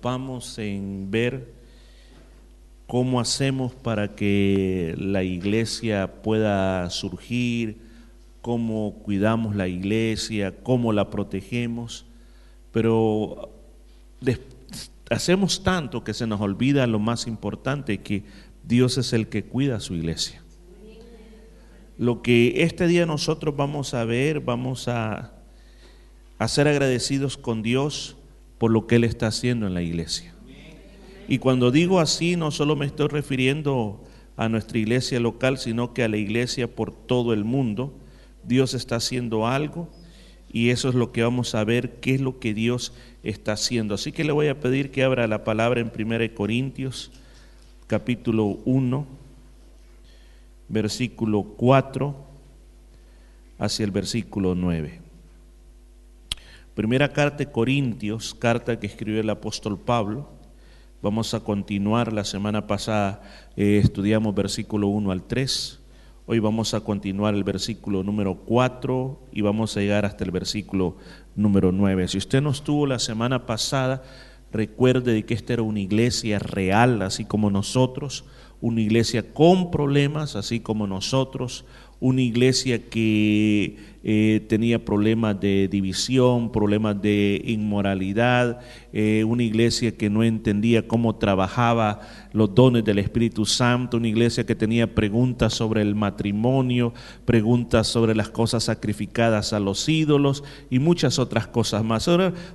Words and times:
preocupamos 0.00 0.58
en 0.58 1.10
ver 1.10 1.52
cómo 2.86 3.20
hacemos 3.20 3.74
para 3.74 4.14
que 4.16 4.94
la 4.96 5.22
iglesia 5.22 6.22
pueda 6.22 6.88
surgir, 6.88 7.76
cómo 8.40 8.94
cuidamos 9.02 9.54
la 9.54 9.68
iglesia, 9.68 10.54
cómo 10.62 10.94
la 10.94 11.10
protegemos, 11.10 12.06
pero 12.72 13.50
hacemos 15.10 15.62
tanto 15.62 16.02
que 16.02 16.14
se 16.14 16.26
nos 16.26 16.40
olvida 16.40 16.86
lo 16.86 16.98
más 16.98 17.26
importante, 17.26 17.98
que 17.98 18.24
Dios 18.64 18.96
es 18.96 19.12
el 19.12 19.28
que 19.28 19.44
cuida 19.44 19.76
a 19.76 19.80
su 19.80 19.94
iglesia. 19.94 20.42
Lo 21.98 22.22
que 22.22 22.62
este 22.62 22.86
día 22.86 23.04
nosotros 23.04 23.54
vamos 23.54 23.92
a 23.92 24.06
ver, 24.06 24.40
vamos 24.40 24.88
a 24.88 25.34
ser 26.46 26.68
agradecidos 26.68 27.36
con 27.36 27.60
Dios 27.60 28.16
por 28.60 28.70
lo 28.70 28.86
que 28.86 28.96
Él 28.96 29.04
está 29.04 29.28
haciendo 29.28 29.66
en 29.66 29.72
la 29.72 29.80
iglesia. 29.80 30.34
Y 31.26 31.38
cuando 31.38 31.70
digo 31.70 31.98
así, 31.98 32.36
no 32.36 32.50
solo 32.50 32.76
me 32.76 32.84
estoy 32.84 33.08
refiriendo 33.08 34.04
a 34.36 34.50
nuestra 34.50 34.76
iglesia 34.76 35.18
local, 35.18 35.56
sino 35.56 35.94
que 35.94 36.04
a 36.04 36.08
la 36.08 36.18
iglesia 36.18 36.70
por 36.70 36.92
todo 36.92 37.32
el 37.32 37.42
mundo. 37.42 37.94
Dios 38.44 38.74
está 38.74 38.96
haciendo 38.96 39.46
algo 39.46 39.88
y 40.52 40.68
eso 40.68 40.90
es 40.90 40.94
lo 40.94 41.10
que 41.10 41.22
vamos 41.22 41.54
a 41.54 41.64
ver, 41.64 42.00
qué 42.00 42.16
es 42.16 42.20
lo 42.20 42.38
que 42.38 42.52
Dios 42.52 42.92
está 43.22 43.52
haciendo. 43.52 43.94
Así 43.94 44.12
que 44.12 44.24
le 44.24 44.32
voy 44.32 44.48
a 44.48 44.60
pedir 44.60 44.90
que 44.90 45.04
abra 45.04 45.26
la 45.26 45.42
palabra 45.42 45.80
en 45.80 45.90
1 45.98 46.34
Corintios, 46.34 47.12
capítulo 47.86 48.58
1, 48.66 49.06
versículo 50.68 51.44
4, 51.56 52.14
hacia 53.58 53.84
el 53.84 53.90
versículo 53.90 54.54
9. 54.54 55.09
Primera 56.80 57.12
carta 57.12 57.36
de 57.36 57.52
Corintios, 57.52 58.34
carta 58.34 58.80
que 58.80 58.86
escribió 58.86 59.20
el 59.20 59.28
apóstol 59.28 59.78
Pablo 59.78 60.30
Vamos 61.02 61.34
a 61.34 61.40
continuar. 61.40 62.10
La 62.10 62.24
semana 62.24 62.66
pasada 62.66 63.20
eh, 63.54 63.78
estudiamos 63.84 64.34
versículo 64.34 64.88
1 64.88 65.10
al 65.10 65.22
3. 65.24 65.78
Hoy 66.24 66.38
vamos 66.38 66.72
a 66.72 66.80
continuar 66.80 67.34
el 67.34 67.44
versículo 67.44 68.02
número 68.02 68.34
4 68.46 69.28
y 69.30 69.42
vamos 69.42 69.76
a 69.76 69.80
llegar 69.80 70.06
hasta 70.06 70.24
el 70.24 70.30
versículo 70.30 70.96
número 71.36 71.70
9. 71.70 72.08
Si 72.08 72.16
usted 72.16 72.40
no 72.40 72.48
estuvo 72.48 72.86
la 72.86 72.98
semana 72.98 73.44
pasada, 73.44 74.02
recuerde 74.50 75.26
que 75.26 75.34
esta 75.34 75.52
era 75.52 75.62
una 75.62 75.80
iglesia 75.80 76.38
real, 76.38 77.02
así 77.02 77.26
como 77.26 77.50
nosotros, 77.50 78.24
una 78.62 78.80
iglesia 78.80 79.34
con 79.34 79.70
problemas, 79.70 80.34
así 80.34 80.60
como 80.60 80.86
nosotros, 80.86 81.66
una 82.00 82.22
iglesia 82.22 82.88
que 82.88 83.98
eh, 84.02 84.46
tenía 84.48 84.82
problemas 84.82 85.38
de 85.40 85.68
división, 85.68 86.50
problemas 86.52 87.02
de 87.02 87.42
inmoralidad, 87.44 88.60
eh, 88.94 89.24
una 89.24 89.42
iglesia 89.42 89.94
que 89.94 90.08
no 90.08 90.24
entendía 90.24 90.88
cómo 90.88 91.16
trabajaba 91.16 92.00
los 92.32 92.54
dones 92.54 92.82
del 92.82 92.98
Espíritu 92.98 93.44
Santo, 93.44 93.98
una 93.98 94.08
iglesia 94.08 94.46
que 94.46 94.54
tenía 94.54 94.94
preguntas 94.94 95.52
sobre 95.52 95.82
el 95.82 95.94
matrimonio, 95.94 96.94
preguntas 97.26 97.88
sobre 97.88 98.14
las 98.14 98.30
cosas 98.30 98.64
sacrificadas 98.64 99.52
a 99.52 99.60
los 99.60 99.86
ídolos 99.86 100.44
y 100.70 100.78
muchas 100.78 101.18
otras 101.18 101.46
cosas 101.46 101.84
más. 101.84 102.08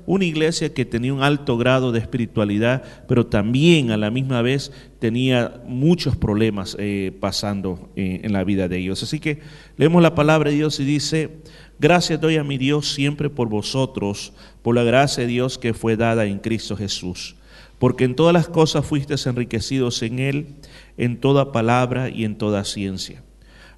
Una 0.08 0.26
iglesia 0.26 0.74
que 0.74 0.86
tenía 0.86 1.14
un 1.14 1.22
alto 1.22 1.58
grado 1.58 1.92
de 1.92 2.00
espiritualidad, 2.00 2.84
pero 3.08 3.28
también 3.28 3.92
a 3.92 3.98
la 3.98 4.10
misma 4.10 4.42
vez 4.42 4.72
tenía 4.98 5.62
muchos 5.68 6.16
problemas 6.16 6.76
eh, 6.80 7.16
pasando 7.20 7.92
en 7.96 8.34
la 8.34 8.44
vida 8.44 8.68
de 8.68 8.80
ellos. 8.80 9.04
Así 9.04 9.20
que 9.20 9.42
leemos 9.78 10.02
la 10.02 10.16
palabra 10.16 10.50
de 10.50 10.58
Dios 10.58 10.80
y 10.80 10.86
dice, 10.86 11.42
Gracias 11.78 12.22
doy 12.22 12.38
a 12.38 12.44
mi 12.44 12.58
Dios 12.58 12.94
siempre 12.94 13.30
por 13.30 13.50
vosotros, 13.50 14.32
por 14.62 14.76
la 14.76 14.84
gracia 14.84 15.24
de 15.24 15.30
Dios 15.30 15.58
que 15.58 15.74
fue 15.74 15.98
dada 15.98 16.26
en 16.26 16.40
Cristo 16.40 16.78
Jesús. 16.78 17.36
Porque 17.80 18.06
en 18.06 18.16
todas 18.16 18.34
las 18.34 18.48
cosas 18.48 18.86
fuisteis 18.86 19.28
enriquecidos 19.28 20.02
en 20.02 20.20
Él, 20.20 20.56
en 20.98 21.20
toda 21.20 21.52
palabra 21.52 22.10
y 22.10 22.24
en 22.24 22.38
toda 22.38 22.64
ciencia. 22.64 23.24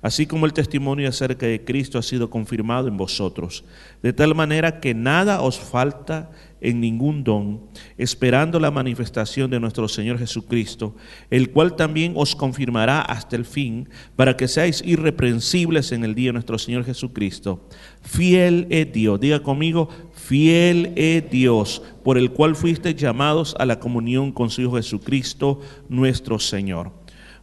Así 0.03 0.27
como 0.27 0.45
el 0.45 0.53
testimonio 0.53 1.09
acerca 1.09 1.47
de 1.47 1.65
Cristo 1.65 1.97
ha 1.97 2.03
sido 2.03 2.29
confirmado 2.29 2.87
en 2.87 2.97
vosotros, 2.97 3.63
de 4.03 4.13
tal 4.13 4.35
manera 4.35 4.79
que 4.79 4.93
nada 4.93 5.41
os 5.41 5.59
falta 5.59 6.29
en 6.61 6.79
ningún 6.79 7.23
don, 7.23 7.61
esperando 7.97 8.59
la 8.59 8.71
manifestación 8.71 9.49
de 9.49 9.59
nuestro 9.59 9.87
Señor 9.87 10.19
Jesucristo, 10.19 10.95
el 11.29 11.51
cual 11.51 11.75
también 11.75 12.13
os 12.15 12.35
confirmará 12.35 13.01
hasta 13.01 13.35
el 13.35 13.45
fin, 13.45 13.89
para 14.15 14.35
que 14.37 14.47
seáis 14.47 14.81
irreprensibles 14.85 15.91
en 15.91 16.03
el 16.03 16.15
día 16.15 16.29
de 16.29 16.33
nuestro 16.33 16.57
Señor 16.57 16.83
Jesucristo. 16.83 17.67
Fiel 18.01 18.67
es 18.69 18.91
Dios, 18.91 19.19
diga 19.19 19.41
conmigo, 19.41 19.89
fiel 20.13 20.93
es 20.95 21.29
Dios, 21.29 21.81
por 22.03 22.17
el 22.17 22.31
cual 22.31 22.55
fuisteis 22.55 22.95
llamados 22.95 23.55
a 23.59 23.65
la 23.65 23.79
comunión 23.79 24.31
con 24.31 24.49
su 24.49 24.61
Hijo 24.61 24.75
Jesucristo, 24.77 25.61
nuestro 25.89 26.39
Señor. 26.39 26.91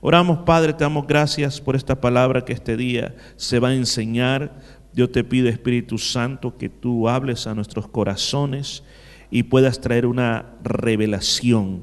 Oramos, 0.06 0.40
Padre, 0.40 0.74
te 0.74 0.84
damos 0.84 1.06
gracias 1.06 1.62
por 1.62 1.76
esta 1.76 1.98
palabra 1.98 2.44
que 2.44 2.52
este 2.52 2.76
día 2.76 3.14
se 3.36 3.58
va 3.58 3.68
a 3.68 3.74
enseñar. 3.74 4.60
Yo 4.92 5.08
te 5.08 5.24
pido, 5.24 5.48
Espíritu 5.48 5.96
Santo, 5.96 6.58
que 6.58 6.68
tú 6.68 7.08
hables 7.08 7.46
a 7.46 7.54
nuestros 7.54 7.88
corazones 7.88 8.84
y 9.34 9.42
puedas 9.42 9.80
traer 9.80 10.06
una 10.06 10.54
revelación, 10.62 11.82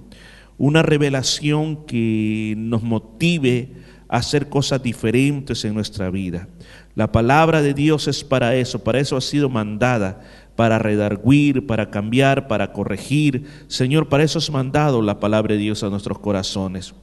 una 0.57 0.84
revelación 0.84 1.85
que 1.85 2.53
nos 2.57 2.81
motive 2.81 3.73
a 4.07 4.19
hacer 4.19 4.47
cosas 4.47 4.81
diferentes 4.81 5.66
en 5.66 5.73
nuestra 5.73 6.09
vida. 6.09 6.47
La 6.95 7.12
palabra 7.12 7.62
de 7.62 7.73
Dios 7.73 8.07
es 8.07 8.23
para 8.23 8.56
eso, 8.56 8.85
para 8.85 9.01
eso 9.01 9.17
ha 9.17 9.22
sido 9.22 9.50
mandada, 9.50 10.22
para 10.56 10.79
redarguir, 10.79 11.67
para 11.67 11.91
cambiar, 11.91 12.47
para 12.47 12.72
corregir. 12.72 13.44
Señor, 13.68 14.07
para 14.07 14.23
eso 14.23 14.39
has 14.39 14.50
mandado 14.50 15.01
la 15.01 15.19
palabra 15.19 15.53
de 15.53 15.59
Dios 15.59 15.83
a 15.83 15.89
nuestros 15.89 16.19
corazones. 16.19 16.94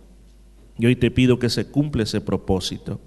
Y 0.79 0.87
hoy 0.87 0.97
te 0.97 1.11
pido 1.11 1.39
que 1.39 1.51
se 1.51 1.67
cumpla 1.67 2.05
ese 2.05 2.23
propósito. 2.23 3.03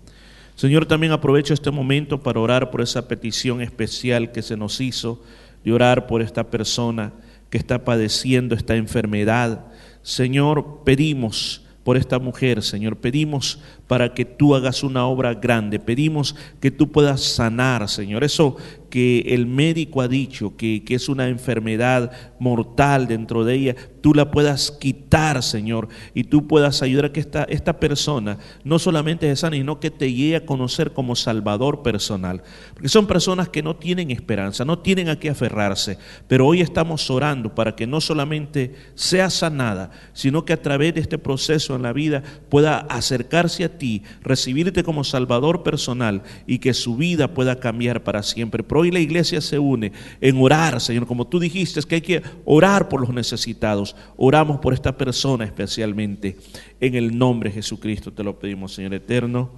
Señor, 0.54 0.86
también 0.86 1.12
aprovecho 1.12 1.56
este 1.56 1.72
momento 1.72 2.22
para 2.22 2.40
orar 2.40 2.70
por 2.70 2.82
esa 2.82 3.08
petición 3.08 3.64
especial 3.64 4.32
que 4.32 4.44
se 4.44 4.56
nos 4.56 4.80
hizo, 4.80 5.24
de 5.64 5.74
orar 5.74 6.06
por 6.06 6.22
esta 6.22 6.44
persona 6.52 7.14
que 7.52 7.60
está 7.60 7.86
padeciendo 7.86 8.56
esta 8.56 8.76
enfermedad. 8.76 9.68
Señor, 10.02 10.82
pedimos 10.84 11.62
por 11.84 11.98
esta 11.98 12.18
mujer, 12.18 12.64
Señor, 12.64 12.98
pedimos 12.98 13.60
para 13.88 14.14
que 14.14 14.24
tú 14.24 14.56
hagas 14.56 14.84
una 14.84 15.06
obra 15.06 15.34
grande, 15.34 15.80
pedimos 15.80 16.36
que 16.60 16.72
tú 16.72 16.92
puedas 16.92 17.22
sanar, 17.22 17.88
Señor. 17.90 18.24
Eso 18.24 18.56
que 18.92 19.22
el 19.30 19.48
médico 19.48 20.02
ha 20.02 20.08
dicho 20.08 20.56
que, 20.56 20.84
que, 20.84 20.94
es 20.94 21.10
una 21.10 21.28
enfermedad 21.28 22.12
mortal 22.38 23.08
dentro 23.08 23.44
de 23.44 23.56
ella, 23.56 23.76
tú 24.02 24.14
la 24.14 24.30
puedas 24.30 24.70
quitar, 24.70 25.42
Señor, 25.42 25.88
y 26.14 26.26
tú 26.26 26.48
puedas 26.48 26.84
ayudar 26.84 27.06
a 27.06 27.14
que 27.14 27.20
esta, 27.20 27.44
esta 27.46 27.80
persona 27.80 28.38
no 28.64 28.78
solamente 28.78 29.28
se 29.30 29.36
sane, 29.36 29.58
sino 29.58 29.80
que 29.80 29.90
te 29.90 30.14
llegue 30.14 30.36
a 30.36 30.46
conocer 30.46 30.92
como 30.94 31.16
Salvador 31.16 31.82
personal. 31.82 32.44
Porque 32.74 32.90
son 32.90 33.08
personas 33.08 33.50
que 33.50 33.64
no 33.64 33.76
tienen 33.76 34.12
esperanza, 34.12 34.66
no 34.66 34.80
tienen 34.80 35.10
a 35.10 35.18
qué 35.18 35.30
aferrarse, 35.30 35.98
pero 36.28 36.46
hoy 36.46 36.62
estamos 36.62 37.10
orando 37.10 37.56
para 37.56 37.76
que 37.76 37.88
no 37.88 38.02
solamente 38.02 38.76
sea 38.96 39.30
sanada, 39.30 39.92
sino 40.14 40.46
que 40.46 40.54
a 40.54 40.62
través 40.62 40.94
de 40.94 41.02
este 41.02 41.18
proceso 41.18 41.76
en 41.76 41.82
la 41.82 41.94
vida 41.94 42.24
pueda 42.50 42.80
acercarse 42.80 43.64
a 43.64 43.78
ti, 43.78 44.04
recibirte 44.22 44.84
como 44.84 45.04
Salvador 45.04 45.64
personal 45.64 46.24
y 46.46 46.60
que 46.60 46.74
su 46.74 46.98
vida 46.98 47.34
pueda 47.34 47.60
cambiar 47.60 48.04
para 48.04 48.24
siempre 48.24 48.64
hoy 48.82 48.92
la 48.92 49.00
iglesia 49.00 49.42
se 49.42 49.58
une 49.58 49.92
en 50.20 50.42
orar, 50.42 50.80
Señor, 50.82 51.08
como 51.08 51.28
tú 51.28 51.40
dijiste, 51.40 51.80
es 51.80 51.86
que 51.86 51.96
hay 51.96 52.02
que 52.02 52.22
orar 52.46 52.90
por 52.90 53.02
los 53.02 53.14
necesitados. 53.14 53.96
Oramos 54.18 54.60
por 54.60 54.74
esta 54.74 54.96
persona 54.96 55.46
especialmente. 55.46 56.38
En 56.80 56.96
el 56.96 57.18
nombre 57.18 57.50
de 57.50 57.56
Jesucristo 57.56 58.12
te 58.12 58.24
lo 58.24 58.38
pedimos, 58.38 58.74
Señor 58.74 58.94
eterno. 58.94 59.52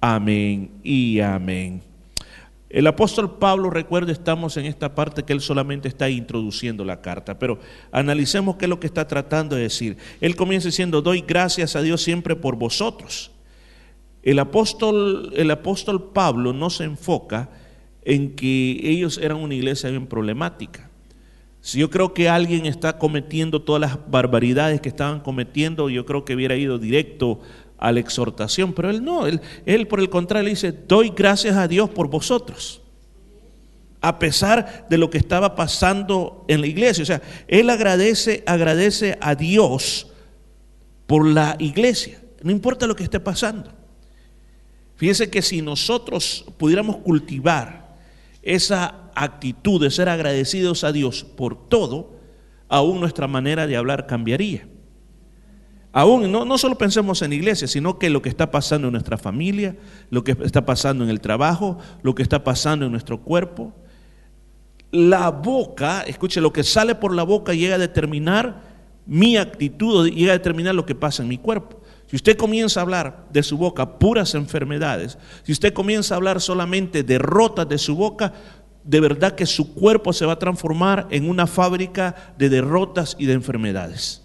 Amén 0.00 0.70
y 0.82 1.20
amén. 1.20 1.82
El 2.74 2.88
apóstol 2.88 3.38
Pablo, 3.38 3.70
recuerda, 3.70 4.10
estamos 4.10 4.56
en 4.56 4.66
esta 4.66 4.96
parte 4.96 5.22
que 5.22 5.32
él 5.32 5.40
solamente 5.40 5.86
está 5.86 6.10
introduciendo 6.10 6.84
la 6.84 7.00
carta, 7.00 7.38
pero 7.38 7.60
analicemos 7.92 8.56
qué 8.56 8.64
es 8.64 8.68
lo 8.68 8.80
que 8.80 8.88
está 8.88 9.06
tratando 9.06 9.54
de 9.54 9.62
decir. 9.62 9.96
Él 10.20 10.34
comienza 10.34 10.66
diciendo, 10.66 11.00
doy 11.00 11.22
gracias 11.24 11.76
a 11.76 11.82
Dios 11.82 12.02
siempre 12.02 12.34
por 12.34 12.56
vosotros. 12.56 13.30
El 14.24 14.40
apóstol, 14.40 15.32
el 15.36 15.52
apóstol 15.52 16.10
Pablo 16.12 16.52
no 16.52 16.68
se 16.68 16.82
enfoca 16.82 17.48
en 18.04 18.34
que 18.34 18.80
ellos 18.82 19.18
eran 19.18 19.38
una 19.38 19.54
iglesia 19.54 19.90
bien 19.90 20.06
problemática. 20.06 20.90
Si 21.60 21.78
yo 21.78 21.88
creo 21.88 22.12
que 22.12 22.28
alguien 22.28 22.66
está 22.66 22.98
cometiendo 22.98 23.62
todas 23.62 23.80
las 23.80 24.10
barbaridades 24.10 24.82
que 24.82 24.90
estaban 24.90 25.20
cometiendo, 25.20 25.88
yo 25.88 26.04
creo 26.04 26.24
que 26.24 26.34
hubiera 26.34 26.56
ido 26.56 26.78
directo 26.78 27.40
a 27.78 27.90
la 27.90 28.00
exhortación, 28.00 28.74
pero 28.74 28.90
él 28.90 29.02
no, 29.02 29.26
él, 29.26 29.40
él 29.64 29.86
por 29.86 30.00
el 30.00 30.10
contrario 30.10 30.50
dice, 30.50 30.72
doy 30.72 31.12
gracias 31.16 31.56
a 31.56 31.66
Dios 31.66 31.88
por 31.88 32.08
vosotros, 32.08 32.82
a 34.02 34.18
pesar 34.18 34.86
de 34.90 34.98
lo 34.98 35.08
que 35.08 35.16
estaba 35.16 35.54
pasando 35.54 36.44
en 36.48 36.60
la 36.60 36.66
iglesia. 36.66 37.02
O 37.02 37.06
sea, 37.06 37.22
él 37.48 37.70
agradece, 37.70 38.42
agradece 38.46 39.16
a 39.22 39.34
Dios 39.34 40.08
por 41.06 41.26
la 41.26 41.56
iglesia, 41.58 42.20
no 42.42 42.50
importa 42.50 42.86
lo 42.86 42.94
que 42.94 43.04
esté 43.04 43.20
pasando. 43.20 43.72
Fíjense 44.96 45.30
que 45.30 45.42
si 45.42 45.62
nosotros 45.62 46.44
pudiéramos 46.58 46.98
cultivar 46.98 47.83
esa 48.44 49.10
actitud 49.14 49.80
de 49.80 49.90
ser 49.90 50.08
agradecidos 50.08 50.84
a 50.84 50.92
Dios 50.92 51.24
por 51.24 51.68
todo, 51.68 52.14
aún 52.68 53.00
nuestra 53.00 53.26
manera 53.26 53.66
de 53.66 53.76
hablar 53.76 54.06
cambiaría. 54.06 54.68
Aún 55.92 56.30
no, 56.30 56.44
no 56.44 56.58
solo 56.58 56.76
pensemos 56.76 57.22
en 57.22 57.32
iglesia, 57.32 57.68
sino 57.68 57.98
que 57.98 58.10
lo 58.10 58.20
que 58.20 58.28
está 58.28 58.50
pasando 58.50 58.88
en 58.88 58.92
nuestra 58.92 59.16
familia, 59.16 59.76
lo 60.10 60.24
que 60.24 60.36
está 60.42 60.66
pasando 60.66 61.04
en 61.04 61.10
el 61.10 61.20
trabajo, 61.20 61.78
lo 62.02 62.14
que 62.14 62.22
está 62.22 62.42
pasando 62.42 62.84
en 62.86 62.90
nuestro 62.90 63.20
cuerpo. 63.20 63.72
La 64.90 65.30
boca, 65.30 66.02
escuche, 66.02 66.40
lo 66.40 66.52
que 66.52 66.64
sale 66.64 66.96
por 66.96 67.14
la 67.14 67.22
boca 67.22 67.54
llega 67.54 67.76
a 67.76 67.78
determinar 67.78 68.62
mi 69.06 69.36
actitud, 69.36 70.08
llega 70.10 70.32
a 70.32 70.38
determinar 70.38 70.74
lo 70.74 70.84
que 70.84 70.96
pasa 70.96 71.22
en 71.22 71.28
mi 71.28 71.38
cuerpo. 71.38 71.80
Si 72.14 72.16
usted 72.16 72.36
comienza 72.36 72.78
a 72.78 72.84
hablar 72.84 73.26
de 73.32 73.42
su 73.42 73.58
boca 73.58 73.98
puras 73.98 74.36
enfermedades, 74.36 75.18
si 75.42 75.50
usted 75.50 75.72
comienza 75.72 76.14
a 76.14 76.16
hablar 76.16 76.40
solamente 76.40 77.02
derrotas 77.02 77.68
de 77.68 77.76
su 77.76 77.96
boca, 77.96 78.32
de 78.84 79.00
verdad 79.00 79.34
que 79.34 79.46
su 79.46 79.74
cuerpo 79.74 80.12
se 80.12 80.24
va 80.24 80.34
a 80.34 80.38
transformar 80.38 81.08
en 81.10 81.28
una 81.28 81.48
fábrica 81.48 82.34
de 82.38 82.48
derrotas 82.48 83.16
y 83.18 83.26
de 83.26 83.32
enfermedades. 83.32 84.22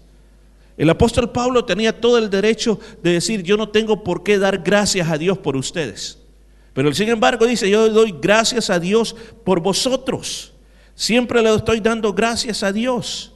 El 0.76 0.88
apóstol 0.88 1.32
Pablo 1.32 1.64
tenía 1.64 2.00
todo 2.00 2.16
el 2.18 2.30
derecho 2.30 2.78
de 3.02 3.14
decir, 3.14 3.42
yo 3.42 3.56
no 3.56 3.70
tengo 3.70 4.04
por 4.04 4.22
qué 4.22 4.38
dar 4.38 4.58
gracias 4.58 5.10
a 5.10 5.18
Dios 5.18 5.38
por 5.38 5.56
ustedes. 5.56 6.16
Pero 6.72 6.94
sin 6.94 7.08
embargo 7.08 7.44
dice, 7.44 7.68
yo 7.68 7.88
doy 7.88 8.14
gracias 8.22 8.70
a 8.70 8.78
Dios 8.78 9.16
por 9.42 9.58
vosotros. 9.58 10.52
Siempre 10.94 11.42
le 11.42 11.52
estoy 11.52 11.80
dando 11.80 12.12
gracias 12.12 12.62
a 12.62 12.70
Dios. 12.70 13.32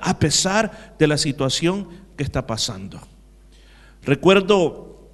A 0.00 0.18
pesar 0.18 0.94
de 0.98 1.06
la 1.06 1.18
situación 1.18 1.88
que 2.16 2.22
está 2.22 2.46
pasando. 2.46 3.11
Recuerdo 4.04 5.10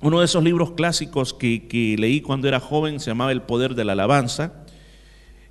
uno 0.00 0.20
de 0.20 0.24
esos 0.24 0.42
libros 0.42 0.72
clásicos 0.72 1.34
que, 1.34 1.68
que, 1.68 1.96
leí 1.98 2.20
cuando 2.20 2.48
era 2.48 2.58
joven, 2.58 3.00
se 3.00 3.10
llamaba 3.10 3.32
El 3.32 3.42
Poder 3.42 3.74
de 3.74 3.84
la 3.84 3.92
Alabanza. 3.92 4.64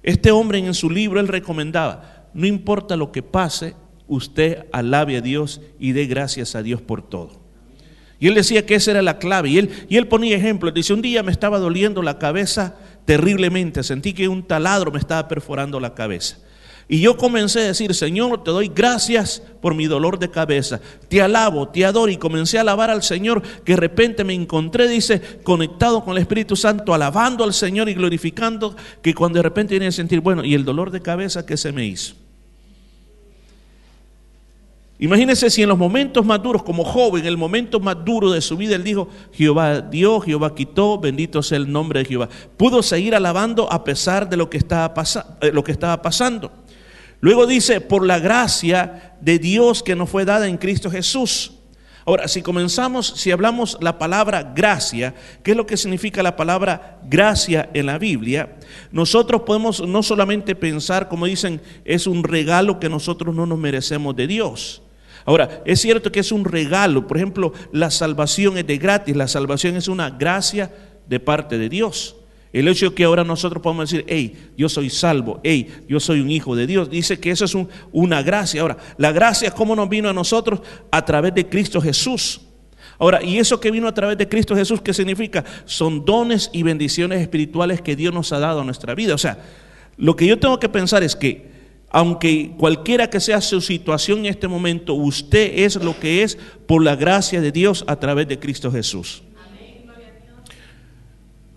Este 0.01 0.31
hombre 0.31 0.57
en 0.57 0.73
su 0.73 0.89
libro, 0.89 1.19
él 1.19 1.27
recomendaba, 1.27 2.27
no 2.33 2.47
importa 2.47 2.95
lo 2.95 3.11
que 3.11 3.21
pase, 3.21 3.75
usted 4.07 4.65
alabe 4.71 5.17
a 5.17 5.21
Dios 5.21 5.61
y 5.79 5.91
dé 5.91 6.07
gracias 6.07 6.55
a 6.55 6.63
Dios 6.63 6.81
por 6.81 7.07
todo. 7.07 7.39
Y 8.19 8.27
él 8.27 8.33
decía 8.33 8.65
que 8.65 8.75
esa 8.75 8.91
era 8.91 9.01
la 9.01 9.17
clave. 9.17 9.49
Y 9.49 9.59
él, 9.59 9.69
y 9.87 9.95
él 9.95 10.07
ponía 10.07 10.35
ejemplos. 10.35 10.73
Dice, 10.73 10.93
un 10.93 11.01
día 11.01 11.23
me 11.23 11.31
estaba 11.31 11.57
doliendo 11.57 12.01
la 12.01 12.19
cabeza 12.19 12.75
terriblemente. 13.05 13.81
Sentí 13.83 14.13
que 14.13 14.27
un 14.27 14.43
taladro 14.43 14.91
me 14.91 14.99
estaba 14.99 15.27
perforando 15.27 15.79
la 15.79 15.93
cabeza. 15.93 16.39
Y 16.91 17.01
yo 17.01 17.17
comencé 17.17 17.59
a 17.59 17.67
decir, 17.67 17.93
Señor, 17.93 18.43
te 18.43 18.49
doy 18.49 18.71
gracias 18.73 19.43
por 19.61 19.75
mi 19.75 19.85
dolor 19.85 20.17
de 20.17 20.31
cabeza. 20.31 20.81
Te 21.07 21.21
alabo, 21.21 21.69
te 21.69 21.85
adoro. 21.85 22.11
Y 22.11 22.17
comencé 22.17 22.57
a 22.57 22.61
alabar 22.61 22.89
al 22.89 23.03
Señor 23.03 23.43
que 23.63 23.73
de 23.73 23.77
repente 23.77 24.23
me 24.23 24.33
encontré, 24.33 24.87
dice, 24.87 25.21
conectado 25.43 26.03
con 26.03 26.17
el 26.17 26.23
Espíritu 26.23 26.55
Santo, 26.55 26.91
alabando 26.95 27.43
al 27.43 27.53
Señor 27.53 27.89
y 27.89 27.93
glorificando, 27.93 28.75
que 29.03 29.13
cuando 29.13 29.37
de 29.37 29.43
repente 29.43 29.75
viene 29.75 29.85
a 29.85 29.91
sentir, 29.91 30.19
bueno, 30.21 30.43
¿y 30.43 30.55
el 30.55 30.65
dolor 30.65 30.89
de 30.89 30.99
cabeza 30.99 31.45
qué 31.45 31.57
se 31.57 31.71
me 31.71 31.85
hizo? 31.85 32.15
Imagínense 34.97 35.51
si 35.51 35.61
en 35.61 35.69
los 35.69 35.77
momentos 35.77 36.25
más 36.25 36.41
duros, 36.41 36.63
como 36.63 36.83
joven, 36.83 37.21
en 37.21 37.27
el 37.27 37.37
momento 37.37 37.79
más 37.79 38.03
duro 38.03 38.31
de 38.31 38.41
su 38.41 38.57
vida, 38.57 38.75
él 38.75 38.83
dijo, 38.83 39.09
Jehová 39.31 39.81
dio, 39.81 40.19
Jehová 40.21 40.55
quitó, 40.55 40.97
bendito 40.97 41.43
sea 41.43 41.59
el 41.59 41.71
nombre 41.71 41.99
de 41.99 42.05
Jehová. 42.05 42.29
Pudo 42.57 42.81
seguir 42.81 43.13
alabando 43.13 43.71
a 43.71 43.83
pesar 43.83 44.27
de 44.27 44.37
lo 44.37 44.49
que 44.49 44.57
estaba, 44.57 44.91
eh, 45.41 45.51
lo 45.53 45.63
que 45.63 45.71
estaba 45.71 46.01
pasando. 46.01 46.51
Luego 47.21 47.45
dice, 47.45 47.81
por 47.81 48.05
la 48.05 48.19
gracia 48.19 49.15
de 49.19 49.39
Dios 49.39 49.83
que 49.83 49.95
nos 49.95 50.09
fue 50.09 50.25
dada 50.25 50.47
en 50.47 50.57
Cristo 50.57 50.89
Jesús. 50.89 51.53
Ahora, 52.05 52.27
si 52.27 52.41
comenzamos, 52.41 53.07
si 53.17 53.29
hablamos 53.29 53.77
la 53.81 53.99
palabra 53.99 54.53
gracia, 54.55 55.13
¿qué 55.43 55.51
es 55.51 55.57
lo 55.57 55.67
que 55.67 55.77
significa 55.77 56.23
la 56.23 56.35
palabra 56.35 56.99
gracia 57.03 57.69
en 57.73 57.85
la 57.85 57.99
Biblia? 57.99 58.55
Nosotros 58.91 59.43
podemos 59.43 59.85
no 59.85 60.01
solamente 60.01 60.55
pensar, 60.55 61.07
como 61.07 61.25
dicen, 61.25 61.61
es 61.85 62.07
un 62.07 62.23
regalo 62.23 62.79
que 62.79 62.89
nosotros 62.89 63.35
no 63.35 63.45
nos 63.45 63.59
merecemos 63.59 64.15
de 64.15 64.25
Dios. 64.25 64.81
Ahora, 65.25 65.61
es 65.65 65.81
cierto 65.81 66.11
que 66.11 66.21
es 66.21 66.31
un 66.31 66.45
regalo, 66.45 67.05
por 67.05 67.17
ejemplo, 67.17 67.53
la 67.71 67.91
salvación 67.91 68.57
es 68.57 68.65
de 68.65 68.77
gratis, 68.77 69.15
la 69.15 69.27
salvación 69.27 69.75
es 69.75 69.87
una 69.87 70.09
gracia 70.09 70.71
de 71.07 71.19
parte 71.19 71.57
de 71.57 71.69
Dios. 71.69 72.15
El 72.51 72.67
hecho 72.67 72.89
de 72.89 72.95
que 72.95 73.03
ahora 73.03 73.23
nosotros 73.23 73.61
podemos 73.61 73.89
decir, 73.89 74.05
hey, 74.07 74.49
yo 74.57 74.69
soy 74.69 74.89
salvo, 74.89 75.39
hey, 75.43 75.83
yo 75.87 75.99
soy 75.99 76.19
un 76.19 76.31
hijo 76.31 76.55
de 76.55 76.65
Dios, 76.65 76.89
dice 76.89 77.19
que 77.19 77.29
eso 77.29 77.45
es 77.45 77.55
una 77.91 78.23
gracia. 78.23 78.61
Ahora, 78.61 78.77
la 78.97 79.11
gracia, 79.11 79.51
¿cómo 79.51 79.75
nos 79.75 79.87
vino 79.87 80.09
a 80.09 80.13
nosotros? 80.13 80.61
A 80.91 81.05
través 81.05 81.35
de 81.35 81.47
Cristo 81.47 81.79
Jesús. 81.79 82.41
Ahora, 82.97 83.23
¿y 83.23 83.37
eso 83.37 83.59
que 83.59 83.71
vino 83.71 83.87
a 83.87 83.93
través 83.93 84.17
de 84.17 84.27
Cristo 84.27 84.55
Jesús 84.55 84.81
qué 84.81 84.93
significa? 84.93 85.45
Son 85.65 86.03
dones 86.03 86.49
y 86.51 86.63
bendiciones 86.63 87.21
espirituales 87.21 87.81
que 87.81 87.95
Dios 87.95 88.13
nos 88.13 88.33
ha 88.33 88.39
dado 88.39 88.61
a 88.61 88.63
nuestra 88.63 88.95
vida. 88.95 89.13
O 89.13 89.17
sea, 89.19 89.37
lo 89.95 90.15
que 90.15 90.25
yo 90.25 90.39
tengo 90.39 90.59
que 90.59 90.69
pensar 90.69 91.03
es 91.03 91.15
que 91.15 91.49
aunque 91.91 92.51
cualquiera 92.57 93.09
que 93.09 93.19
sea 93.19 93.41
su 93.41 93.61
situación 93.61 94.19
en 94.19 94.25
este 94.27 94.47
momento, 94.47 94.93
usted 94.93 95.51
es 95.55 95.75
lo 95.75 95.99
que 95.99 96.23
es 96.23 96.37
por 96.67 96.83
la 96.83 96.95
gracia 96.95 97.41
de 97.41 97.51
Dios 97.51 97.83
a 97.87 97.95
través 97.95 98.27
de 98.27 98.37
Cristo 98.37 98.71
Jesús. 98.71 99.23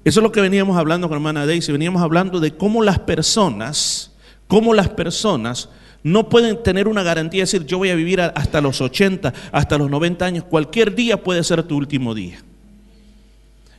Eso 0.05 0.21
es 0.21 0.25
lo 0.25 0.33
que 0.33 0.41
veníamos 0.41 0.77
hablando 0.77 1.09
con 1.09 1.17
hermana 1.17 1.47
Daisy, 1.47 1.71
veníamos 1.71 2.03
hablando 2.03 2.41
de 2.41 2.57
cómo 2.57 2.83
las 2.83 2.99
personas, 2.99 4.13
cómo 4.49 4.75
las 4.75 4.89
personas 4.89 5.69
no 6.03 6.29
pueden 6.29 6.61
tener 6.63 6.89
una 6.89 7.05
garantía 7.05 7.39
de 7.39 7.43
decir 7.43 7.67
yo 7.67 7.79
voy 7.79 7.91
a 7.91 7.95
vivir 7.95 8.21
hasta 8.21 8.61
los 8.61 8.81
80, 8.81 9.33
hasta 9.53 9.79
los 9.79 9.89
90 9.89 10.25
años, 10.25 10.45
cualquier 10.45 10.95
día 10.95 11.23
puede 11.23 11.45
ser 11.45 11.63
tu 11.63 11.77
último 11.77 12.15
día. 12.15 12.43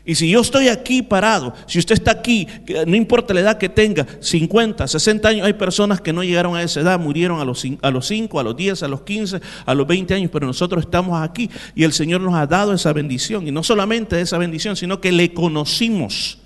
Y 0.06 0.16
si 0.16 0.30
yo 0.30 0.42
estoy 0.42 0.68
aquí 0.68 1.02
parado, 1.02 1.54
si 1.66 1.80
usted 1.80 1.96
está 1.96 2.12
aquí, 2.12 2.46
no 2.86 2.96
importa 2.98 3.34
la 3.34 3.40
edad 3.40 3.58
que 3.58 3.70
tenga, 3.70 4.06
50, 4.20 4.86
60 4.86 5.30
años, 5.30 5.48
hay 5.48 5.54
personas 5.54 6.02
que 6.02 6.12
no 6.12 6.26
llegaron 6.26 6.58
a 6.58 6.62
esa 6.62 6.82
edad, 6.82 7.00
murieron 7.00 7.40
a 7.40 7.46
los, 7.46 7.66
a 7.82 7.90
los 7.90 8.06
5, 8.08 8.38
a 8.38 8.44
los 8.44 8.56
10, 8.58 8.84
a 8.84 8.88
los 8.90 9.02
15, 9.04 9.40
a 9.66 9.74
los 9.74 9.88
20 9.88 10.14
años, 10.14 10.30
pero 10.34 10.46
nosotros 10.46 10.84
estamos 10.84 11.22
aquí 11.22 11.50
y 11.74 11.86
el 11.86 11.94
Señor 11.94 12.20
nos 12.20 12.36
ha 12.36 12.46
dado 12.46 12.74
esa 12.74 12.92
bendición. 12.92 13.48
Y 13.48 13.52
no 13.52 13.64
solamente 13.64 14.20
esa 14.20 14.38
bendición, 14.38 14.76
sino 14.76 15.00
que 15.00 15.14
le 15.14 15.34
conocimos. 15.34 16.40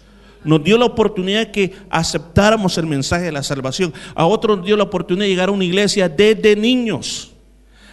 Nos 0.44 0.64
dio 0.64 0.78
la 0.78 0.86
oportunidad 0.86 1.48
de 1.48 1.52
que 1.52 1.74
aceptáramos 1.90 2.78
el 2.78 2.86
mensaje 2.86 3.24
de 3.24 3.32
la 3.32 3.42
salvación. 3.42 3.92
A 4.14 4.28
otros 4.28 4.58
nos 4.58 4.68
dio 4.68 4.78
la 4.78 4.84
oportunidad 4.84 5.26
de 5.26 5.30
llegar 5.30 5.50
a 5.50 5.54
una 5.54 5.66
iglesia 5.66 6.08
desde 6.08 6.56
niños 6.56 7.32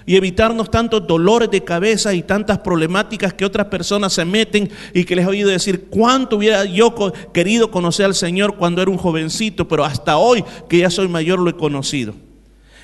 y 0.07 0.17
evitarnos 0.17 0.71
tantos 0.71 1.07
dolores 1.07 1.51
de 1.51 1.65
cabeza 1.65 2.13
y 2.13 2.23
tantas 2.23 2.59
problemáticas 2.59 3.33
que 3.33 3.45
otras 3.45 3.67
personas 3.69 4.13
se 4.13 4.25
meten 4.25 4.71
y 4.93 5.05
que 5.05 5.17
les 5.17 5.25
he 5.25 5.29
oído 5.29 5.49
decir 5.49 5.87
cuánto 5.89 6.37
hubiera 6.37 6.65
yo 6.65 6.95
querido 7.33 7.71
conocer 7.71 8.07
al 8.07 8.15
Señor 8.15 8.57
cuando 8.57 8.83
era 8.83 8.91
un 8.91 8.99
jovencito, 8.99 9.67
pero 9.67 9.85
hasta 9.85 10.17
hoy 10.17 10.45
que 10.69 10.79
ya 10.79 10.91
soy 10.91 11.09
mayor 11.09 11.39
lo 11.39 11.51
he 11.51 11.57
conocido. 11.57 12.15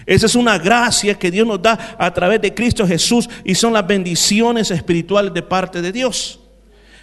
Esa 0.06 0.26
es 0.26 0.34
una 0.34 0.58
gracia 0.58 1.18
que 1.18 1.30
Dios 1.30 1.46
nos 1.46 1.60
da 1.60 1.96
a 1.98 2.12
través 2.12 2.40
de 2.40 2.54
Cristo 2.54 2.86
Jesús 2.86 3.28
y 3.44 3.54
son 3.54 3.72
las 3.72 3.86
bendiciones 3.86 4.70
espirituales 4.70 5.34
de 5.34 5.42
parte 5.42 5.82
de 5.82 5.92
Dios. 5.92 6.40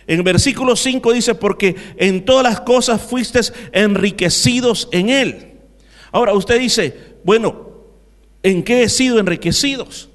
En 0.07 0.24
versículo 0.24 0.75
5 0.75 1.13
dice, 1.13 1.36
porque 1.36 1.75
en 1.97 2.25
todas 2.25 2.43
las 2.43 2.62
cosas 2.62 3.01
fuiste 3.01 3.41
enriquecidos 3.74 4.88
en 4.91 5.09
Él. 5.09 5.53
Ahora 6.12 6.33
usted 6.33 6.59
dice, 6.59 7.17
bueno, 7.24 7.66
¿En 8.47 8.63
qué 8.63 8.83
he 8.83 8.87
sido 8.87 9.19
enriquecidos? 9.19 10.07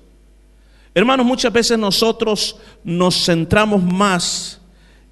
Hermanos, 0.95 1.27
muchas 1.27 1.53
veces 1.53 1.79
nosotros 1.79 2.57
nos 2.83 3.27
centramos 3.27 3.83
más 3.83 4.59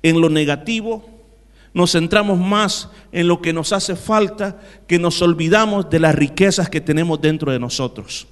en 0.02 0.22
lo 0.22 0.30
negativo, 0.30 1.06
nos 1.74 1.92
centramos 1.92 2.38
más 2.38 2.88
en 3.12 3.28
lo 3.28 3.42
que 3.42 3.52
nos 3.52 3.74
hace 3.74 3.94
falta, 3.94 4.58
que 4.86 4.98
nos 4.98 5.20
olvidamos 5.20 5.90
de 5.90 6.00
las 6.00 6.14
riquezas 6.14 6.70
que 6.70 6.80
tenemos 6.80 7.20
dentro 7.20 7.52
de 7.52 7.58
nosotros. 7.58 8.26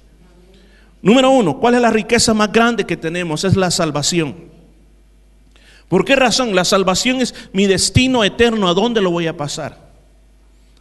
Número 1.03 1.29
uno, 1.29 1.59
¿cuál 1.59 1.75
es 1.75 1.81
la 1.81 1.91
riqueza 1.91 2.33
más 2.33 2.51
grande 2.51 2.83
que 2.83 2.97
tenemos? 2.97 3.43
Es 3.43 3.55
la 3.55 3.69
salvación. 3.69 4.49
¿Por 5.87 6.03
qué 6.03 6.15
razón? 6.15 6.55
La 6.55 6.65
salvación 6.65 7.21
es 7.21 7.35
mi 7.53 7.67
destino 7.67 8.23
eterno, 8.23 8.67
¿a 8.67 8.73
dónde 8.73 9.01
lo 9.01 9.11
voy 9.11 9.27
a 9.27 9.37
pasar? 9.37 9.88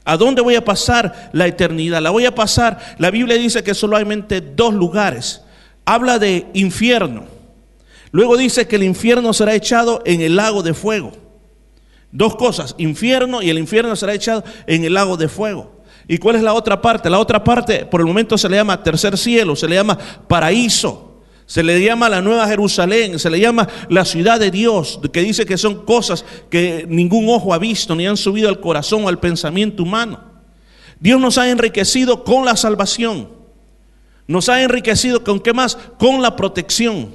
¿A 0.08 0.16
dónde 0.16 0.40
voy 0.40 0.54
a 0.54 0.64
pasar 0.64 1.28
la 1.34 1.46
eternidad? 1.46 2.00
La 2.00 2.08
voy 2.08 2.24
a 2.24 2.34
pasar, 2.34 2.78
la 2.96 3.10
Biblia 3.10 3.36
dice 3.36 3.62
que 3.62 3.74
solamente 3.74 4.40
dos 4.40 4.72
lugares. 4.72 5.42
Habla 5.84 6.18
de 6.18 6.46
infierno. 6.54 7.26
Luego 8.10 8.38
dice 8.38 8.66
que 8.66 8.76
el 8.76 8.84
infierno 8.84 9.34
será 9.34 9.54
echado 9.54 10.00
en 10.06 10.22
el 10.22 10.36
lago 10.36 10.62
de 10.62 10.72
fuego. 10.72 11.12
Dos 12.10 12.36
cosas, 12.36 12.74
infierno 12.78 13.42
y 13.42 13.50
el 13.50 13.58
infierno 13.58 13.94
será 13.96 14.14
echado 14.14 14.44
en 14.66 14.82
el 14.84 14.94
lago 14.94 15.18
de 15.18 15.28
fuego. 15.28 15.82
¿Y 16.08 16.16
cuál 16.16 16.36
es 16.36 16.42
la 16.42 16.54
otra 16.54 16.80
parte? 16.80 17.10
La 17.10 17.18
otra 17.18 17.44
parte 17.44 17.84
por 17.84 18.00
el 18.00 18.06
momento 18.06 18.38
se 18.38 18.48
le 18.48 18.56
llama 18.56 18.82
tercer 18.82 19.18
cielo, 19.18 19.54
se 19.56 19.68
le 19.68 19.74
llama 19.74 19.98
paraíso. 20.26 21.07
Se 21.49 21.62
le 21.62 21.83
llama 21.83 22.11
la 22.11 22.21
Nueva 22.21 22.47
Jerusalén, 22.47 23.19
se 23.19 23.31
le 23.31 23.40
llama 23.40 23.67
la 23.88 24.05
ciudad 24.05 24.38
de 24.38 24.50
Dios, 24.50 25.00
que 25.11 25.23
dice 25.23 25.47
que 25.47 25.57
son 25.57 25.87
cosas 25.87 26.23
que 26.50 26.85
ningún 26.87 27.26
ojo 27.31 27.55
ha 27.55 27.59
visto 27.59 27.97
ni 27.97 28.07
han 28.07 28.19
subido 28.19 28.50
al 28.50 28.61
corazón 28.61 29.07
o 29.07 29.09
al 29.09 29.19
pensamiento 29.19 29.83
humano. 29.83 30.21
Dios 31.00 31.19
nos 31.19 31.38
ha 31.38 31.49
enriquecido 31.49 32.23
con 32.23 32.45
la 32.45 32.55
salvación. 32.55 33.31
Nos 34.26 34.50
ha 34.50 34.62
enriquecido 34.62 35.25
con 35.25 35.40
qué 35.40 35.55
más? 35.55 35.76
Con 35.99 36.21
la 36.21 36.37
protección. 36.37 37.14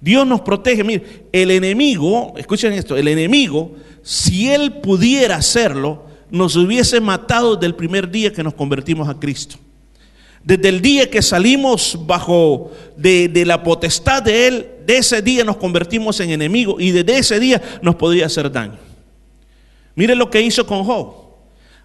Dios 0.00 0.24
nos 0.24 0.42
protege. 0.42 0.84
Mire, 0.84 1.26
el 1.32 1.50
enemigo, 1.50 2.34
escuchen 2.36 2.72
esto, 2.72 2.96
el 2.96 3.08
enemigo, 3.08 3.72
si 4.00 4.48
él 4.48 4.74
pudiera 4.74 5.34
hacerlo, 5.34 6.04
nos 6.30 6.54
hubiese 6.54 7.00
matado 7.00 7.56
desde 7.56 7.66
el 7.66 7.74
primer 7.74 8.08
día 8.08 8.32
que 8.32 8.44
nos 8.44 8.54
convertimos 8.54 9.08
a 9.08 9.18
Cristo. 9.18 9.56
Desde 10.48 10.70
el 10.70 10.80
día 10.80 11.10
que 11.10 11.20
salimos 11.20 11.98
bajo 12.06 12.70
de, 12.96 13.30
la 13.44 13.62
potestad 13.62 14.22
de 14.22 14.48
Él, 14.48 14.66
de 14.86 14.96
ese 14.96 15.20
día 15.20 15.44
nos 15.44 15.58
convertimos 15.58 16.20
en 16.20 16.30
enemigos 16.30 16.76
y 16.80 16.90
desde 16.90 17.18
ese 17.18 17.38
día 17.38 17.60
nos 17.82 17.96
podría 17.96 18.24
hacer 18.24 18.50
daño. 18.50 18.78
Mire 19.94 20.14
lo 20.14 20.30
que 20.30 20.40
hizo 20.40 20.66
con 20.66 20.84
Job. 20.84 21.12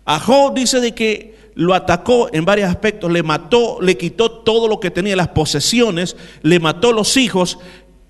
A 0.06 0.18
Job 0.18 0.54
dice 0.54 0.80
de 0.80 0.94
que 0.94 1.36
lo 1.56 1.74
atacó 1.74 2.30
en 2.32 2.46
varios 2.46 2.70
aspectos, 2.70 3.12
le 3.12 3.22
mató, 3.22 3.82
le 3.82 3.98
quitó 3.98 4.32
todo 4.32 4.70
lo 4.70 4.80
que 4.80 4.92
tenía, 4.92 5.18
las 5.18 5.28
posesiones, 5.28 6.16
le 6.42 6.58
mató 6.62 6.94
los 6.94 7.18
hijos 7.18 7.60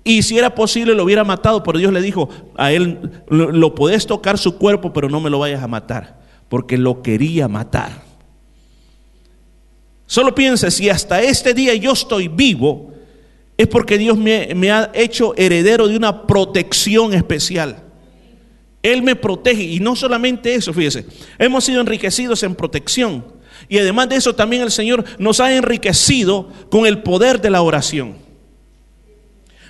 y 0.04 0.22
si 0.22 0.38
era 0.38 0.54
posible 0.54 0.94
lo 0.94 1.02
hubiera 1.02 1.24
matado, 1.24 1.64
pero 1.64 1.80
Dios 1.80 1.92
le 1.92 2.00
dijo 2.00 2.28
a 2.54 2.70
él, 2.70 3.10
lo, 3.26 3.50
lo 3.50 3.74
podés 3.74 4.06
tocar 4.06 4.38
su 4.38 4.56
cuerpo, 4.56 4.92
pero 4.92 5.08
no 5.08 5.18
me 5.18 5.30
lo 5.30 5.40
vayas 5.40 5.64
a 5.64 5.66
matar, 5.66 6.20
porque 6.48 6.78
lo 6.78 7.02
quería 7.02 7.48
matar. 7.48 8.13
Solo 10.14 10.32
piense, 10.32 10.70
si 10.70 10.88
hasta 10.88 11.20
este 11.20 11.54
día 11.54 11.74
yo 11.74 11.90
estoy 11.90 12.28
vivo, 12.28 12.92
es 13.56 13.66
porque 13.66 13.98
Dios 13.98 14.16
me, 14.16 14.54
me, 14.54 14.70
ha 14.70 14.92
hecho 14.94 15.34
heredero 15.36 15.88
de 15.88 15.96
una 15.96 16.24
protección 16.24 17.12
especial. 17.14 17.82
Él 18.80 19.02
me 19.02 19.16
protege 19.16 19.64
y 19.64 19.80
no 19.80 19.96
solamente 19.96 20.54
eso, 20.54 20.72
fíjese, 20.72 21.04
hemos 21.36 21.64
sido 21.64 21.80
enriquecidos 21.80 22.44
en 22.44 22.54
protección. 22.54 23.24
Y 23.68 23.76
además 23.78 24.08
de 24.08 24.14
eso 24.14 24.36
también 24.36 24.62
el 24.62 24.70
Señor 24.70 25.04
nos 25.18 25.40
ha 25.40 25.52
enriquecido 25.52 26.48
con 26.70 26.86
el 26.86 27.02
poder 27.02 27.40
de 27.40 27.50
la 27.50 27.62
oración. 27.62 28.14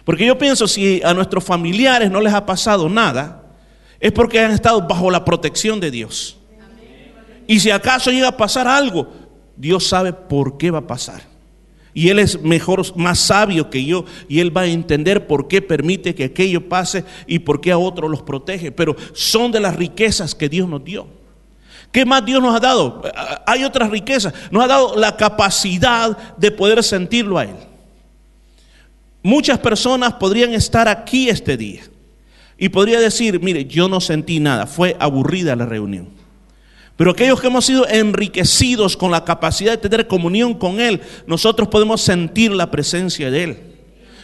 Porque 0.04 0.26
yo 0.26 0.36
pienso, 0.36 0.68
si 0.68 1.00
a 1.02 1.14
nuestros 1.14 1.42
familiares 1.42 2.10
no 2.10 2.20
les 2.20 2.34
ha 2.34 2.44
pasado 2.44 2.90
nada, 2.90 3.50
es 3.98 4.12
porque 4.12 4.40
han 4.40 4.50
estado 4.50 4.86
bajo 4.86 5.10
la 5.10 5.24
protección 5.24 5.80
de 5.80 5.90
Dios. 5.90 6.36
Y 7.46 7.60
si 7.60 7.70
acaso 7.70 8.10
llega 8.10 8.28
a 8.28 8.36
pasar 8.36 8.68
algo, 8.68 9.23
Dios 9.56 9.86
sabe 9.86 10.12
por 10.12 10.58
qué 10.58 10.70
va 10.70 10.80
a 10.80 10.86
pasar. 10.86 11.22
Y 11.94 12.08
Él 12.08 12.18
es 12.18 12.42
mejor, 12.42 12.82
más 12.96 13.20
sabio 13.20 13.70
que 13.70 13.84
yo. 13.84 14.04
Y 14.28 14.40
Él 14.40 14.54
va 14.54 14.62
a 14.62 14.66
entender 14.66 15.26
por 15.26 15.46
qué 15.46 15.62
permite 15.62 16.14
que 16.14 16.24
aquello 16.24 16.68
pase 16.68 17.04
y 17.26 17.38
por 17.38 17.60
qué 17.60 17.70
a 17.70 17.78
otros 17.78 18.10
los 18.10 18.22
protege. 18.22 18.72
Pero 18.72 18.96
son 19.12 19.52
de 19.52 19.60
las 19.60 19.76
riquezas 19.76 20.34
que 20.34 20.48
Dios 20.48 20.68
nos 20.68 20.84
dio. 20.84 21.06
¿Qué 21.92 22.04
más 22.04 22.24
Dios 22.24 22.42
nos 22.42 22.56
ha 22.56 22.60
dado? 22.60 23.02
Hay 23.46 23.62
otras 23.62 23.88
riquezas. 23.90 24.34
Nos 24.50 24.64
ha 24.64 24.66
dado 24.66 24.96
la 24.96 25.16
capacidad 25.16 26.36
de 26.36 26.50
poder 26.50 26.82
sentirlo 26.82 27.38
a 27.38 27.44
Él. 27.44 27.56
Muchas 29.22 29.58
personas 29.60 30.14
podrían 30.14 30.52
estar 30.52 30.88
aquí 30.88 31.28
este 31.28 31.56
día 31.56 31.82
y 32.58 32.68
podría 32.68 33.00
decir, 33.00 33.40
mire, 33.40 33.64
yo 33.64 33.88
no 33.88 34.00
sentí 34.00 34.40
nada, 34.40 34.66
fue 34.66 34.96
aburrida 34.98 35.56
la 35.56 35.66
reunión. 35.66 36.23
Pero 36.96 37.10
aquellos 37.10 37.40
que 37.40 37.48
hemos 37.48 37.64
sido 37.64 37.88
enriquecidos 37.88 38.96
con 38.96 39.10
la 39.10 39.24
capacidad 39.24 39.72
de 39.72 39.88
tener 39.88 40.06
comunión 40.06 40.54
con 40.54 40.80
Él, 40.80 41.00
nosotros 41.26 41.68
podemos 41.68 42.00
sentir 42.00 42.52
la 42.52 42.70
presencia 42.70 43.30
de 43.30 43.44
Él. 43.44 43.58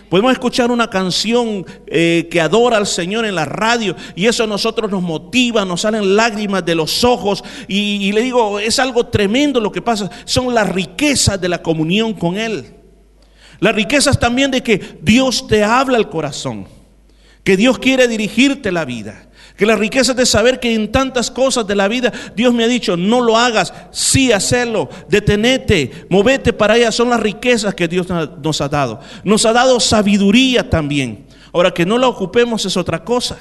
Podemos 0.08 0.32
escuchar 0.32 0.72
una 0.72 0.90
canción 0.90 1.64
eh, 1.86 2.28
que 2.30 2.40
adora 2.40 2.76
al 2.76 2.86
Señor 2.86 3.24
en 3.24 3.36
la 3.36 3.44
radio 3.44 3.94
y 4.16 4.26
eso 4.26 4.42
a 4.42 4.48
nosotros 4.48 4.90
nos 4.90 5.02
motiva, 5.02 5.64
nos 5.64 5.82
salen 5.82 6.16
lágrimas 6.16 6.64
de 6.64 6.74
los 6.74 7.04
ojos 7.04 7.44
y, 7.68 8.08
y 8.08 8.12
le 8.12 8.22
digo, 8.22 8.58
es 8.58 8.80
algo 8.80 9.06
tremendo 9.06 9.60
lo 9.60 9.70
que 9.70 9.82
pasa. 9.82 10.10
Son 10.24 10.52
las 10.52 10.68
riquezas 10.68 11.40
de 11.40 11.48
la 11.48 11.62
comunión 11.62 12.12
con 12.12 12.36
Él. 12.36 12.74
Las 13.60 13.74
riquezas 13.74 14.18
también 14.18 14.50
de 14.50 14.62
que 14.62 14.98
Dios 15.00 15.46
te 15.46 15.62
habla 15.62 15.96
al 15.96 16.08
corazón, 16.08 16.66
que 17.44 17.56
Dios 17.56 17.78
quiere 17.78 18.08
dirigirte 18.08 18.72
la 18.72 18.84
vida. 18.84 19.29
Que 19.60 19.66
la 19.66 19.76
riqueza 19.76 20.14
de 20.14 20.24
saber 20.24 20.58
que 20.58 20.74
en 20.74 20.90
tantas 20.90 21.30
cosas 21.30 21.66
de 21.66 21.74
la 21.74 21.86
vida 21.86 22.10
Dios 22.34 22.54
me 22.54 22.64
ha 22.64 22.66
dicho, 22.66 22.96
no 22.96 23.20
lo 23.20 23.36
hagas, 23.36 23.74
sí 23.90 24.32
hacerlo, 24.32 24.88
detenete, 25.06 26.06
movete 26.08 26.54
para 26.54 26.72
allá. 26.72 26.90
Son 26.90 27.10
las 27.10 27.20
riquezas 27.20 27.74
que 27.74 27.86
Dios 27.86 28.06
nos 28.42 28.60
ha 28.62 28.70
dado. 28.70 29.00
Nos 29.22 29.44
ha 29.44 29.52
dado 29.52 29.78
sabiduría 29.78 30.70
también. 30.70 31.26
Ahora 31.52 31.74
que 31.74 31.84
no 31.84 31.98
la 31.98 32.08
ocupemos 32.08 32.64
es 32.64 32.74
otra 32.78 33.04
cosa. 33.04 33.36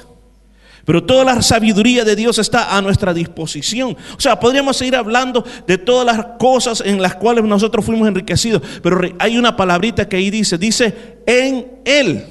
Pero 0.83 1.05
toda 1.05 1.23
la 1.23 1.41
sabiduría 1.41 2.03
de 2.03 2.17
Dios 2.17 2.37
está 2.37 2.75
a 2.75 2.81
nuestra 2.81 3.13
disposición. 3.13 3.95
O 4.17 4.19
sea, 4.19 4.41
podríamos 4.41 4.75
seguir 4.75 4.97
hablando 4.97 5.45
de 5.65 5.77
todas 5.77 6.05
las 6.05 6.25
cosas 6.37 6.83
en 6.85 7.01
las 7.01 7.15
cuales 7.15 7.45
nosotros 7.45 7.85
fuimos 7.85 8.09
enriquecidos. 8.09 8.61
Pero 8.83 8.99
hay 9.19 9.37
una 9.37 9.55
palabrita 9.55 10.09
que 10.09 10.17
ahí 10.17 10.29
dice, 10.29 10.57
dice, 10.57 11.21
en 11.25 11.79
Él. 11.85 12.25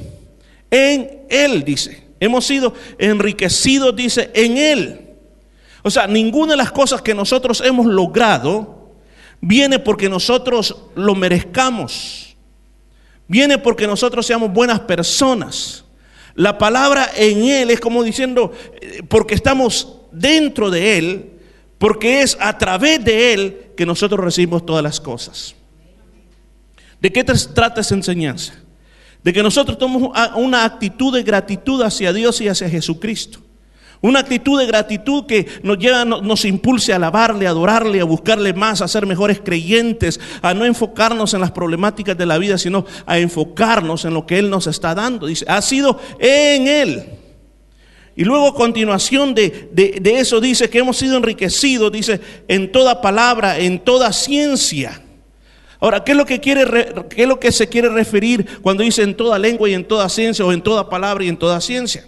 En 0.71 1.23
Él 1.31 1.65
dice. 1.65 2.08
Hemos 2.21 2.47
sido 2.47 2.75
enriquecidos, 2.99 3.95
dice, 3.95 4.31
en 4.35 4.57
Él. 4.57 5.01
O 5.83 5.91
sea, 5.91 6.07
ninguna 6.07 6.53
de 6.53 6.57
las 6.57 6.73
cosas 6.73 7.03
que 7.03 7.15
nosotros 7.15 7.63
hemos 7.65 7.87
logrado 7.87 8.93
viene 9.41 9.79
porque 9.79 10.09
nosotros 10.09 10.77
lo 10.95 11.15
merezcamos. 11.15 12.37
Viene 13.27 13.59
porque 13.59 13.87
nosotros 13.87 14.27
seamos 14.27 14.53
buenas 14.53 14.81
personas. 14.81 15.85
La 16.35 16.57
palabra 16.59 17.11
en 17.17 17.45
Él 17.45 17.71
es 17.71 17.81
como 17.81 18.03
diciendo, 18.03 18.53
eh, 18.81 19.03
porque 19.09 19.35
estamos 19.35 19.97
dentro 20.13 20.71
de 20.71 20.99
Él, 20.99 21.33
porque 21.79 22.23
es 22.23 22.37
a 22.41 22.57
través 22.59 23.05
de 23.05 23.33
Él 23.33 23.73
que 23.77 23.87
nosotros 23.87 24.21
recibimos 24.21 24.65
todas 24.65 24.83
las 24.83 25.01
cosas. 25.01 25.55
¿De 27.01 27.13
qué 27.13 27.23
trata 27.23 27.81
esa 27.81 27.95
enseñanza? 27.95 28.55
De 29.23 29.33
que 29.33 29.43
nosotros 29.43 29.79
tomemos 29.79 30.13
una 30.37 30.65
actitud 30.65 31.15
de 31.15 31.23
gratitud 31.23 31.83
hacia 31.83 32.13
Dios 32.13 32.41
y 32.41 32.49
hacia 32.49 32.69
Jesucristo. 32.69 33.41
Una 34.01 34.21
actitud 34.21 34.61
de 34.61 34.67
gratitud 34.67 35.27
que 35.27 35.47
nos 35.65 35.77
lleva, 35.77 36.05
nos 36.05 36.45
impulse 36.45 36.93
a 36.93 36.97
alabarle, 36.97 37.49
a 37.49 37.51
adorarle, 37.51 38.01
a 38.01 38.05
buscarle 38.05 38.53
más, 38.55 38.81
a 38.81 38.87
ser 38.87 39.07
mejores 39.07 39.41
creyentes, 39.45 40.21
a 40.41 40.55
no 40.55 40.65
enfocarnos 40.65 41.35
en 41.35 41.41
las 41.41 41.51
problemáticas 41.51 42.17
de 42.17 42.27
la 42.27 42.39
vida, 42.39 42.59
sino 42.59 42.87
a 43.07 43.19
enfocarnos 43.19 44.05
en 44.05 44.15
lo 44.15 44.25
que 44.25 44.39
Él 44.39 44.51
nos 44.51 44.69
está 44.69 44.95
dando. 44.95 45.27
Dice, 45.27 45.45
ha 45.49 45.61
sido 45.63 45.99
en 46.21 46.69
Él. 46.69 47.05
Y 48.15 48.25
luego 48.25 48.49
a 48.49 48.55
continuación 48.55 49.35
de, 49.35 49.69
de, 49.73 49.99
de 50.01 50.21
eso 50.21 50.41
dice 50.41 50.71
que 50.71 50.79
hemos 50.79 50.97
sido 50.97 51.17
enriquecidos, 51.17 51.91
dice, 51.91 52.21
en 52.47 52.71
toda 52.71 53.01
palabra, 53.01 53.59
en 53.59 53.81
toda 53.81 54.13
ciencia. 54.13 55.03
Ahora, 55.81 56.03
¿qué 56.03 56.13
es 56.13 56.19
lo 56.19 56.27
que 56.27 56.41
quiere 56.41 56.65
qué 57.09 57.23
es 57.23 57.29
lo 57.29 57.39
que 57.39 57.53
se 57.53 57.69
quiere 57.69 57.89
referir 57.89 58.61
cuando 58.63 58.83
dice 58.83 59.03
en 59.03 59.17
toda 59.17 59.39
lengua 59.39 59.69
y 59.69 59.75
en 59.75 59.85
toda 59.85 60.09
ciencia 60.09 60.45
o 60.45 60.53
en 60.53 60.63
toda 60.63 60.89
palabra 60.89 61.25
y 61.25 61.29
en 61.29 61.37
toda 61.37 61.61
ciencia? 61.61 62.07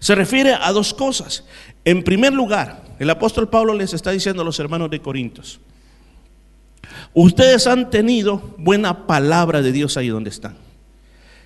Se 0.00 0.14
refiere 0.14 0.54
a 0.54 0.72
dos 0.72 0.92
cosas. 0.92 1.44
En 1.84 2.02
primer 2.02 2.32
lugar, 2.32 2.82
el 2.98 3.08
apóstol 3.08 3.48
Pablo 3.48 3.74
les 3.74 3.92
está 3.92 4.10
diciendo 4.10 4.42
a 4.42 4.44
los 4.44 4.58
hermanos 4.58 4.90
de 4.90 5.00
Corintios, 5.00 5.60
ustedes 7.14 7.66
han 7.66 7.90
tenido 7.90 8.54
buena 8.58 9.06
palabra 9.06 9.62
de 9.62 9.72
Dios 9.72 9.96
ahí 9.96 10.08
donde 10.08 10.30
están. 10.30 10.56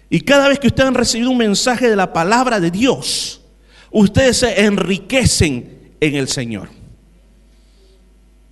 Y 0.09 0.21
cada 0.21 0.49
vez 0.49 0.59
que 0.59 0.69
ustedes 0.69 0.89
han 0.89 0.95
recibido 0.95 1.31
un 1.31 1.39
mensaje 1.39 1.89
de 1.89 1.97
la 1.97 2.13
palabra 2.13 2.61
de 2.61 2.71
Dios, 2.71 3.43
ustedes 3.91 4.39
se 4.39 4.65
enriquecen 4.65 5.95
en 6.01 6.15
el 6.15 6.29
Señor. 6.29 6.69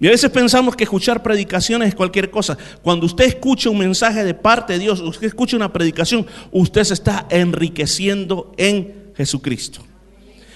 Y 0.02 0.08
a 0.08 0.10
veces 0.10 0.32
pensamos 0.32 0.74
que 0.74 0.82
escuchar 0.82 1.22
predicaciones 1.22 1.90
es 1.90 1.94
cualquier 1.94 2.28
cosa. 2.28 2.58
Cuando 2.82 3.06
usted 3.06 3.24
escucha 3.24 3.70
un 3.70 3.78
mensaje 3.78 4.24
de 4.24 4.34
parte 4.34 4.72
de 4.72 4.80
Dios, 4.80 4.98
usted 4.98 5.28
escucha 5.28 5.54
una 5.54 5.72
predicación, 5.72 6.26
usted 6.50 6.82
se 6.82 6.94
está 6.94 7.28
enriqueciendo 7.30 8.52
en 8.56 9.12
Jesucristo. 9.16 9.80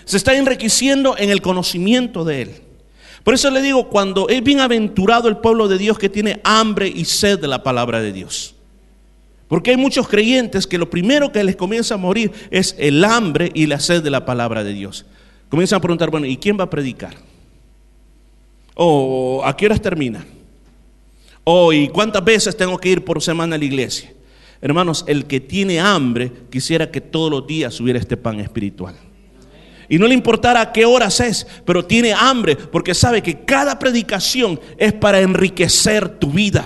Se 0.04 0.16
está 0.16 0.34
enriqueciendo 0.36 1.16
en 1.16 1.30
el 1.30 1.42
conocimiento 1.42 2.24
de 2.24 2.42
Él. 2.42 2.50
Por 3.22 3.34
eso 3.34 3.48
le 3.52 3.62
digo, 3.62 3.88
cuando 3.88 4.28
es 4.28 4.42
bienaventurado 4.42 5.28
el 5.28 5.36
pueblo 5.36 5.68
de 5.68 5.78
Dios 5.78 5.96
que 5.96 6.08
tiene 6.08 6.40
hambre 6.42 6.88
y 6.88 7.04
sed 7.04 7.38
de 7.38 7.46
la 7.46 7.62
palabra 7.62 8.00
de 8.00 8.12
Dios. 8.12 8.56
Porque 9.46 9.70
hay 9.70 9.76
muchos 9.76 10.08
creyentes 10.08 10.66
que 10.66 10.76
lo 10.76 10.90
primero 10.90 11.30
que 11.30 11.44
les 11.44 11.54
comienza 11.54 11.94
a 11.94 11.98
morir 11.98 12.32
es 12.50 12.74
el 12.80 13.04
hambre 13.04 13.52
y 13.54 13.66
la 13.66 13.78
sed 13.78 14.02
de 14.02 14.10
la 14.10 14.24
palabra 14.24 14.64
de 14.64 14.72
Dios. 14.72 15.06
Comienzan 15.50 15.76
a 15.76 15.82
preguntar, 15.82 16.10
bueno, 16.10 16.26
¿y 16.26 16.36
quién 16.36 16.58
va 16.58 16.64
a 16.64 16.70
predicar? 16.70 17.14
¿O 18.78 19.42
a 19.42 19.56
qué 19.56 19.66
horas 19.66 19.80
termina? 19.80 20.24
¿O 21.44 21.72
y 21.72 21.88
cuántas 21.88 22.22
veces 22.22 22.56
tengo 22.56 22.76
que 22.76 22.90
ir 22.90 23.04
por 23.04 23.22
semana 23.22 23.56
a 23.56 23.58
la 23.58 23.64
iglesia? 23.64 24.12
Hermanos, 24.60 25.04
el 25.08 25.24
que 25.24 25.40
tiene 25.40 25.80
hambre 25.80 26.30
quisiera 26.50 26.90
que 26.90 27.00
todos 27.00 27.30
los 27.30 27.46
días 27.46 27.80
hubiera 27.80 27.98
este 27.98 28.18
pan 28.18 28.38
espiritual. 28.38 28.94
Y 29.88 29.98
no 29.98 30.06
le 30.06 30.14
importara 30.14 30.60
a 30.60 30.72
qué 30.72 30.84
horas 30.84 31.20
es, 31.20 31.46
pero 31.64 31.86
tiene 31.86 32.12
hambre 32.12 32.56
porque 32.56 32.94
sabe 32.94 33.22
que 33.22 33.44
cada 33.44 33.78
predicación 33.78 34.60
es 34.76 34.92
para 34.92 35.20
enriquecer 35.20 36.08
tu 36.18 36.30
vida. 36.30 36.64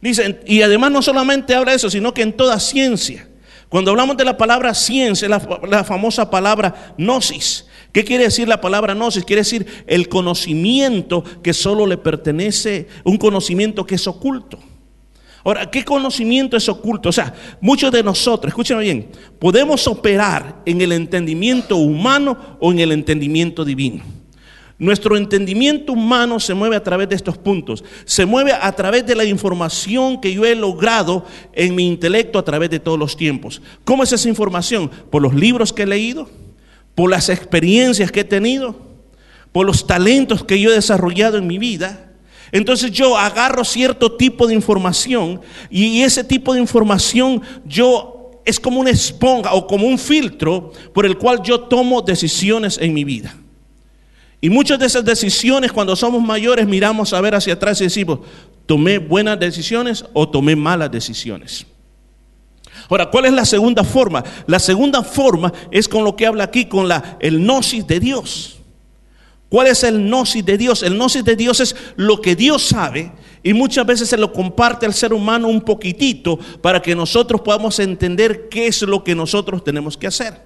Dicen, 0.00 0.38
y 0.46 0.62
además 0.62 0.92
no 0.92 1.02
solamente 1.02 1.54
habla 1.54 1.74
eso, 1.74 1.90
sino 1.90 2.14
que 2.14 2.22
en 2.22 2.34
toda 2.34 2.60
ciencia. 2.60 3.28
Cuando 3.68 3.90
hablamos 3.90 4.16
de 4.16 4.24
la 4.24 4.36
palabra 4.36 4.74
ciencia, 4.74 5.28
la 5.28 5.82
famosa 5.82 6.30
palabra 6.30 6.94
gnosis, 6.98 7.66
¿Qué 7.96 8.04
quiere 8.04 8.24
decir 8.24 8.46
la 8.46 8.60
palabra 8.60 8.92
gnosis? 8.92 9.24
Quiere 9.24 9.40
decir 9.40 9.66
el 9.86 10.10
conocimiento 10.10 11.24
que 11.42 11.54
solo 11.54 11.86
le 11.86 11.96
pertenece, 11.96 12.88
un 13.04 13.16
conocimiento 13.16 13.86
que 13.86 13.94
es 13.94 14.06
oculto. 14.06 14.58
Ahora, 15.42 15.70
¿qué 15.70 15.82
conocimiento 15.82 16.58
es 16.58 16.68
oculto? 16.68 17.08
O 17.08 17.12
sea, 17.12 17.32
muchos 17.58 17.90
de 17.90 18.02
nosotros, 18.02 18.50
escúchenme 18.50 18.82
bien, 18.82 19.08
podemos 19.38 19.86
operar 19.86 20.60
en 20.66 20.82
el 20.82 20.92
entendimiento 20.92 21.76
humano 21.76 22.58
o 22.60 22.70
en 22.70 22.80
el 22.80 22.92
entendimiento 22.92 23.64
divino. 23.64 24.04
Nuestro 24.78 25.16
entendimiento 25.16 25.94
humano 25.94 26.38
se 26.38 26.52
mueve 26.52 26.76
a 26.76 26.82
través 26.82 27.08
de 27.08 27.16
estos 27.16 27.38
puntos. 27.38 27.82
Se 28.04 28.26
mueve 28.26 28.52
a 28.52 28.72
través 28.72 29.06
de 29.06 29.14
la 29.14 29.24
información 29.24 30.20
que 30.20 30.34
yo 30.34 30.44
he 30.44 30.54
logrado 30.54 31.24
en 31.54 31.74
mi 31.74 31.86
intelecto 31.86 32.38
a 32.38 32.44
través 32.44 32.68
de 32.68 32.78
todos 32.78 32.98
los 32.98 33.16
tiempos. 33.16 33.62
¿Cómo 33.84 34.02
es 34.02 34.12
esa 34.12 34.28
información? 34.28 34.90
Por 35.10 35.22
los 35.22 35.32
libros 35.32 35.72
que 35.72 35.84
he 35.84 35.86
leído, 35.86 36.28
por 36.96 37.10
las 37.10 37.28
experiencias 37.28 38.10
que 38.10 38.20
he 38.20 38.24
tenido, 38.24 38.74
por 39.52 39.66
los 39.66 39.86
talentos 39.86 40.42
que 40.42 40.58
yo 40.58 40.70
he 40.70 40.74
desarrollado 40.74 41.36
en 41.36 41.46
mi 41.46 41.58
vida. 41.58 42.10
Entonces 42.50 42.90
yo 42.90 43.16
agarro 43.16 43.64
cierto 43.64 44.16
tipo 44.16 44.46
de 44.46 44.54
información 44.54 45.40
y 45.70 46.02
ese 46.02 46.24
tipo 46.24 46.54
de 46.54 46.60
información 46.60 47.42
yo 47.64 48.40
es 48.44 48.58
como 48.58 48.80
una 48.80 48.90
esponja 48.90 49.52
o 49.52 49.66
como 49.66 49.86
un 49.86 49.98
filtro 49.98 50.72
por 50.94 51.04
el 51.04 51.18
cual 51.18 51.42
yo 51.44 51.60
tomo 51.60 52.00
decisiones 52.00 52.78
en 52.78 52.94
mi 52.94 53.04
vida. 53.04 53.36
Y 54.40 54.48
muchas 54.48 54.78
de 54.78 54.86
esas 54.86 55.04
decisiones 55.04 55.72
cuando 55.72 55.94
somos 55.96 56.22
mayores 56.22 56.66
miramos 56.66 57.12
a 57.12 57.20
ver 57.20 57.34
hacia 57.34 57.54
atrás 57.54 57.78
y 57.80 57.84
decimos, 57.84 58.20
¿tomé 58.64 58.98
buenas 58.98 59.38
decisiones 59.38 60.04
o 60.14 60.28
tomé 60.28 60.56
malas 60.56 60.90
decisiones? 60.90 61.66
Ahora, 62.88 63.10
¿cuál 63.10 63.26
es 63.26 63.32
la 63.32 63.44
segunda 63.44 63.82
forma? 63.84 64.22
La 64.46 64.58
segunda 64.58 65.02
forma 65.02 65.52
es 65.70 65.88
con 65.88 66.04
lo 66.04 66.14
que 66.14 66.26
habla 66.26 66.44
aquí, 66.44 66.66
con 66.66 66.88
la, 66.88 67.16
el 67.20 67.40
gnosis 67.40 67.86
de 67.86 68.00
Dios. 68.00 68.58
¿Cuál 69.48 69.68
es 69.68 69.84
el 69.84 69.98
gnosis 70.08 70.44
de 70.44 70.58
Dios? 70.58 70.82
El 70.82 70.94
gnosis 70.94 71.24
de 71.24 71.36
Dios 71.36 71.60
es 71.60 71.76
lo 71.96 72.20
que 72.20 72.34
Dios 72.34 72.62
sabe 72.62 73.12
y 73.42 73.54
muchas 73.54 73.86
veces 73.86 74.08
se 74.08 74.16
lo 74.16 74.32
comparte 74.32 74.86
al 74.86 74.94
ser 74.94 75.12
humano 75.12 75.48
un 75.48 75.60
poquitito 75.60 76.38
para 76.60 76.82
que 76.82 76.96
nosotros 76.96 77.40
podamos 77.40 77.78
entender 77.78 78.48
qué 78.48 78.66
es 78.66 78.82
lo 78.82 79.04
que 79.04 79.14
nosotros 79.14 79.62
tenemos 79.62 79.96
que 79.96 80.08
hacer. 80.08 80.40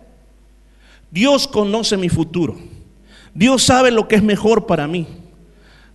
Dios 1.11 1.49
conoce 1.49 1.97
mi 1.97 2.09
futuro. 2.09 2.59
Dios 3.35 3.63
sabe 3.63 3.91
lo 3.91 4.07
que 4.07 4.17
es 4.17 4.23
mejor 4.23 4.67
para 4.67 4.87
mí. 4.87 5.07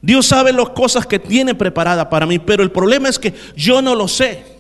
Dios 0.01 0.25
sabe 0.27 0.51
las 0.51 0.69
cosas 0.69 1.05
que 1.05 1.19
tiene 1.19 1.55
preparada 1.55 2.09
para 2.09 2.25
mí, 2.25 2.39
pero 2.39 2.63
el 2.63 2.71
problema 2.71 3.09
es 3.09 3.19
que 3.19 3.33
yo 3.55 3.81
no 3.81 3.95
lo 3.95 4.07
sé. 4.07 4.54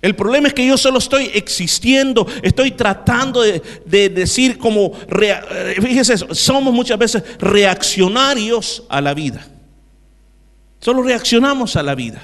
El 0.00 0.14
problema 0.14 0.48
es 0.48 0.54
que 0.54 0.66
yo 0.66 0.78
solo 0.78 0.98
estoy 0.98 1.30
existiendo, 1.34 2.26
estoy 2.42 2.72
tratando 2.72 3.42
de, 3.42 3.60
decir 4.08 4.58
como, 4.58 4.92
eh, 5.20 5.76
fíjese, 5.82 6.16
somos 6.34 6.72
muchas 6.72 6.98
veces 6.98 7.22
reaccionarios 7.38 8.84
a 8.88 9.00
la 9.00 9.14
vida. 9.14 9.46
Solo 10.80 11.02
reaccionamos 11.02 11.74
a 11.74 11.82
la 11.82 11.94
vida. 11.96 12.22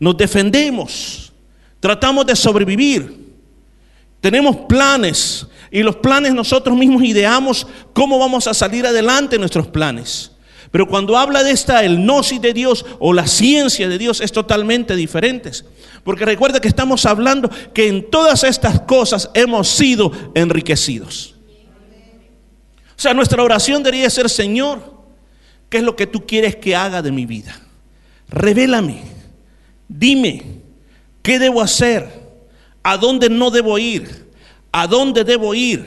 Nos 0.00 0.16
defendemos, 0.16 1.32
tratamos 1.78 2.26
de 2.26 2.34
sobrevivir. 2.34 3.20
Tenemos 4.20 4.56
planes, 4.68 5.46
y 5.70 5.82
los 5.82 5.96
planes 5.96 6.34
nosotros 6.34 6.76
mismos 6.76 7.04
ideamos 7.04 7.66
cómo 7.92 8.18
vamos 8.18 8.46
a 8.48 8.54
salir 8.54 8.84
adelante 8.86 9.38
nuestros 9.38 9.68
planes. 9.68 10.32
Pero 10.70 10.86
cuando 10.86 11.18
habla 11.18 11.42
de 11.42 11.50
esta, 11.50 11.84
el 11.84 11.98
gnosis 11.98 12.40
de 12.40 12.52
Dios 12.52 12.86
o 13.00 13.12
la 13.12 13.26
ciencia 13.26 13.88
de 13.88 13.98
Dios 13.98 14.20
es 14.20 14.30
totalmente 14.30 14.94
diferente. 14.94 15.50
Porque 16.04 16.24
recuerda 16.24 16.60
que 16.60 16.68
estamos 16.68 17.06
hablando 17.06 17.50
que 17.74 17.88
en 17.88 18.08
todas 18.08 18.44
estas 18.44 18.80
cosas 18.82 19.30
hemos 19.34 19.68
sido 19.68 20.12
enriquecidos. 20.34 21.34
O 22.96 23.02
sea, 23.02 23.14
nuestra 23.14 23.42
oración 23.42 23.82
debería 23.82 24.10
ser, 24.10 24.28
Señor, 24.28 24.80
¿qué 25.68 25.78
es 25.78 25.82
lo 25.82 25.96
que 25.96 26.06
tú 26.06 26.26
quieres 26.26 26.54
que 26.56 26.76
haga 26.76 27.02
de 27.02 27.10
mi 27.10 27.26
vida? 27.26 27.58
Revélame, 28.28 29.02
dime, 29.88 30.60
¿qué 31.22 31.38
debo 31.38 31.62
hacer? 31.62 32.08
¿A 32.82 32.96
dónde 32.96 33.28
no 33.28 33.50
debo 33.50 33.78
ir? 33.78 34.30
¿A 34.70 34.86
dónde 34.86 35.24
debo 35.24 35.54
ir? 35.54 35.84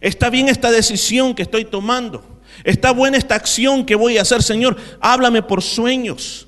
¿Está 0.00 0.30
bien 0.30 0.48
esta 0.48 0.70
decisión 0.70 1.34
que 1.34 1.42
estoy 1.42 1.64
tomando? 1.64 2.39
¿Está 2.64 2.92
buena 2.92 3.16
esta 3.16 3.34
acción 3.34 3.84
que 3.84 3.94
voy 3.94 4.18
a 4.18 4.22
hacer, 4.22 4.42
Señor? 4.42 4.76
Háblame 5.00 5.42
por 5.42 5.62
sueños. 5.62 6.46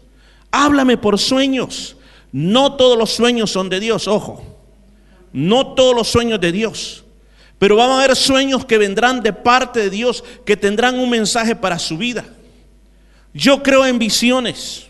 Háblame 0.50 0.96
por 0.96 1.18
sueños. 1.18 1.96
No 2.32 2.76
todos 2.76 2.98
los 2.98 3.10
sueños 3.10 3.50
son 3.50 3.68
de 3.68 3.80
Dios, 3.80 4.08
ojo. 4.08 4.44
No 5.32 5.74
todos 5.74 5.94
los 5.94 6.08
sueños 6.08 6.40
de 6.40 6.52
Dios. 6.52 7.04
Pero 7.58 7.76
van 7.76 7.90
a 7.90 8.02
haber 8.02 8.16
sueños 8.16 8.64
que 8.64 8.78
vendrán 8.78 9.22
de 9.22 9.32
parte 9.32 9.80
de 9.80 9.90
Dios, 9.90 10.24
que 10.44 10.56
tendrán 10.56 10.98
un 10.98 11.08
mensaje 11.08 11.54
para 11.54 11.78
su 11.78 11.96
vida. 11.96 12.24
Yo 13.32 13.62
creo 13.62 13.86
en 13.86 13.98
visiones. 13.98 14.88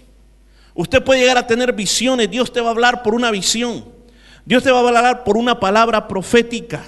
Usted 0.75 1.03
puede 1.05 1.21
llegar 1.21 1.39
a 1.39 1.47
tener 1.47 1.73
visiones. 1.73 2.31
Dios 2.31 2.53
te 2.53 2.61
va 2.61 2.69
a 2.69 2.73
hablar 2.73 3.03
por 3.03 3.15
una 3.15 3.31
visión. 3.31 3.85
Dios 4.45 4.63
te 4.63 4.71
va 4.71 4.79
a 4.81 4.89
hablar 4.89 5.25
por 5.25 5.37
una 5.37 5.61
palabra 5.61 6.09
profética. 6.09 6.83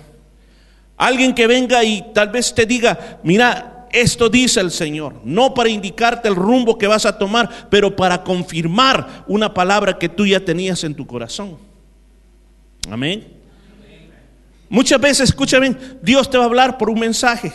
Alguien 0.97 1.35
que 1.35 1.47
venga 1.47 1.85
y 1.85 2.03
tal 2.15 2.31
vez 2.31 2.55
te 2.55 2.67
diga, 2.67 3.19
mira, 3.23 3.74
esto 3.95 4.29
dice 4.29 4.61
el 4.61 4.73
Señor, 4.73 5.21
no 5.25 5.55
para 5.55 5.69
indicarte 5.69 6.27
el 6.27 6.35
rumbo 6.35 6.77
que 6.77 6.89
vas 6.89 7.07
a 7.07 7.17
tomar, 7.17 7.69
pero 7.71 7.95
para 7.95 8.25
confirmar 8.25 9.25
una 9.29 9.55
palabra 9.55 9.97
que 9.99 10.09
tú 10.09 10.27
ya 10.27 10.41
tenías 10.41 10.83
en 10.83 10.97
tu 10.97 11.07
corazón. 11.07 11.57
Amén. 12.91 13.25
Muchas 14.69 15.01
veces, 15.01 15.29
escúchame, 15.31 15.77
Dios 16.03 16.29
te 16.29 16.37
va 16.37 16.43
a 16.43 16.47
hablar 16.47 16.77
por 16.77 16.91
un 16.91 16.99
mensaje. 16.99 17.53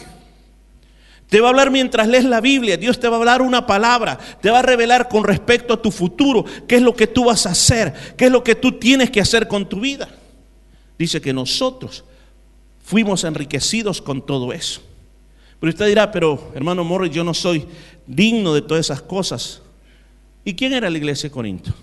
Te 1.28 1.42
va 1.42 1.48
a 1.48 1.50
hablar 1.50 1.72
mientras 1.72 2.08
lees 2.08 2.24
la 2.24 2.40
Biblia, 2.40 2.78
Dios 2.78 3.00
te 3.02 3.10
va 3.10 3.18
a 3.18 3.20
hablar 3.20 3.42
una 3.42 3.68
palabra, 3.68 4.18
te 4.42 4.50
va 4.50 4.60
a 4.60 4.64
revelar 4.64 5.10
con 5.10 5.26
respecto 5.26 5.74
a 5.74 5.82
tu 5.82 5.92
futuro, 5.92 6.46
qué 6.68 6.76
es 6.76 6.82
lo 6.82 6.96
que 6.96 7.06
tú 7.06 7.26
vas 7.26 7.46
a 7.46 7.52
hacer, 7.52 7.94
qué 8.16 8.26
es 8.28 8.32
lo 8.32 8.46
que 8.46 8.56
tú 8.56 8.80
tienes 8.80 9.12
que 9.12 9.20
hacer 9.20 9.50
con 9.50 9.68
tu 9.68 9.82
vida. 9.82 10.08
Dice 10.98 11.20
que 11.20 11.34
nosotros 11.34 12.06
fuimos 12.82 13.26
enriquecidos 13.26 14.02
con 14.02 14.26
todo 14.26 14.54
eso. 14.54 14.82
Pero 15.60 15.70
usted 15.72 15.88
dirá, 15.88 16.12
pero 16.12 16.52
hermano 16.56 16.84
Morris, 16.84 17.12
yo 17.12 17.24
no 17.24 17.34
soy 17.34 17.66
digno 18.08 18.54
de 18.54 18.62
todas 18.62 18.86
esas 18.86 19.02
cosas. 19.02 19.62
¿Y 20.46 20.54
quién 20.54 20.74
era 20.74 20.90
la 20.90 20.98
iglesia 20.98 21.30
de 21.30 21.34
Corinto? 21.34 21.74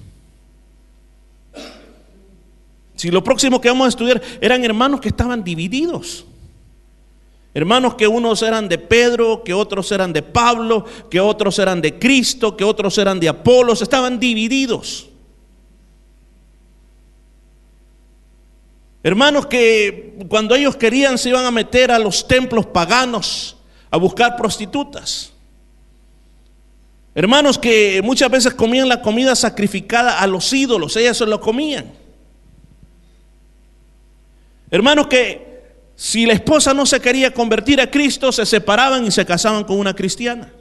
Si 2.96 3.10
lo 3.10 3.22
próximo 3.22 3.60
que 3.60 3.68
vamos 3.68 3.84
a 3.84 3.88
estudiar 3.90 4.22
eran 4.40 4.64
hermanos 4.64 5.00
que 5.00 5.08
estaban 5.08 5.44
divididos. 5.44 6.24
Hermanos 7.52 7.94
que 7.94 8.08
unos 8.08 8.42
eran 8.42 8.68
de 8.68 8.78
Pedro, 8.78 9.42
que 9.44 9.54
otros 9.54 9.92
eran 9.92 10.12
de 10.12 10.22
Pablo, 10.22 10.84
que 11.10 11.20
otros 11.20 11.58
eran 11.58 11.80
de 11.80 11.98
Cristo, 11.98 12.56
que 12.56 12.64
otros 12.64 12.96
eran 12.98 13.20
de 13.20 13.28
Apolos, 13.28 13.82
estaban 13.82 14.18
divididos. 14.18 15.08
Hermanos 19.02 19.46
que 19.46 20.16
cuando 20.28 20.54
ellos 20.54 20.76
querían 20.76 21.16
se 21.16 21.28
iban 21.28 21.44
a 21.44 21.50
meter 21.50 21.90
a 21.90 21.98
los 21.98 22.26
templos 22.26 22.66
paganos 22.66 23.55
a 23.96 23.98
buscar 23.98 24.36
prostitutas. 24.36 25.32
Hermanos 27.14 27.58
que 27.58 28.00
muchas 28.04 28.30
veces 28.30 28.52
comían 28.52 28.88
la 28.88 29.00
comida 29.00 29.34
sacrificada 29.34 30.20
a 30.20 30.26
los 30.26 30.52
ídolos, 30.52 30.96
ellas 30.96 31.16
se 31.16 31.24
lo 31.26 31.40
comían. 31.40 31.92
Hermanos 34.70 35.06
que 35.06 35.64
si 35.96 36.26
la 36.26 36.34
esposa 36.34 36.74
no 36.74 36.84
se 36.84 37.00
quería 37.00 37.32
convertir 37.32 37.80
a 37.80 37.90
Cristo, 37.90 38.30
se 38.32 38.44
separaban 38.44 39.06
y 39.06 39.10
se 39.10 39.24
casaban 39.24 39.64
con 39.64 39.78
una 39.78 39.94
cristiana. 39.94 40.52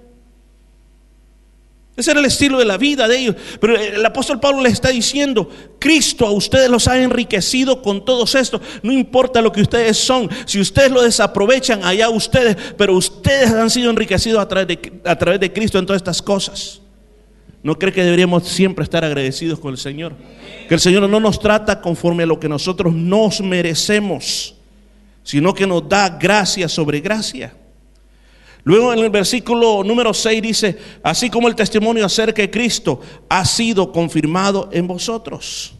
Ese 1.97 2.11
era 2.11 2.19
el 2.19 2.25
estilo 2.25 2.59
de 2.59 2.65
la 2.65 2.77
vida 2.77 3.07
de 3.07 3.17
ellos. 3.17 3.35
Pero 3.59 3.77
el 3.77 4.05
apóstol 4.05 4.39
Pablo 4.39 4.61
les 4.61 4.73
está 4.73 4.89
diciendo, 4.89 5.49
Cristo 5.79 6.27
a 6.27 6.31
ustedes 6.31 6.69
los 6.69 6.87
ha 6.87 7.01
enriquecido 7.01 7.81
con 7.81 8.03
todos 8.03 8.35
estos. 8.35 8.61
No 8.83 8.91
importa 8.91 9.41
lo 9.41 9.51
que 9.51 9.61
ustedes 9.61 9.97
son. 9.97 10.29
Si 10.45 10.59
ustedes 10.59 10.91
lo 10.91 11.01
desaprovechan, 11.01 11.83
allá 11.83 12.09
ustedes. 12.09 12.57
Pero 12.77 12.95
ustedes 12.95 13.51
han 13.51 13.69
sido 13.69 13.89
enriquecidos 13.91 14.39
a 14.39 14.47
través 14.47 14.67
de, 14.67 14.93
a 15.05 15.15
través 15.15 15.39
de 15.39 15.53
Cristo 15.53 15.79
en 15.79 15.85
todas 15.85 16.01
estas 16.01 16.21
cosas. 16.21 16.81
¿No 17.63 17.79
cree 17.79 17.93
que 17.93 18.03
deberíamos 18.03 18.47
siempre 18.47 18.83
estar 18.83 19.03
agradecidos 19.03 19.59
con 19.59 19.71
el 19.71 19.77
Señor? 19.77 20.13
Que 20.67 20.75
el 20.75 20.79
Señor 20.79 21.09
no 21.09 21.19
nos 21.19 21.39
trata 21.39 21.81
conforme 21.81 22.23
a 22.23 22.27
lo 22.27 22.39
que 22.39 22.49
nosotros 22.49 22.93
nos 22.93 23.41
merecemos 23.41 24.55
sino 25.25 25.55
que 25.55 25.65
nos 25.65 25.89
da 25.89 26.07
gracia 26.07 26.69
sobre 26.69 27.01
gracia. 27.01 27.51
Luego 28.65 28.91
en 28.91 28.99
el 28.99 29.11
versículo 29.11 29.83
número 29.83 30.11
6 30.11 30.41
dice, 30.41 30.77
así 31.03 31.29
como 31.29 31.47
el 31.47 31.55
testimonio 31.55 32.03
acerca 32.03 32.41
de 32.41 32.49
Cristo 32.49 32.99
ha 33.29 33.45
sido 33.45 33.91
confirmado 33.91 34.69
en 34.71 34.87
vosotros. 34.87 35.75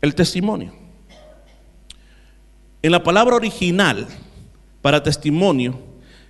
El 0.00 0.14
testimonio. 0.14 0.72
En 2.82 2.90
la 2.90 3.02
palabra 3.02 3.36
original 3.36 4.08
para 4.80 5.02
testimonio 5.02 5.78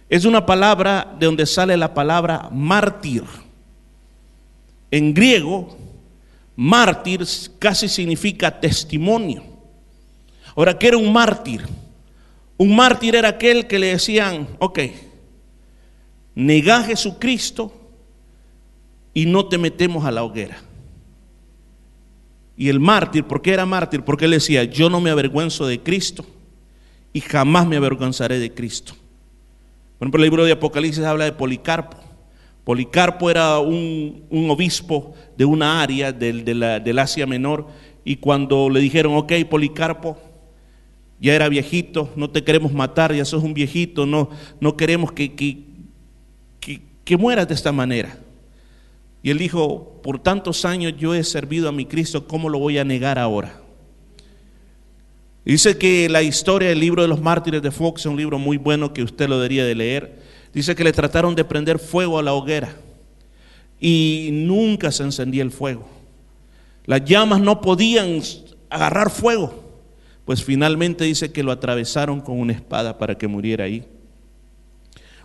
es 0.08 0.24
una 0.24 0.44
palabra 0.44 1.14
de 1.20 1.26
donde 1.26 1.46
sale 1.46 1.76
la 1.76 1.94
palabra 1.94 2.48
mártir. 2.50 3.22
En 4.90 5.14
griego, 5.14 5.76
mártir 6.56 7.24
casi 7.60 7.88
significa 7.88 8.60
testimonio. 8.60 9.44
Ahora, 10.56 10.76
¿qué 10.76 10.88
era 10.88 10.96
un 10.96 11.12
mártir? 11.12 11.64
Un 12.56 12.74
mártir 12.74 13.14
era 13.14 13.28
aquel 13.28 13.68
que 13.68 13.78
le 13.78 13.88
decían, 13.88 14.48
ok, 14.58 14.80
nega 16.34 16.78
a 16.78 16.84
Jesucristo 16.84 17.72
y 19.12 19.26
no 19.26 19.46
te 19.46 19.58
metemos 19.58 20.04
a 20.04 20.10
la 20.10 20.24
hoguera. 20.24 20.58
Y 22.56 22.68
el 22.68 22.80
mártir, 22.80 23.24
¿por 23.24 23.42
qué 23.42 23.52
era 23.52 23.66
mártir? 23.66 24.02
Porque 24.02 24.26
él 24.26 24.32
decía, 24.32 24.64
yo 24.64 24.88
no 24.88 25.00
me 25.00 25.10
avergüenzo 25.10 25.66
de 25.66 25.80
Cristo 25.80 26.24
y 27.12 27.20
jamás 27.20 27.66
me 27.66 27.76
avergonzaré 27.76 28.38
de 28.38 28.52
Cristo. 28.52 28.94
Por 29.98 30.06
ejemplo, 30.06 30.18
el 30.18 30.30
libro 30.30 30.44
de 30.44 30.52
Apocalipsis 30.52 31.04
habla 31.04 31.24
de 31.24 31.32
Policarpo. 31.32 31.96
Policarpo 32.64 33.30
era 33.30 33.58
un, 33.58 34.26
obispo 34.48 35.14
de 35.36 35.44
una 35.44 35.82
área 35.82 36.12
del, 36.12 36.98
Asia 36.98 37.26
Menor 37.26 37.66
y 38.04 38.16
cuando 38.16 38.70
le 38.70 38.80
dijeron, 38.80 39.14
ok, 39.16 39.32
Policarpo, 39.48 40.18
ya 41.20 41.34
era 41.34 41.48
viejito, 41.48 42.10
no 42.16 42.30
te 42.30 42.42
queremos 42.42 42.72
matar, 42.72 43.14
ya 43.14 43.24
sos 43.24 43.42
un 43.42 43.54
viejito, 43.54 44.06
no, 44.06 44.30
no 44.60 44.76
queremos 44.76 45.12
que, 45.12 45.34
que, 45.34 45.58
que, 47.04 47.16
mueras 47.16 47.48
de 47.48 47.54
esta 47.54 47.72
manera. 47.72 48.18
Y 49.22 49.30
él 49.30 49.38
dijo, 49.38 50.00
por 50.02 50.18
tantos 50.18 50.64
años 50.64 50.94
yo 50.98 51.14
he 51.14 51.24
servido 51.24 51.68
a 51.68 51.72
mi 51.72 51.86
Cristo, 51.86 52.26
¿cómo 52.26 52.48
lo 52.48 52.58
voy 52.58 52.78
a 52.78 52.84
negar 52.84 53.18
ahora? 53.18 53.60
Dice 55.44 55.76
que 55.76 56.08
la 56.08 56.22
historia 56.22 56.70
del 56.70 56.80
libro 56.80 57.02
de 57.02 57.08
los 57.08 57.20
mártires 57.20 57.62
de 57.62 57.70
Fox 57.70 58.02
es 58.02 58.06
un 58.06 58.16
libro 58.16 58.38
muy 58.38 58.56
bueno 58.56 58.92
que 58.92 59.02
usted 59.02 59.28
lo 59.28 59.36
debería 59.36 59.64
de 59.64 59.74
leer. 59.74 60.18
Dice 60.52 60.74
que 60.74 60.84
le 60.84 60.92
trataron 60.92 61.34
de 61.34 61.44
prender 61.44 61.78
fuego 61.78 62.18
a 62.18 62.22
la 62.22 62.32
hoguera 62.32 62.76
y 63.78 64.30
nunca 64.32 64.90
se 64.90 65.02
encendía 65.02 65.42
el 65.42 65.50
fuego. 65.50 65.86
Las 66.86 67.04
llamas 67.04 67.40
no 67.40 67.60
podían 67.60 68.20
agarrar 68.70 69.10
fuego. 69.10 69.62
Pues 70.24 70.42
finalmente 70.42 71.04
dice 71.04 71.32
que 71.32 71.42
lo 71.42 71.52
atravesaron 71.52 72.20
con 72.20 72.38
una 72.40 72.52
espada 72.52 72.96
para 72.96 73.16
que 73.16 73.28
muriera 73.28 73.64
ahí. 73.64 73.86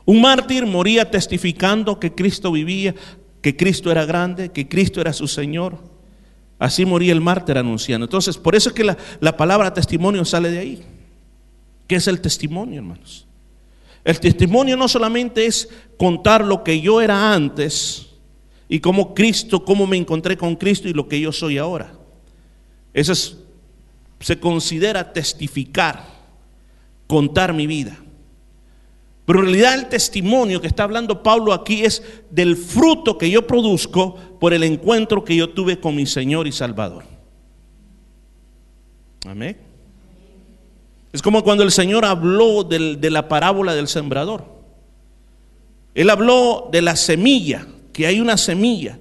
Un 0.09 0.21
mártir 0.21 0.65
moría 0.65 1.11
testificando 1.11 1.99
que 1.99 2.15
Cristo 2.15 2.51
vivía, 2.51 2.95
que 3.43 3.55
Cristo 3.55 3.91
era 3.91 4.05
grande, 4.05 4.49
que 4.49 4.67
Cristo 4.67 5.01
era 5.01 5.13
su 5.13 5.27
Señor. 5.27 5.77
Así 6.57 6.83
moría 6.83 7.13
el 7.13 7.21
mártir 7.21 7.59
anunciando. 7.59 8.05
Entonces, 8.05 8.35
por 8.35 8.55
eso 8.55 8.69
es 8.69 8.75
que 8.75 8.83
la, 8.83 8.97
la 9.19 9.37
palabra 9.37 9.71
testimonio 9.71 10.25
sale 10.25 10.49
de 10.49 10.57
ahí. 10.57 10.83
¿Qué 11.85 11.97
es 11.97 12.07
el 12.07 12.21
testimonio, 12.21 12.79
hermanos? 12.79 13.27
El 14.03 14.19
testimonio 14.19 14.75
no 14.75 14.87
solamente 14.87 15.45
es 15.45 15.69
contar 15.95 16.43
lo 16.43 16.63
que 16.63 16.81
yo 16.81 17.01
era 17.01 17.31
antes 17.31 18.07
y 18.67 18.79
cómo 18.79 19.13
Cristo, 19.13 19.63
cómo 19.63 19.85
me 19.85 19.97
encontré 19.97 20.35
con 20.37 20.55
Cristo 20.55 20.89
y 20.89 20.93
lo 20.93 21.07
que 21.07 21.21
yo 21.21 21.31
soy 21.31 21.59
ahora. 21.59 21.93
Eso 22.95 23.11
es 23.11 23.37
se 24.21 24.39
considera 24.39 25.13
testificar, 25.13 26.03
contar 27.05 27.53
mi 27.53 27.67
vida. 27.67 27.95
Pero 29.29 29.41
en 29.41 29.45
realidad 29.45 29.75
el 29.75 29.89
testimonio 29.89 30.59
que 30.59 30.65
está 30.65 30.85
hablando 30.85 31.21
Pablo 31.21 31.53
aquí 31.53 31.85
es 31.85 32.01
del 32.31 32.57
fruto 32.57 33.15
que 33.15 33.29
yo 33.29 33.45
produzco 33.45 34.15
por 34.39 34.55
el 34.55 34.63
encuentro 34.63 35.23
que 35.23 35.35
yo 35.35 35.51
tuve 35.51 35.79
con 35.79 35.95
mi 35.95 36.07
Señor 36.07 36.47
y 36.47 36.51
Salvador. 36.51 37.03
Amén. 39.27 39.55
Es 41.13 41.21
como 41.21 41.43
cuando 41.43 41.61
el 41.63 41.69
Señor 41.69 42.05
habló 42.05 42.63
de 42.63 43.09
la 43.11 43.27
parábola 43.27 43.75
del 43.75 43.87
sembrador. 43.87 44.45
Él 45.93 46.09
habló 46.09 46.67
de 46.71 46.81
la 46.81 46.95
semilla, 46.95 47.67
que 47.93 48.07
hay 48.07 48.21
una 48.21 48.35
semilla. 48.35 48.97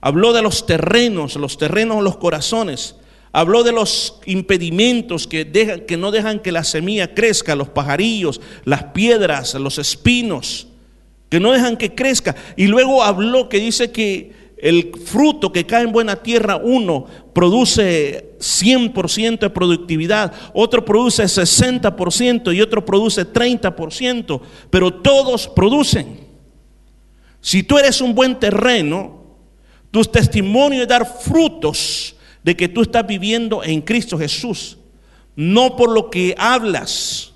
Habló 0.00 0.32
de 0.32 0.40
los 0.40 0.64
terrenos, 0.64 1.36
los 1.36 1.58
terrenos, 1.58 2.02
los 2.02 2.16
corazones. 2.16 2.96
Habló 3.36 3.62
de 3.62 3.72
los 3.72 4.18
impedimentos 4.24 5.26
que, 5.26 5.44
dejan, 5.44 5.80
que 5.80 5.98
no 5.98 6.10
dejan 6.10 6.40
que 6.40 6.50
la 6.50 6.64
semilla 6.64 7.12
crezca, 7.12 7.54
los 7.54 7.68
pajarillos, 7.68 8.40
las 8.64 8.84
piedras, 8.84 9.52
los 9.56 9.76
espinos, 9.76 10.68
que 11.28 11.38
no 11.38 11.52
dejan 11.52 11.76
que 11.76 11.94
crezca. 11.94 12.34
Y 12.56 12.66
luego 12.66 13.02
habló 13.02 13.50
que 13.50 13.58
dice 13.60 13.92
que 13.92 14.32
el 14.56 14.90
fruto 15.04 15.52
que 15.52 15.66
cae 15.66 15.82
en 15.82 15.92
buena 15.92 16.16
tierra, 16.16 16.56
uno 16.56 17.04
produce 17.34 18.38
100% 18.38 19.40
de 19.40 19.50
productividad, 19.50 20.32
otro 20.54 20.82
produce 20.82 21.24
60% 21.24 22.54
y 22.56 22.62
otro 22.62 22.86
produce 22.86 23.30
30%, 23.30 24.40
pero 24.70 24.94
todos 24.94 25.46
producen. 25.46 26.20
Si 27.42 27.62
tú 27.62 27.76
eres 27.76 28.00
un 28.00 28.14
buen 28.14 28.40
terreno, 28.40 29.26
tu 29.90 30.02
testimonio 30.04 30.80
es 30.80 30.88
dar 30.88 31.06
frutos 31.20 32.15
de 32.46 32.56
que 32.56 32.68
tú 32.68 32.82
estás 32.82 33.04
viviendo 33.04 33.64
en 33.64 33.82
Cristo 33.82 34.16
Jesús. 34.16 34.78
No 35.34 35.74
por 35.74 35.90
lo 35.90 36.10
que 36.10 36.32
hablas, 36.38 37.32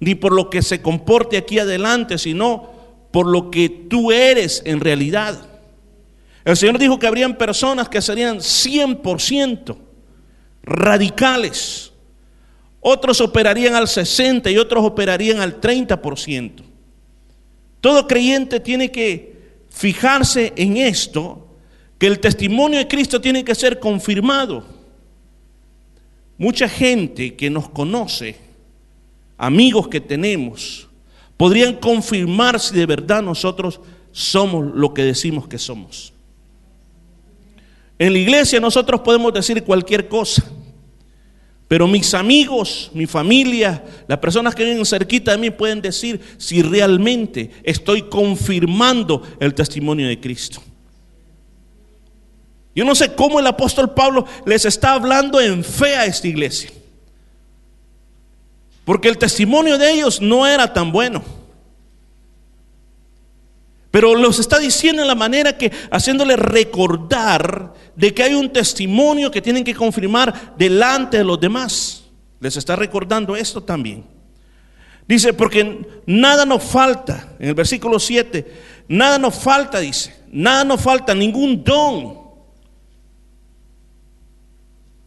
ni 0.00 0.14
por 0.14 0.32
lo 0.32 0.48
que 0.48 0.62
se 0.62 0.80
comporte 0.80 1.36
aquí 1.36 1.58
adelante, 1.58 2.16
sino 2.16 2.70
por 3.10 3.26
lo 3.26 3.50
que 3.50 3.68
tú 3.68 4.10
eres 4.10 4.62
en 4.64 4.80
realidad. 4.80 5.38
El 6.46 6.56
Señor 6.56 6.78
dijo 6.78 6.98
que 6.98 7.06
habrían 7.06 7.36
personas 7.36 7.90
que 7.90 8.00
serían 8.00 8.38
100% 8.38 9.76
radicales. 10.62 11.92
Otros 12.80 13.20
operarían 13.20 13.74
al 13.74 13.86
60 13.86 14.50
y 14.50 14.56
otros 14.56 14.82
operarían 14.82 15.40
al 15.40 15.60
30%. 15.60 16.62
Todo 17.82 18.06
creyente 18.06 18.60
tiene 18.60 18.90
que 18.90 19.60
fijarse 19.68 20.54
en 20.56 20.78
esto 20.78 21.43
que 21.98 22.06
el 22.06 22.18
testimonio 22.18 22.78
de 22.78 22.88
Cristo 22.88 23.20
tiene 23.20 23.44
que 23.44 23.54
ser 23.54 23.78
confirmado. 23.78 24.64
Mucha 26.36 26.68
gente 26.68 27.34
que 27.34 27.48
nos 27.48 27.68
conoce, 27.68 28.36
amigos 29.38 29.88
que 29.88 30.00
tenemos, 30.00 30.88
podrían 31.36 31.74
confirmar 31.76 32.58
si 32.58 32.74
de 32.74 32.86
verdad 32.86 33.22
nosotros 33.22 33.80
somos 34.10 34.74
lo 34.74 34.92
que 34.94 35.02
decimos 35.02 35.46
que 35.48 35.58
somos. 35.58 36.12
En 37.98 38.12
la 38.12 38.18
iglesia 38.18 38.58
nosotros 38.58 39.00
podemos 39.00 39.32
decir 39.32 39.62
cualquier 39.62 40.08
cosa, 40.08 40.44
pero 41.68 41.86
mis 41.86 42.12
amigos, 42.14 42.90
mi 42.92 43.06
familia, 43.06 43.84
las 44.06 44.18
personas 44.18 44.54
que 44.54 44.64
viven 44.64 44.84
cerquita 44.84 45.32
de 45.32 45.38
mí 45.38 45.50
pueden 45.50 45.80
decir 45.80 46.20
si 46.36 46.62
realmente 46.62 47.50
estoy 47.62 48.02
confirmando 48.02 49.22
el 49.40 49.54
testimonio 49.54 50.08
de 50.08 50.20
Cristo. 50.20 50.60
Yo 52.74 52.84
no 52.84 52.94
sé 52.94 53.14
cómo 53.14 53.38
el 53.38 53.46
apóstol 53.46 53.94
Pablo 53.94 54.26
les 54.44 54.64
está 54.64 54.94
hablando 54.94 55.40
en 55.40 55.62
fe 55.62 55.96
a 55.96 56.06
esta 56.06 56.26
iglesia. 56.26 56.70
Porque 58.84 59.08
el 59.08 59.16
testimonio 59.16 59.78
de 59.78 59.92
ellos 59.92 60.20
no 60.20 60.46
era 60.46 60.72
tan 60.72 60.90
bueno. 60.90 61.22
Pero 63.90 64.16
los 64.16 64.40
está 64.40 64.58
diciendo 64.58 65.02
en 65.02 65.08
la 65.08 65.14
manera 65.14 65.56
que 65.56 65.70
haciéndole 65.90 66.34
recordar 66.34 67.72
de 67.94 68.12
que 68.12 68.24
hay 68.24 68.34
un 68.34 68.52
testimonio 68.52 69.30
que 69.30 69.40
tienen 69.40 69.62
que 69.62 69.74
confirmar 69.74 70.54
delante 70.58 71.18
de 71.18 71.24
los 71.24 71.38
demás. 71.38 72.04
Les 72.40 72.56
está 72.56 72.74
recordando 72.74 73.36
esto 73.36 73.62
también. 73.62 74.04
Dice, 75.06 75.32
porque 75.32 76.02
nada 76.06 76.44
nos 76.44 76.64
falta, 76.64 77.34
en 77.38 77.50
el 77.50 77.54
versículo 77.54 78.00
7, 78.00 78.52
nada 78.88 79.16
nos 79.18 79.36
falta, 79.36 79.78
dice, 79.78 80.14
nada 80.32 80.64
nos 80.64 80.80
falta, 80.80 81.14
ningún 81.14 81.62
don 81.62 82.23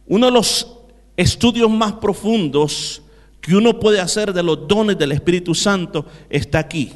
uno 0.08 0.26
de 0.26 0.32
los 0.32 0.66
estudios 1.16 1.70
más 1.70 1.94
profundos 1.94 3.02
que 3.40 3.54
uno 3.54 3.78
puede 3.78 4.00
hacer 4.00 4.32
de 4.32 4.42
los 4.42 4.66
dones 4.66 4.98
del 4.98 5.12
Espíritu 5.12 5.54
Santo 5.54 6.06
está 6.28 6.58
aquí, 6.58 6.92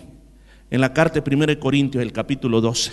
en 0.70 0.80
la 0.80 0.92
carta 0.92 1.20
de 1.20 1.36
1 1.36 1.60
Corintios, 1.60 2.02
el 2.02 2.12
capítulo 2.12 2.60
12. 2.60 2.92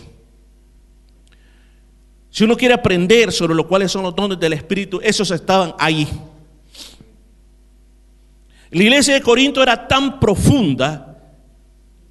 Si 2.32 2.44
uno 2.44 2.56
quiere 2.56 2.74
aprender 2.74 3.32
sobre 3.32 3.56
lo 3.56 3.68
cuáles 3.68 3.92
son 3.92 4.04
los 4.04 4.16
dones 4.16 4.40
del 4.40 4.54
Espíritu, 4.54 5.00
esos 5.02 5.32
estaban 5.32 5.74
ahí. 5.80 6.08
La 8.72 8.84
iglesia 8.84 9.16
de 9.16 9.22
Corinto 9.22 9.64
era 9.64 9.88
tan 9.88 10.20
profunda 10.20 11.18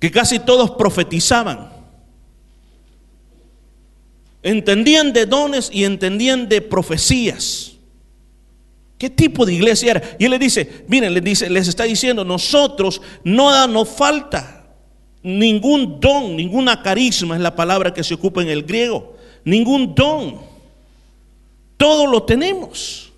que 0.00 0.10
casi 0.10 0.40
todos 0.40 0.72
profetizaban. 0.72 1.70
Entendían 4.42 5.12
de 5.12 5.26
dones 5.26 5.70
y 5.72 5.84
entendían 5.84 6.48
de 6.48 6.62
profecías. 6.62 7.77
¿Qué 8.98 9.08
tipo 9.08 9.46
de 9.46 9.54
iglesia 9.54 9.92
era? 9.92 10.02
Y 10.18 10.24
él 10.24 10.32
le 10.32 10.38
dice, 10.40 10.84
miren, 10.88 11.14
les, 11.14 11.48
les 11.48 11.68
está 11.68 11.84
diciendo, 11.84 12.24
nosotros 12.24 13.00
no 13.22 13.66
nos 13.68 13.88
falta 13.88 14.58
ningún 15.22 16.00
don, 16.00 16.36
ninguna 16.36 16.82
carisma 16.82 17.36
es 17.36 17.40
la 17.40 17.54
palabra 17.54 17.94
que 17.94 18.02
se 18.02 18.14
ocupa 18.14 18.42
en 18.42 18.48
el 18.48 18.64
griego, 18.64 19.14
ningún 19.44 19.94
don. 19.94 20.40
Todo 21.76 22.08
lo 22.08 22.24
tenemos. 22.24 23.12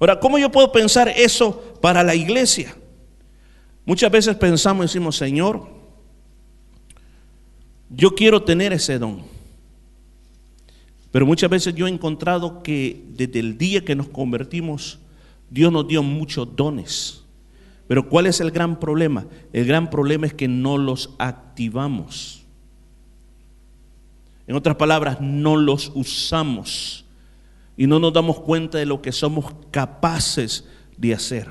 Ahora, 0.00 0.18
¿cómo 0.18 0.38
yo 0.38 0.50
puedo 0.50 0.72
pensar 0.72 1.08
eso 1.08 1.78
para 1.80 2.02
la 2.02 2.16
iglesia? 2.16 2.74
Muchas 3.84 4.10
veces 4.10 4.34
pensamos 4.34 4.84
y 4.84 4.88
decimos, 4.88 5.16
Señor, 5.16 5.68
yo 7.88 8.14
quiero 8.14 8.42
tener 8.42 8.72
ese 8.72 8.98
don. 8.98 9.35
Pero 11.16 11.24
muchas 11.24 11.48
veces 11.48 11.74
yo 11.74 11.86
he 11.86 11.90
encontrado 11.90 12.62
que 12.62 13.02
desde 13.08 13.40
el 13.40 13.56
día 13.56 13.82
que 13.82 13.96
nos 13.96 14.06
convertimos, 14.06 14.98
Dios 15.48 15.72
nos 15.72 15.88
dio 15.88 16.02
muchos 16.02 16.54
dones. 16.54 17.24
Pero 17.88 18.10
¿cuál 18.10 18.26
es 18.26 18.42
el 18.42 18.50
gran 18.50 18.78
problema? 18.78 19.24
El 19.54 19.64
gran 19.64 19.88
problema 19.88 20.26
es 20.26 20.34
que 20.34 20.46
no 20.46 20.76
los 20.76 21.14
activamos. 21.16 22.44
En 24.46 24.56
otras 24.56 24.76
palabras, 24.76 25.18
no 25.22 25.56
los 25.56 25.90
usamos 25.94 27.06
y 27.78 27.86
no 27.86 27.98
nos 27.98 28.12
damos 28.12 28.38
cuenta 28.40 28.76
de 28.76 28.84
lo 28.84 29.00
que 29.00 29.12
somos 29.12 29.54
capaces 29.70 30.68
de 30.98 31.14
hacer. 31.14 31.48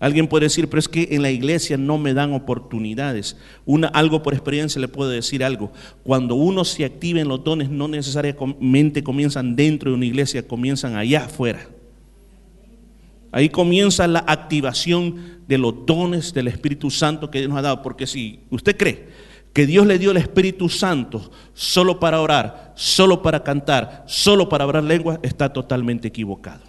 Alguien 0.00 0.28
puede 0.28 0.46
decir, 0.46 0.68
pero 0.68 0.78
es 0.78 0.88
que 0.88 1.08
en 1.10 1.22
la 1.22 1.30
iglesia 1.30 1.76
no 1.76 1.98
me 1.98 2.14
dan 2.14 2.32
oportunidades. 2.32 3.36
Una, 3.66 3.88
algo 3.88 4.22
por 4.22 4.32
experiencia 4.32 4.80
le 4.80 4.86
puedo 4.86 5.10
decir 5.10 5.42
algo. 5.42 5.72
Cuando 6.04 6.36
uno 6.36 6.64
se 6.64 6.84
activa 6.84 7.20
en 7.20 7.26
los 7.26 7.42
dones, 7.42 7.68
no 7.68 7.88
necesariamente 7.88 9.02
comienzan 9.02 9.56
dentro 9.56 9.90
de 9.90 9.96
una 9.96 10.06
iglesia, 10.06 10.46
comienzan 10.46 10.94
allá 10.94 11.24
afuera. 11.24 11.66
Ahí 13.32 13.48
comienza 13.48 14.06
la 14.06 14.20
activación 14.20 15.42
de 15.48 15.58
los 15.58 15.84
dones 15.84 16.32
del 16.32 16.46
Espíritu 16.46 16.90
Santo 16.90 17.30
que 17.30 17.40
Dios 17.40 17.50
nos 17.50 17.58
ha 17.58 17.62
dado. 17.62 17.82
Porque 17.82 18.06
si 18.06 18.40
usted 18.50 18.76
cree 18.76 19.08
que 19.52 19.66
Dios 19.66 19.84
le 19.84 19.98
dio 19.98 20.12
el 20.12 20.16
Espíritu 20.16 20.68
Santo 20.68 21.32
solo 21.54 21.98
para 21.98 22.20
orar, 22.20 22.72
solo 22.76 23.20
para 23.20 23.42
cantar, 23.42 24.04
solo 24.06 24.48
para 24.48 24.62
hablar 24.62 24.84
lengua, 24.84 25.18
está 25.24 25.52
totalmente 25.52 26.06
equivocado. 26.06 26.67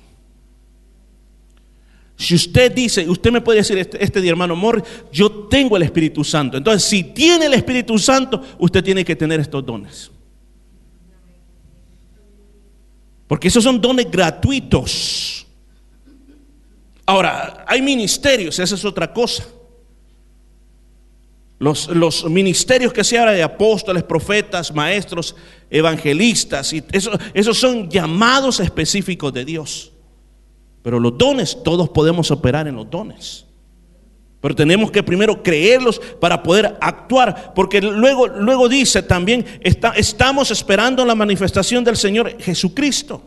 Si 2.20 2.36
usted 2.36 2.74
dice, 2.74 3.08
usted 3.10 3.32
me 3.32 3.40
puede 3.40 3.60
decir 3.60 3.78
este, 3.78 4.04
este 4.04 4.28
hermano 4.28 4.54
Mor, 4.54 4.84
yo 5.10 5.32
tengo 5.48 5.78
el 5.78 5.84
Espíritu 5.84 6.22
Santo. 6.26 6.58
Entonces, 6.58 6.84
si 6.84 7.02
tiene 7.02 7.46
el 7.46 7.54
Espíritu 7.54 7.98
Santo, 7.98 8.44
usted 8.58 8.84
tiene 8.84 9.06
que 9.06 9.16
tener 9.16 9.40
estos 9.40 9.66
dones. 9.66 10.12
Porque 13.26 13.48
esos 13.48 13.64
son 13.64 13.80
dones 13.80 14.12
gratuitos. 14.12 15.48
Ahora, 17.06 17.64
hay 17.66 17.82
ministerios, 17.82 18.60
esa 18.60 18.76
es 18.76 18.84
otra 18.84 19.14
cosa. 19.14 19.48
Los, 21.58 21.88
los, 21.88 22.26
ministerios 22.26 22.92
que 22.92 23.06
se 23.06 23.18
habla 23.18 23.32
de 23.32 23.44
apóstoles, 23.44 24.04
profetas, 24.04 24.76
maestros, 24.76 25.38
evangelistas, 25.70 26.74
y 26.74 26.84
eso, 26.92 27.12
esos 27.34 27.58
son 27.58 27.90
llamados 27.90 28.60
específicos 28.60 29.32
de 29.32 29.46
Dios. 29.46 29.94
Pero 30.82 31.00
los 31.00 31.18
dones, 31.18 31.58
todos 31.64 31.90
podemos 31.90 32.32
operar 32.32 32.68
en 32.68 32.76
los 32.76 32.90
dones. 32.90 33.46
Pero 34.42 34.56
tenemos 34.56 34.90
que 34.92 35.04
primero 35.04 35.44
creerlos 35.44 36.00
para 36.20 36.42
poder 36.42 36.78
actuar, 36.80 37.54
porque 37.54 37.82
luego, 37.82 38.28
luego 38.28 38.70
dice 38.70 39.04
también, 39.04 39.46
estamos 39.62 40.50
esperando 40.52 41.04
la 41.04 41.16
manifestación 41.16 41.84
del 41.84 41.98
Señor 41.98 42.42
Jesucristo. 42.42 43.22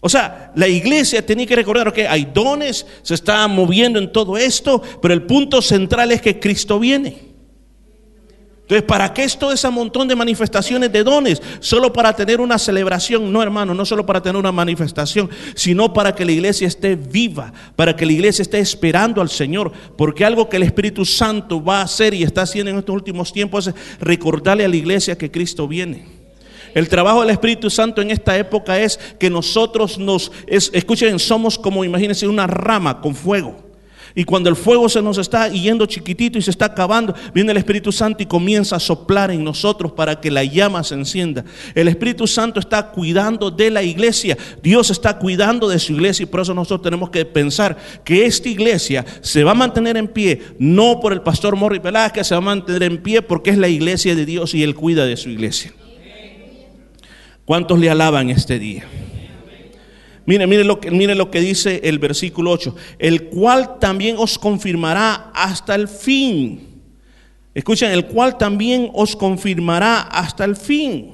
O 0.00 0.08
sea, 0.08 0.52
la 0.56 0.68
iglesia 0.68 1.24
tiene 1.24 1.46
que 1.46 1.56
recordar 1.56 1.92
que 1.92 2.06
hay 2.06 2.26
dones, 2.26 2.86
se 3.02 3.14
está 3.14 3.46
moviendo 3.48 3.98
en 3.98 4.12
todo 4.12 4.36
esto, 4.36 4.82
pero 5.00 5.14
el 5.14 5.22
punto 5.22 5.62
central 5.62 6.12
es 6.12 6.20
que 6.20 6.38
Cristo 6.38 6.78
viene. 6.78 7.25
Entonces, 8.66 8.82
¿para 8.82 9.14
qué 9.14 9.22
es 9.22 9.38
todo 9.38 9.52
ese 9.52 9.70
montón 9.70 10.08
de 10.08 10.16
manifestaciones 10.16 10.90
de 10.90 11.04
dones? 11.04 11.40
Solo 11.60 11.92
para 11.92 12.12
tener 12.16 12.40
una 12.40 12.58
celebración. 12.58 13.32
No, 13.32 13.40
hermano, 13.40 13.74
no 13.74 13.86
solo 13.86 14.04
para 14.04 14.20
tener 14.20 14.36
una 14.36 14.50
manifestación, 14.50 15.30
sino 15.54 15.92
para 15.92 16.12
que 16.16 16.24
la 16.24 16.32
iglesia 16.32 16.66
esté 16.66 16.96
viva, 16.96 17.52
para 17.76 17.94
que 17.94 18.04
la 18.04 18.10
iglesia 18.10 18.42
esté 18.42 18.58
esperando 18.58 19.20
al 19.20 19.30
Señor. 19.30 19.70
Porque 19.96 20.24
algo 20.24 20.48
que 20.48 20.56
el 20.56 20.64
Espíritu 20.64 21.04
Santo 21.04 21.62
va 21.62 21.78
a 21.78 21.84
hacer 21.84 22.12
y 22.12 22.24
está 22.24 22.42
haciendo 22.42 22.72
en 22.72 22.78
estos 22.78 22.92
últimos 22.92 23.32
tiempos 23.32 23.68
es 23.68 23.74
recordarle 24.00 24.64
a 24.64 24.68
la 24.68 24.74
iglesia 24.74 25.16
que 25.16 25.30
Cristo 25.30 25.68
viene. 25.68 26.04
El 26.74 26.88
trabajo 26.88 27.20
del 27.20 27.30
Espíritu 27.30 27.70
Santo 27.70 28.02
en 28.02 28.10
esta 28.10 28.36
época 28.36 28.80
es 28.80 28.98
que 29.20 29.30
nosotros 29.30 29.96
nos, 29.96 30.32
escuchen, 30.48 31.20
somos 31.20 31.56
como, 31.56 31.84
imagínense, 31.84 32.26
una 32.26 32.48
rama 32.48 33.00
con 33.00 33.14
fuego. 33.14 33.65
Y 34.18 34.24
cuando 34.24 34.48
el 34.48 34.56
fuego 34.56 34.88
se 34.88 35.02
nos 35.02 35.18
está 35.18 35.46
yendo 35.48 35.84
chiquitito 35.84 36.38
y 36.38 36.42
se 36.42 36.50
está 36.50 36.64
acabando, 36.64 37.14
viene 37.34 37.52
el 37.52 37.58
Espíritu 37.58 37.92
Santo 37.92 38.22
y 38.22 38.26
comienza 38.26 38.76
a 38.76 38.80
soplar 38.80 39.30
en 39.30 39.44
nosotros 39.44 39.92
para 39.92 40.18
que 40.18 40.30
la 40.30 40.42
llama 40.42 40.82
se 40.84 40.94
encienda. 40.94 41.44
El 41.74 41.86
Espíritu 41.86 42.26
Santo 42.26 42.58
está 42.58 42.92
cuidando 42.92 43.50
de 43.50 43.70
la 43.70 43.82
iglesia. 43.82 44.38
Dios 44.62 44.88
está 44.88 45.18
cuidando 45.18 45.68
de 45.68 45.78
su 45.78 45.92
iglesia 45.92 46.22
y 46.22 46.26
por 46.26 46.40
eso 46.40 46.54
nosotros 46.54 46.80
tenemos 46.80 47.10
que 47.10 47.26
pensar 47.26 47.76
que 48.04 48.24
esta 48.24 48.48
iglesia 48.48 49.04
se 49.20 49.44
va 49.44 49.50
a 49.50 49.54
mantener 49.54 49.98
en 49.98 50.08
pie, 50.08 50.40
no 50.58 50.98
por 50.98 51.12
el 51.12 51.20
pastor 51.20 51.54
Morri 51.54 51.78
Velázquez, 51.78 52.26
se 52.26 52.34
va 52.34 52.38
a 52.38 52.40
mantener 52.40 52.84
en 52.84 53.02
pie 53.02 53.20
porque 53.20 53.50
es 53.50 53.58
la 53.58 53.68
iglesia 53.68 54.14
de 54.14 54.24
Dios 54.24 54.54
y 54.54 54.62
Él 54.62 54.74
cuida 54.74 55.04
de 55.04 55.18
su 55.18 55.28
iglesia. 55.28 55.74
¿Cuántos 57.44 57.78
le 57.78 57.90
alaban 57.90 58.30
este 58.30 58.58
día? 58.58 58.86
Mire, 60.26 60.46
mire 60.48 60.64
lo, 60.64 60.80
que, 60.80 60.90
mire 60.90 61.14
lo 61.14 61.30
que 61.30 61.40
dice 61.40 61.80
el 61.84 62.00
versículo 62.00 62.50
8, 62.50 62.74
el 62.98 63.28
cual 63.28 63.78
también 63.78 64.16
os 64.18 64.38
confirmará 64.38 65.30
hasta 65.32 65.76
el 65.76 65.86
fin. 65.86 66.82
Escuchen, 67.54 67.92
el 67.92 68.06
cual 68.06 68.36
también 68.36 68.90
os 68.92 69.14
confirmará 69.14 70.00
hasta 70.02 70.44
el 70.44 70.56
fin. 70.56 71.12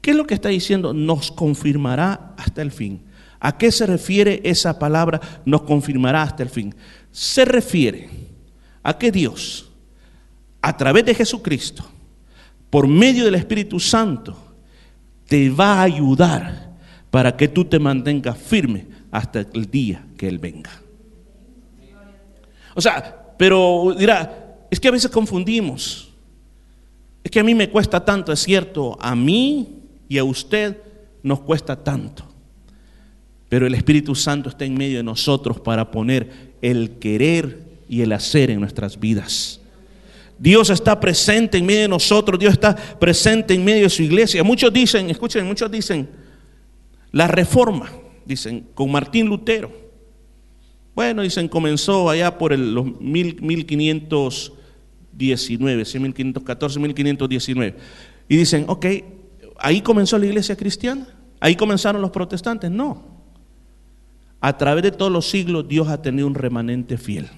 ¿Qué 0.00 0.10
es 0.10 0.16
lo 0.16 0.26
que 0.26 0.34
está 0.34 0.48
diciendo? 0.48 0.92
Nos 0.92 1.30
confirmará 1.30 2.34
hasta 2.38 2.62
el 2.62 2.72
fin. 2.72 3.02
¿A 3.38 3.58
qué 3.58 3.70
se 3.70 3.86
refiere 3.86 4.40
esa 4.42 4.78
palabra? 4.78 5.20
Nos 5.44 5.62
confirmará 5.62 6.22
hasta 6.22 6.42
el 6.42 6.48
fin. 6.48 6.74
Se 7.10 7.44
refiere 7.44 8.08
a 8.82 8.96
que 8.96 9.12
Dios, 9.12 9.70
a 10.60 10.76
través 10.76 11.04
de 11.04 11.14
Jesucristo, 11.14 11.84
por 12.70 12.88
medio 12.88 13.24
del 13.24 13.34
Espíritu 13.34 13.78
Santo, 13.78 14.36
te 15.26 15.50
va 15.50 15.74
a 15.74 15.82
ayudar 15.82 16.71
para 17.12 17.36
que 17.36 17.46
tú 17.46 17.66
te 17.66 17.78
mantengas 17.78 18.38
firme 18.38 18.86
hasta 19.10 19.40
el 19.52 19.70
día 19.70 20.02
que 20.16 20.26
Él 20.26 20.38
venga. 20.38 20.70
O 22.74 22.80
sea, 22.80 23.34
pero 23.36 23.94
dirá, 23.98 24.56
es 24.70 24.80
que 24.80 24.88
a 24.88 24.92
veces 24.92 25.10
confundimos. 25.10 26.08
Es 27.22 27.30
que 27.30 27.38
a 27.38 27.44
mí 27.44 27.54
me 27.54 27.68
cuesta 27.68 28.02
tanto, 28.02 28.32
es 28.32 28.40
cierto, 28.40 28.96
a 28.98 29.14
mí 29.14 29.82
y 30.08 30.16
a 30.16 30.24
usted 30.24 30.78
nos 31.22 31.40
cuesta 31.40 31.84
tanto. 31.84 32.24
Pero 33.50 33.66
el 33.66 33.74
Espíritu 33.74 34.14
Santo 34.14 34.48
está 34.48 34.64
en 34.64 34.72
medio 34.72 34.96
de 34.96 35.02
nosotros 35.02 35.60
para 35.60 35.90
poner 35.90 36.54
el 36.62 36.92
querer 36.92 37.58
y 37.90 38.00
el 38.00 38.12
hacer 38.12 38.50
en 38.50 38.58
nuestras 38.58 38.98
vidas. 38.98 39.60
Dios 40.38 40.70
está 40.70 40.98
presente 40.98 41.58
en 41.58 41.66
medio 41.66 41.82
de 41.82 41.88
nosotros, 41.88 42.40
Dios 42.40 42.54
está 42.54 42.74
presente 42.74 43.52
en 43.52 43.62
medio 43.62 43.82
de 43.82 43.90
su 43.90 44.02
iglesia. 44.02 44.42
Muchos 44.42 44.72
dicen, 44.72 45.10
escuchen, 45.10 45.46
muchos 45.46 45.70
dicen, 45.70 46.21
la 47.12 47.28
reforma, 47.28 47.88
dicen, 48.24 48.66
con 48.74 48.90
Martín 48.90 49.28
Lutero. 49.28 49.70
Bueno, 50.94 51.22
dicen, 51.22 51.48
comenzó 51.48 52.10
allá 52.10 52.38
por 52.38 52.52
el, 52.52 52.74
los 52.74 53.00
1519, 53.00 55.84
1514, 55.84 56.80
1519. 56.80 57.76
Y 58.28 58.36
dicen, 58.36 58.64
ok, 58.66 58.86
ahí 59.58 59.80
comenzó 59.80 60.18
la 60.18 60.26
iglesia 60.26 60.56
cristiana, 60.56 61.06
ahí 61.38 61.54
comenzaron 61.54 62.02
los 62.02 62.10
protestantes. 62.10 62.68
No. 62.70 63.12
A 64.40 64.58
través 64.58 64.82
de 64.82 64.90
todos 64.90 65.12
los 65.12 65.30
siglos 65.30 65.68
Dios 65.68 65.86
ha 65.88 66.02
tenido 66.02 66.26
un 66.26 66.34
remanente 66.34 66.98
fiel. 66.98 67.28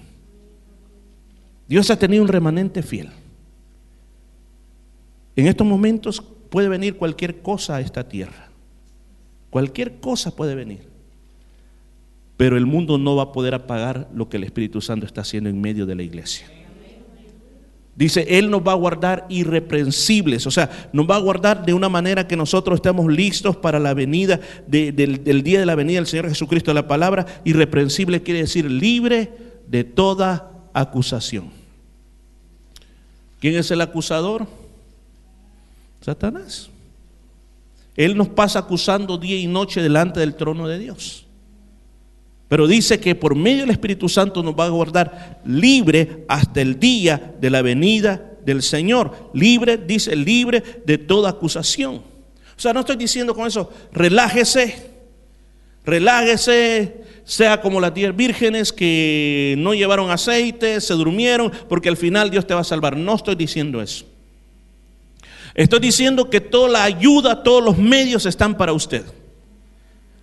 Dios 1.67 1.91
ha 1.91 1.99
tenido 1.99 2.23
un 2.23 2.29
remanente 2.29 2.81
fiel. 2.81 3.11
En 5.35 5.47
estos 5.47 5.67
momentos 5.67 6.23
puede 6.49 6.69
venir 6.69 6.95
cualquier 6.95 7.41
cosa 7.41 7.75
a 7.75 7.81
esta 7.81 8.07
tierra. 8.07 8.44
Cualquier 9.55 10.01
cosa 10.01 10.35
puede 10.35 10.53
venir. 10.53 10.81
Pero 12.35 12.57
el 12.57 12.65
mundo 12.65 12.97
no 12.97 13.15
va 13.15 13.23
a 13.23 13.31
poder 13.31 13.53
apagar 13.53 14.09
lo 14.13 14.27
que 14.27 14.35
el 14.35 14.43
Espíritu 14.43 14.81
Santo 14.81 15.05
está 15.05 15.21
haciendo 15.21 15.49
en 15.49 15.61
medio 15.61 15.85
de 15.85 15.95
la 15.95 16.03
iglesia. 16.03 16.45
Dice, 17.95 18.25
Él 18.37 18.51
nos 18.51 18.67
va 18.67 18.73
a 18.73 18.75
guardar 18.75 19.25
irreprensibles, 19.29 20.45
o 20.45 20.51
sea, 20.51 20.89
nos 20.91 21.09
va 21.09 21.15
a 21.15 21.19
guardar 21.19 21.65
de 21.65 21.73
una 21.73 21.87
manera 21.87 22.27
que 22.27 22.35
nosotros 22.35 22.79
estemos 22.79 23.09
listos 23.09 23.55
para 23.55 23.79
la 23.79 23.93
venida 23.93 24.41
del, 24.67 25.23
del, 25.23 25.41
día 25.41 25.61
de 25.61 25.65
la 25.65 25.75
venida 25.75 25.99
del 25.99 26.07
Señor 26.07 26.27
Jesucristo. 26.27 26.73
La 26.73 26.89
palabra 26.89 27.25
irreprensible 27.45 28.23
quiere 28.23 28.41
decir 28.41 28.69
libre 28.69 29.31
de 29.69 29.85
toda 29.85 30.51
acusación. 30.73 31.49
¿Quién 33.39 33.55
es 33.55 33.71
el 33.71 33.79
acusador? 33.79 34.47
Satanás. 36.01 36.71
Él 37.95 38.17
nos 38.17 38.29
pasa 38.29 38.59
acusando 38.59 39.17
día 39.17 39.37
y 39.37 39.47
noche 39.47 39.81
delante 39.81 40.19
del 40.19 40.35
trono 40.35 40.67
de 40.67 40.79
Dios. 40.79 41.25
Pero 42.47 42.67
dice 42.67 42.99
que 42.99 43.15
por 43.15 43.35
medio 43.35 43.61
del 43.61 43.71
Espíritu 43.71 44.07
Santo 44.07 44.43
nos 44.43 44.53
va 44.53 44.65
a 44.65 44.69
guardar 44.69 45.41
libre 45.45 46.25
hasta 46.27 46.61
el 46.61 46.79
día 46.79 47.35
de 47.39 47.49
la 47.49 47.61
venida 47.61 48.33
del 48.45 48.61
Señor. 48.61 49.31
Libre, 49.33 49.77
dice, 49.77 50.15
libre 50.15 50.63
de 50.85 50.97
toda 50.97 51.31
acusación. 51.31 51.95
O 51.95 52.59
sea, 52.59 52.71
no 52.71 52.81
estoy 52.81 52.95
diciendo 52.95 53.33
con 53.33 53.47
eso, 53.47 53.71
relájese, 53.91 54.91
relájese, 55.83 57.03
sea 57.25 57.59
como 57.59 57.81
las 57.81 57.93
diez 57.93 58.15
vírgenes 58.15 58.71
que 58.71 59.55
no 59.57 59.73
llevaron 59.73 60.11
aceite, 60.11 60.79
se 60.79 60.93
durmieron, 60.93 61.51
porque 61.67 61.89
al 61.89 61.97
final 61.97 62.29
Dios 62.29 62.45
te 62.45 62.53
va 62.53 62.61
a 62.61 62.65
salvar. 62.65 62.95
No 62.95 63.15
estoy 63.15 63.35
diciendo 63.35 63.81
eso. 63.81 64.05
Estoy 65.55 65.79
diciendo 65.79 66.29
que 66.29 66.41
toda 66.41 66.67
la 66.67 66.83
ayuda, 66.83 67.41
todos 67.41 67.63
los 67.63 67.77
medios 67.77 68.25
están 68.25 68.57
para 68.57 68.73
usted. 68.73 69.05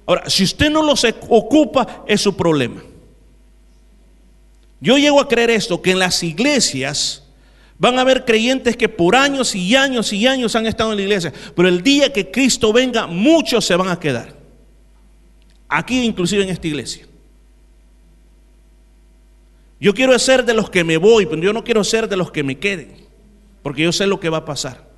Ahora, 0.05 0.29
si 0.29 0.45
usted 0.45 0.71
no 0.71 0.83
los 0.83 1.05
ocupa, 1.29 2.05
es 2.07 2.21
su 2.21 2.37
problema. 2.37 2.83
Yo 4.79 4.99
llego 4.99 5.21
a 5.21 5.29
creer 5.29 5.51
esto, 5.51 5.81
que 5.81 5.93
en 5.93 6.01
las 6.01 6.23
iglesias 6.23 7.23
van 7.79 7.99
a 7.99 8.03
haber 8.03 8.27
creyentes 8.27 8.77
que 8.77 8.91
por 8.91 9.17
años 9.17 9.55
y 9.55 9.75
años 9.75 10.13
y 10.13 10.27
años 10.27 10.55
han 10.55 10.67
estado 10.67 10.91
en 10.91 10.99
la 10.99 11.03
iglesia, 11.03 11.33
pero 11.57 11.69
el 11.69 11.83
día 11.83 12.13
que 12.13 12.31
Cristo 12.31 12.73
venga, 12.73 13.07
muchos 13.07 13.65
se 13.65 13.75
van 13.75 13.89
a 13.89 13.99
quedar. 13.99 14.37
Aquí 15.67 16.03
inclusive 16.03 16.43
en 16.43 16.51
esta 16.51 16.67
iglesia. 16.67 17.07
Yo 19.81 19.95
quiero 19.95 20.17
ser 20.19 20.45
de 20.45 20.53
los 20.53 20.69
que 20.69 20.85
me 20.85 20.99
voy, 20.99 21.25
pero 21.25 21.41
yo 21.41 21.53
no 21.55 21.65
quiero 21.65 21.83
ser 21.83 22.09
de 22.09 22.17
los 22.17 22.31
que 22.31 22.43
me 22.43 22.59
queden, 22.59 23.07
porque 23.63 23.83
yo 23.83 23.93
sé 23.93 24.07
lo 24.07 24.21
que 24.21 24.29
va 24.29 24.39
a 24.39 24.45
pasar. 24.45 24.92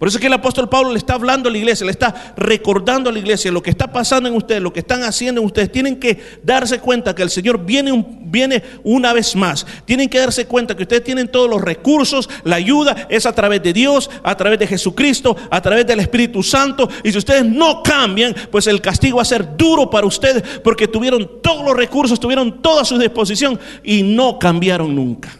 Por 0.00 0.08
eso 0.08 0.16
es 0.16 0.22
que 0.22 0.28
el 0.28 0.32
apóstol 0.32 0.66
Pablo 0.70 0.92
le 0.92 0.98
está 0.98 1.12
hablando 1.12 1.50
a 1.50 1.52
la 1.52 1.58
iglesia, 1.58 1.84
le 1.84 1.92
está 1.92 2.32
recordando 2.34 3.10
a 3.10 3.12
la 3.12 3.18
iglesia 3.18 3.52
lo 3.52 3.62
que 3.62 3.68
está 3.68 3.92
pasando 3.92 4.30
en 4.30 4.34
ustedes, 4.34 4.62
lo 4.62 4.72
que 4.72 4.80
están 4.80 5.02
haciendo 5.02 5.42
en 5.42 5.46
ustedes. 5.46 5.70
Tienen 5.70 6.00
que 6.00 6.18
darse 6.42 6.78
cuenta 6.78 7.14
que 7.14 7.22
el 7.22 7.28
Señor 7.28 7.66
viene, 7.66 8.02
viene 8.22 8.62
una 8.82 9.12
vez 9.12 9.36
más. 9.36 9.66
Tienen 9.84 10.08
que 10.08 10.18
darse 10.18 10.46
cuenta 10.46 10.74
que 10.74 10.84
ustedes 10.84 11.04
tienen 11.04 11.28
todos 11.28 11.50
los 11.50 11.60
recursos, 11.60 12.30
la 12.44 12.56
ayuda 12.56 13.08
es 13.10 13.26
a 13.26 13.34
través 13.34 13.62
de 13.62 13.74
Dios, 13.74 14.08
a 14.22 14.34
través 14.38 14.58
de 14.58 14.66
Jesucristo, 14.66 15.36
a 15.50 15.60
través 15.60 15.86
del 15.86 16.00
Espíritu 16.00 16.42
Santo. 16.42 16.88
Y 17.04 17.12
si 17.12 17.18
ustedes 17.18 17.44
no 17.44 17.82
cambian, 17.82 18.34
pues 18.50 18.68
el 18.68 18.80
castigo 18.80 19.16
va 19.16 19.22
a 19.22 19.26
ser 19.26 19.54
duro 19.54 19.90
para 19.90 20.06
ustedes 20.06 20.42
porque 20.64 20.88
tuvieron 20.88 21.42
todos 21.42 21.62
los 21.62 21.76
recursos, 21.76 22.18
tuvieron 22.18 22.62
toda 22.62 22.86
su 22.86 22.96
disposición 22.96 23.60
y 23.84 24.02
no 24.02 24.38
cambiaron 24.38 24.96
nunca. 24.96 25.39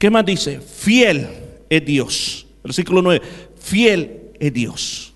¿Qué 0.00 0.08
más 0.08 0.24
dice? 0.24 0.62
Fiel 0.62 1.28
es 1.68 1.84
Dios. 1.84 2.46
Versículo 2.64 3.02
9. 3.02 3.20
Fiel 3.60 4.30
es 4.40 4.50
Dios. 4.50 5.12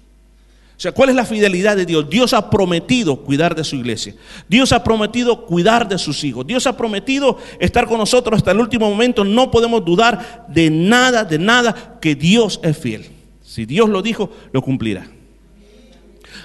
O 0.77 0.81
sea, 0.81 0.92
¿cuál 0.92 1.09
es 1.09 1.14
la 1.14 1.25
fidelidad 1.25 1.75
de 1.75 1.87
Dios? 1.87 2.11
Dios 2.11 2.35
ha 2.35 2.51
prometido 2.51 3.16
cuidar 3.25 3.55
de 3.55 3.64
su 3.64 3.77
iglesia. 3.77 4.14
Dios 4.47 4.73
ha 4.73 4.85
prometido 4.85 5.47
cuidar 5.47 5.88
de 5.88 5.97
sus 5.97 6.23
hijos. 6.23 6.47
Dios 6.47 6.66
ha 6.66 6.77
prometido 6.77 7.38
estar 7.61 7.87
con 7.87 7.97
nosotros 7.97 8.37
hasta 8.37 8.51
el 8.51 8.61
último 8.61 8.90
momento. 8.90 9.25
No 9.25 9.51
podemos 9.51 9.83
dudar 9.83 10.44
de 10.51 10.68
nada, 10.68 11.25
de 11.25 11.38
nada, 11.38 11.99
que 11.99 12.14
Dios 12.14 12.61
es 12.62 12.77
fiel. 12.77 13.07
Si 13.42 13.64
Dios 13.64 13.88
lo 13.88 14.03
dijo, 14.03 14.31
lo 14.53 14.61
cumplirá. 14.61 15.07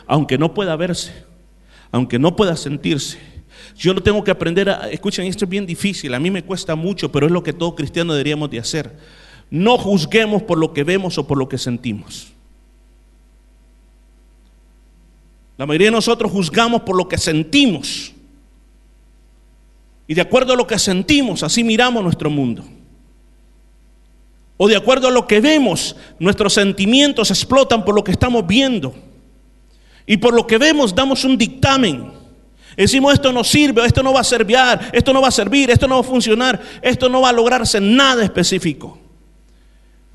Aunque 0.08 0.38
no 0.38 0.54
pueda 0.54 0.78
verse, 0.78 1.12
aunque 1.92 2.20
no 2.20 2.38
pueda 2.38 2.56
sentirse, 2.56 3.20
yo 3.80 3.94
lo 3.94 4.04
tengo 4.04 4.22
que 4.24 4.32
aprender 4.32 4.70
a, 4.70 4.90
escuchen, 4.90 5.26
esto 5.26 5.46
es 5.46 5.50
bien 5.50 5.66
difícil, 5.66 6.14
a 6.14 6.20
mí 6.20 6.30
me 6.30 6.44
cuesta 6.44 6.76
mucho, 6.76 7.12
pero 7.12 7.28
es 7.28 7.32
lo 7.32 7.42
que 7.42 7.54
todo 7.54 7.76
cristiano 7.76 8.14
deberíamos 8.14 8.52
de 8.52 8.60
hacer. 8.60 8.98
No 9.50 9.78
juzguemos 9.78 10.44
por 10.44 10.58
lo 10.58 10.74
que 10.74 10.84
vemos 10.84 11.18
o 11.18 11.26
por 11.26 11.38
lo 11.38 11.48
que 11.48 11.58
sentimos. 11.58 12.28
La 15.58 15.66
mayoría 15.66 15.88
de 15.88 15.92
nosotros 15.92 16.30
juzgamos 16.30 16.82
por 16.82 16.98
lo 16.98 17.08
que 17.08 17.18
sentimos. 17.18 18.14
Y 20.08 20.14
de 20.14 20.22
acuerdo 20.22 20.54
a 20.54 20.58
lo 20.58 20.68
que 20.68 20.78
sentimos, 20.78 21.42
así 21.44 21.64
miramos 21.64 22.04
nuestro 22.04 22.30
mundo. 22.30 22.66
O 24.58 24.68
de 24.68 24.76
acuerdo 24.76 25.08
a 25.08 25.12
lo 25.12 25.26
que 25.26 25.40
vemos, 25.40 25.96
nuestros 26.20 26.54
sentimientos 26.54 27.32
explotan 27.32 27.86
por 27.86 27.96
lo 27.96 28.04
que 28.04 28.12
estamos 28.12 28.46
viendo. 28.46 28.94
Y 30.06 30.18
por 30.18 30.34
lo 30.34 30.46
que 30.46 30.58
vemos 30.58 30.94
damos 30.94 31.24
un 31.24 31.38
dictamen. 31.38 32.19
Decimos 32.80 33.14
esto 33.14 33.34
no 33.34 33.44
sirve, 33.44 33.86
esto 33.86 34.02
no 34.02 34.14
va 34.14 34.22
a 34.22 34.24
servir, 34.24 34.58
esto 34.94 35.12
no 35.12 35.22
va 35.22 35.28
a 35.28 35.32
servir, 35.32 35.70
esto 35.70 35.86
no 35.86 35.96
va 35.96 36.00
a 36.00 36.04
funcionar, 36.04 36.62
esto 36.82 37.10
no 37.10 37.20
va 37.20 37.28
a 37.28 37.34
lograrse 37.34 37.82
nada 37.82 38.24
específico. 38.24 38.98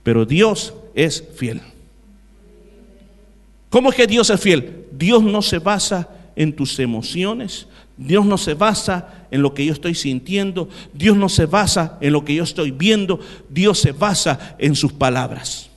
Pero 0.03 0.25
Dios 0.25 0.73
es 0.95 1.23
fiel. 1.37 1.61
¿Cómo 3.69 3.91
es 3.91 3.97
que 3.97 4.07
Dios 4.07 4.31
es 4.31 4.41
fiel? 4.41 4.87
Dios 4.93 5.23
no 5.23 5.43
se 5.43 5.59
basa 5.59 6.09
en 6.37 6.57
tus 6.57 6.79
emociones, 6.79 7.67
Dios 7.99 8.25
no 8.25 8.39
se 8.39 8.55
basa 8.55 9.27
en 9.31 9.43
lo 9.43 9.53
que 9.53 9.67
yo 9.67 9.75
estoy 9.75 9.95
sintiendo, 9.95 10.71
Dios 10.95 11.19
no 11.19 11.29
se 11.29 11.45
basa 11.45 11.99
en 12.01 12.15
lo 12.15 12.25
que 12.25 12.35
yo 12.35 12.45
estoy 12.45 12.71
viendo, 12.71 13.21
Dios 13.51 13.79
se 13.79 13.93
basa 13.93 14.57
en 14.59 14.75
sus 14.75 14.95
palabras. 14.95 15.69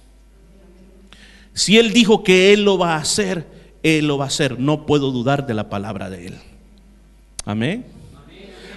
Si 1.53 1.77
Él 1.77 1.91
dijo 1.91 2.23
que 2.23 2.53
Él 2.53 2.63
lo 2.63 2.77
va 2.77 2.93
a 2.93 2.99
hacer, 2.99 3.45
Él 3.83 4.07
lo 4.07 4.17
va 4.17 4.23
a 4.23 4.29
hacer. 4.29 4.57
No 4.57 4.85
puedo 4.85 5.11
dudar 5.11 5.45
de 5.45 5.53
la 5.53 5.69
palabra 5.69 6.09
de 6.09 6.27
Él. 6.27 6.35
Amén. 7.47 7.85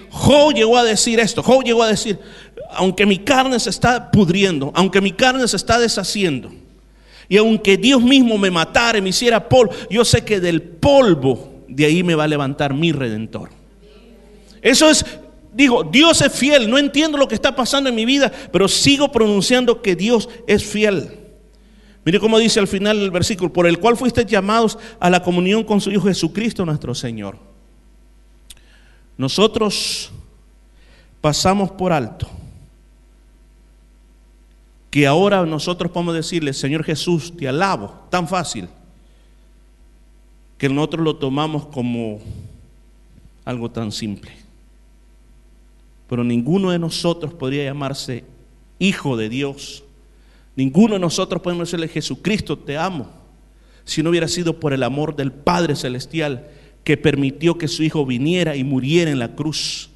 Job 0.09 0.53
llegó 0.53 0.77
a 0.77 0.83
decir 0.85 1.19
esto, 1.19 1.43
Job 1.43 1.61
llegó 1.61 1.83
a 1.83 1.89
decir, 1.89 2.17
aunque 2.69 3.05
mi 3.05 3.17
carne 3.17 3.59
se 3.59 3.69
está 3.69 4.09
pudriendo, 4.09 4.71
aunque 4.73 5.01
mi 5.01 5.11
carne 5.11 5.45
se 5.45 5.57
está 5.57 5.77
deshaciendo, 5.77 6.53
y 7.27 7.35
aunque 7.35 7.75
Dios 7.75 8.01
mismo 8.01 8.37
me 8.37 8.49
matara 8.49 8.97
y 8.97 9.01
me 9.01 9.09
hiciera 9.09 9.49
polvo, 9.49 9.73
yo 9.89 10.05
sé 10.05 10.23
que 10.23 10.39
del 10.39 10.61
polvo 10.61 11.65
de 11.67 11.83
ahí 11.83 12.01
me 12.01 12.15
va 12.15 12.23
a 12.23 12.27
levantar 12.29 12.73
mi 12.73 12.93
redentor. 12.93 13.49
Eso 14.61 14.89
es, 14.89 15.05
digo, 15.53 15.83
Dios 15.83 16.21
es 16.21 16.31
fiel, 16.31 16.69
no 16.69 16.77
entiendo 16.77 17.17
lo 17.17 17.27
que 17.27 17.35
está 17.35 17.53
pasando 17.53 17.89
en 17.89 17.95
mi 17.95 18.05
vida, 18.05 18.31
pero 18.53 18.69
sigo 18.69 19.11
pronunciando 19.11 19.81
que 19.81 19.97
Dios 19.97 20.29
es 20.47 20.63
fiel. 20.63 21.19
Mire 22.05 22.21
cómo 22.21 22.39
dice 22.39 22.61
al 22.61 22.69
final 22.69 23.01
del 23.01 23.11
versículo, 23.11 23.51
por 23.51 23.67
el 23.67 23.79
cual 23.79 23.97
fuiste 23.97 24.25
llamados 24.25 24.77
a 25.01 25.09
la 25.09 25.21
comunión 25.23 25.65
con 25.65 25.81
su 25.81 25.91
Hijo 25.91 26.07
Jesucristo 26.07 26.65
nuestro 26.65 26.95
Señor. 26.95 27.50
Nosotros 29.21 30.09
pasamos 31.21 31.69
por 31.69 31.93
alto 31.93 32.27
que 34.89 35.05
ahora 35.05 35.45
nosotros 35.45 35.91
podemos 35.91 36.15
decirle, 36.15 36.53
Señor 36.53 36.83
Jesús, 36.83 37.31
te 37.37 37.47
alabo, 37.47 38.07
tan 38.09 38.27
fácil, 38.27 38.67
que 40.57 40.67
nosotros 40.69 41.03
lo 41.03 41.17
tomamos 41.17 41.67
como 41.67 42.19
algo 43.45 43.69
tan 43.69 43.91
simple. 43.91 44.31
Pero 46.09 46.23
ninguno 46.23 46.71
de 46.71 46.79
nosotros 46.79 47.31
podría 47.31 47.65
llamarse 47.65 48.23
hijo 48.79 49.17
de 49.17 49.29
Dios. 49.29 49.83
Ninguno 50.55 50.95
de 50.95 50.99
nosotros 50.99 51.43
podemos 51.43 51.67
decirle, 51.67 51.87
Jesucristo, 51.87 52.57
te 52.57 52.75
amo, 52.75 53.07
si 53.85 54.01
no 54.01 54.09
hubiera 54.09 54.27
sido 54.27 54.59
por 54.59 54.73
el 54.73 54.81
amor 54.81 55.15
del 55.15 55.31
Padre 55.31 55.75
Celestial 55.75 56.49
que 56.83 56.97
permitió 56.97 57.57
que 57.57 57.67
su 57.67 57.83
Hijo 57.83 58.05
viniera 58.05 58.55
y 58.55 58.63
muriera 58.63 59.11
en 59.11 59.19
la 59.19 59.35
cruz. 59.35 59.89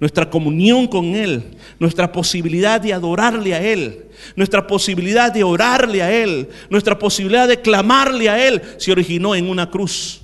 Nuestra 0.00 0.28
comunión 0.28 0.88
con 0.88 1.14
Él, 1.14 1.44
nuestra 1.78 2.10
posibilidad 2.10 2.80
de 2.80 2.92
adorarle 2.92 3.54
a 3.54 3.62
Él, 3.62 4.06
nuestra 4.34 4.66
posibilidad 4.66 5.32
de 5.32 5.44
orarle 5.44 6.02
a 6.02 6.12
Él, 6.12 6.48
nuestra 6.70 6.98
posibilidad 6.98 7.46
de 7.46 7.60
clamarle 7.60 8.28
a 8.28 8.48
Él, 8.48 8.60
se 8.78 8.90
originó 8.90 9.34
en 9.34 9.48
una 9.48 9.70
cruz. 9.70 10.21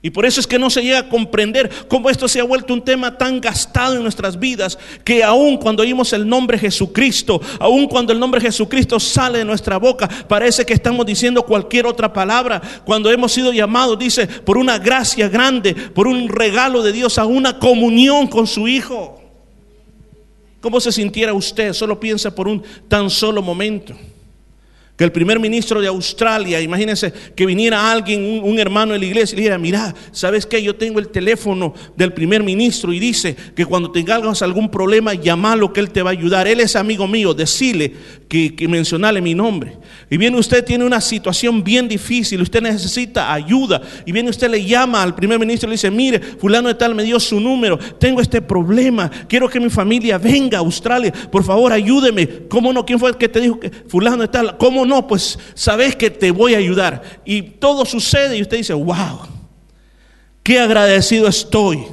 Y 0.00 0.10
por 0.10 0.24
eso 0.24 0.38
es 0.38 0.46
que 0.46 0.60
no 0.60 0.70
se 0.70 0.82
llega 0.82 1.00
a 1.00 1.08
comprender 1.08 1.68
cómo 1.88 2.08
esto 2.08 2.28
se 2.28 2.38
ha 2.38 2.44
vuelto 2.44 2.72
un 2.72 2.84
tema 2.84 3.18
tan 3.18 3.40
gastado 3.40 3.96
en 3.96 4.02
nuestras 4.02 4.38
vidas, 4.38 4.78
que 5.02 5.24
aun 5.24 5.56
cuando 5.56 5.82
oímos 5.82 6.12
el 6.12 6.28
nombre 6.28 6.56
Jesucristo, 6.56 7.40
aun 7.58 7.88
cuando 7.88 8.12
el 8.12 8.20
nombre 8.20 8.40
Jesucristo 8.40 9.00
sale 9.00 9.38
de 9.38 9.44
nuestra 9.44 9.76
boca, 9.76 10.08
parece 10.28 10.64
que 10.64 10.72
estamos 10.72 11.04
diciendo 11.04 11.42
cualquier 11.42 11.84
otra 11.86 12.12
palabra. 12.12 12.62
Cuando 12.84 13.10
hemos 13.10 13.32
sido 13.32 13.52
llamados, 13.52 13.98
dice, 13.98 14.28
por 14.28 14.56
una 14.56 14.78
gracia 14.78 15.28
grande, 15.28 15.74
por 15.74 16.06
un 16.06 16.28
regalo 16.28 16.82
de 16.82 16.92
Dios, 16.92 17.18
a 17.18 17.24
una 17.24 17.58
comunión 17.58 18.28
con 18.28 18.46
su 18.46 18.68
Hijo. 18.68 19.20
¿Cómo 20.60 20.80
se 20.80 20.92
sintiera 20.92 21.32
usted? 21.32 21.72
Solo 21.72 21.98
piensa 21.98 22.32
por 22.32 22.46
un 22.46 22.62
tan 22.88 23.10
solo 23.10 23.42
momento 23.42 23.96
que 24.98 25.04
el 25.04 25.12
primer 25.12 25.38
ministro 25.38 25.80
de 25.80 25.86
Australia, 25.86 26.60
imagínense 26.60 27.12
que 27.36 27.46
viniera 27.46 27.92
alguien, 27.92 28.42
un, 28.42 28.58
hermano 28.58 28.94
de 28.94 28.98
la 28.98 29.04
iglesia, 29.04 29.34
y 29.34 29.36
le 29.36 29.42
dijera, 29.42 29.56
mira, 29.56 29.94
¿sabes 30.10 30.44
qué? 30.44 30.60
Yo 30.60 30.74
tengo 30.74 30.98
el 30.98 31.10
teléfono 31.10 31.72
del 31.96 32.12
primer 32.12 32.42
ministro 32.42 32.92
y 32.92 32.98
dice 32.98 33.36
que 33.54 33.64
cuando 33.64 33.92
tengas 33.92 34.42
algún 34.42 34.68
problema, 34.68 35.14
llamalo 35.14 35.72
que 35.72 35.78
él 35.78 35.90
te 35.90 36.02
va 36.02 36.10
a 36.10 36.14
ayudar. 36.14 36.48
Él 36.48 36.58
es 36.58 36.74
amigo 36.74 37.06
mío, 37.06 37.32
decile 37.32 37.92
que, 38.28 38.56
que 38.56 38.66
mencionale 38.66 39.20
mi 39.20 39.36
nombre. 39.36 39.76
Y 40.10 40.16
viene 40.16 40.36
usted, 40.36 40.64
tiene 40.64 40.84
una 40.84 41.00
situación 41.00 41.62
bien 41.62 41.86
difícil, 41.86 42.42
usted 42.42 42.60
necesita 42.60 43.32
ayuda. 43.32 43.80
Y 44.04 44.10
viene 44.10 44.30
usted, 44.30 44.50
le 44.50 44.64
llama 44.64 45.00
al 45.00 45.14
primer 45.14 45.38
ministro 45.38 45.68
y 45.68 45.70
le 45.70 45.74
dice, 45.74 45.92
mire, 45.92 46.18
fulano 46.18 46.66
de 46.66 46.74
tal 46.74 46.96
me 46.96 47.04
dio 47.04 47.20
su 47.20 47.38
número, 47.38 47.78
tengo 48.00 48.20
este 48.20 48.42
problema, 48.42 49.08
quiero 49.28 49.48
que 49.48 49.60
mi 49.60 49.70
familia 49.70 50.18
venga 50.18 50.58
a 50.58 50.60
Australia, 50.60 51.12
por 51.30 51.44
favor 51.44 51.72
ayúdeme. 51.72 52.28
¿Cómo 52.48 52.72
no? 52.72 52.84
¿Quién 52.84 52.98
fue 52.98 53.10
el 53.10 53.16
que 53.16 53.28
te 53.28 53.40
dijo 53.40 53.60
que 53.60 53.70
fulano 53.70 54.22
de 54.22 54.28
tal? 54.28 54.56
¿Cómo 54.58 54.87
no, 54.88 55.06
pues 55.06 55.38
sabes 55.54 55.94
que 55.94 56.10
te 56.10 56.30
voy 56.30 56.54
a 56.54 56.58
ayudar. 56.58 57.20
Y 57.24 57.42
todo 57.42 57.84
sucede 57.84 58.36
y 58.36 58.42
usted 58.42 58.56
dice, 58.56 58.72
wow, 58.72 59.20
qué 60.42 60.58
agradecido 60.58 61.28
estoy 61.28 61.86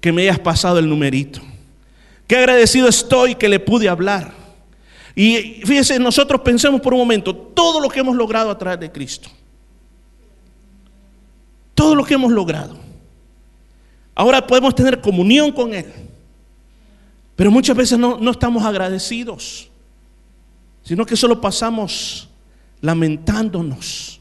que 0.00 0.12
me 0.12 0.22
hayas 0.22 0.38
pasado 0.38 0.78
el 0.78 0.88
numerito. 0.88 1.40
Qué 2.26 2.36
agradecido 2.36 2.88
estoy 2.88 3.34
que 3.34 3.48
le 3.48 3.60
pude 3.60 3.88
hablar. 3.88 4.32
Y 5.14 5.62
fíjese, 5.64 5.98
nosotros 5.98 6.40
pensemos 6.40 6.80
por 6.80 6.92
un 6.92 7.00
momento 7.00 7.34
todo 7.34 7.80
lo 7.80 7.88
que 7.88 8.00
hemos 8.00 8.16
logrado 8.16 8.50
a 8.50 8.58
través 8.58 8.80
de 8.80 8.90
Cristo. 8.90 9.28
Todo 11.74 11.94
lo 11.94 12.04
que 12.04 12.14
hemos 12.14 12.32
logrado. 12.32 12.76
Ahora 14.14 14.46
podemos 14.46 14.74
tener 14.74 15.00
comunión 15.00 15.52
con 15.52 15.72
Él. 15.72 15.86
Pero 17.36 17.50
muchas 17.50 17.76
veces 17.76 17.98
no, 17.98 18.18
no 18.18 18.30
estamos 18.30 18.64
agradecidos, 18.64 19.68
sino 20.84 21.04
que 21.04 21.16
solo 21.16 21.40
pasamos 21.40 22.28
lamentándonos. 22.80 24.20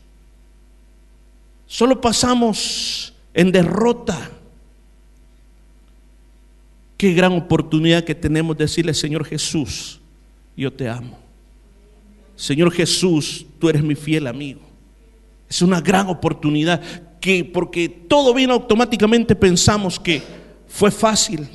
Solo 1.68 2.00
pasamos 2.00 3.14
en 3.34 3.52
derrota. 3.52 4.32
Qué 6.98 7.14
gran 7.14 7.34
oportunidad 7.34 8.06
que 8.06 8.16
tenemos 8.16 8.58
de 8.58 8.64
decirle, 8.64 8.94
Señor 8.94 9.26
Jesús, 9.26 10.00
yo 10.56 10.72
te 10.72 10.88
amo. 10.88 11.20
Señor 12.36 12.72
Jesús, 12.72 13.46
tú 13.60 13.70
eres 13.70 13.84
mi 13.84 13.96
fiel 13.96 14.28
amigo. 14.28 14.62
Es 15.50 15.62
una 15.62 15.82
gran 15.82 16.08
oportunidad. 16.08 16.82
que 17.20 17.46
porque 17.46 17.88
todo 17.88 18.34
viene 18.34 18.52
automáticamente 18.52 19.34
pensamos 19.34 19.98
que 19.98 20.22
fue 20.68 20.92
fácil. 20.92 21.48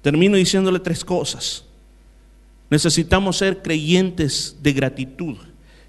Termino 0.00 0.36
diciéndole 0.36 0.78
tres 0.78 1.04
cosas. 1.04 1.64
Necesitamos 2.70 3.36
ser 3.38 3.62
creyentes 3.62 4.56
de 4.62 4.72
gratitud, 4.72 5.36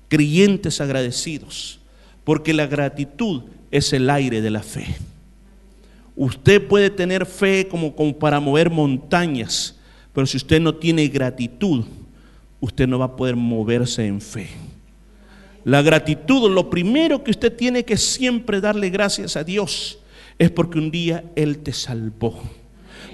creyentes 0.07 0.81
agradecidos, 0.81 1.79
porque 2.23 2.53
la 2.53 2.65
gratitud 2.65 3.43
es 3.69 3.93
el 3.93 4.09
aire 4.09 4.41
de 4.41 4.49
la 4.49 4.63
fe. 4.63 4.95
Usted 6.15 6.67
puede 6.67 6.89
tener 6.89 7.25
fe 7.25 7.67
como, 7.67 7.95
para 8.17 8.39
mover 8.39 8.71
montañas, 8.71 9.77
pero 10.11 10.25
si 10.25 10.37
usted 10.37 10.59
no 10.59 10.75
tiene 10.75 11.07
gratitud, 11.07 11.85
usted 12.59 12.87
no 12.87 12.99
va 12.99 13.05
a 13.05 13.15
poder 13.15 13.35
moverse 13.35 14.05
en 14.05 14.19
fe. 14.19 14.49
La 15.63 15.83
gratitud, 15.83 16.49
lo 16.51 16.69
primero 16.71 17.23
que 17.23 17.31
usted 17.31 17.55
tiene 17.55 17.85
que 17.85 17.95
siempre 17.95 18.59
darle 18.59 18.89
gracias 18.89 19.37
a 19.37 19.43
Dios 19.43 19.99
es 20.39 20.49
porque 20.49 20.79
un 20.79 20.89
día 20.89 21.23
Él 21.35 21.59
te 21.59 21.71
salvó. 21.71 22.41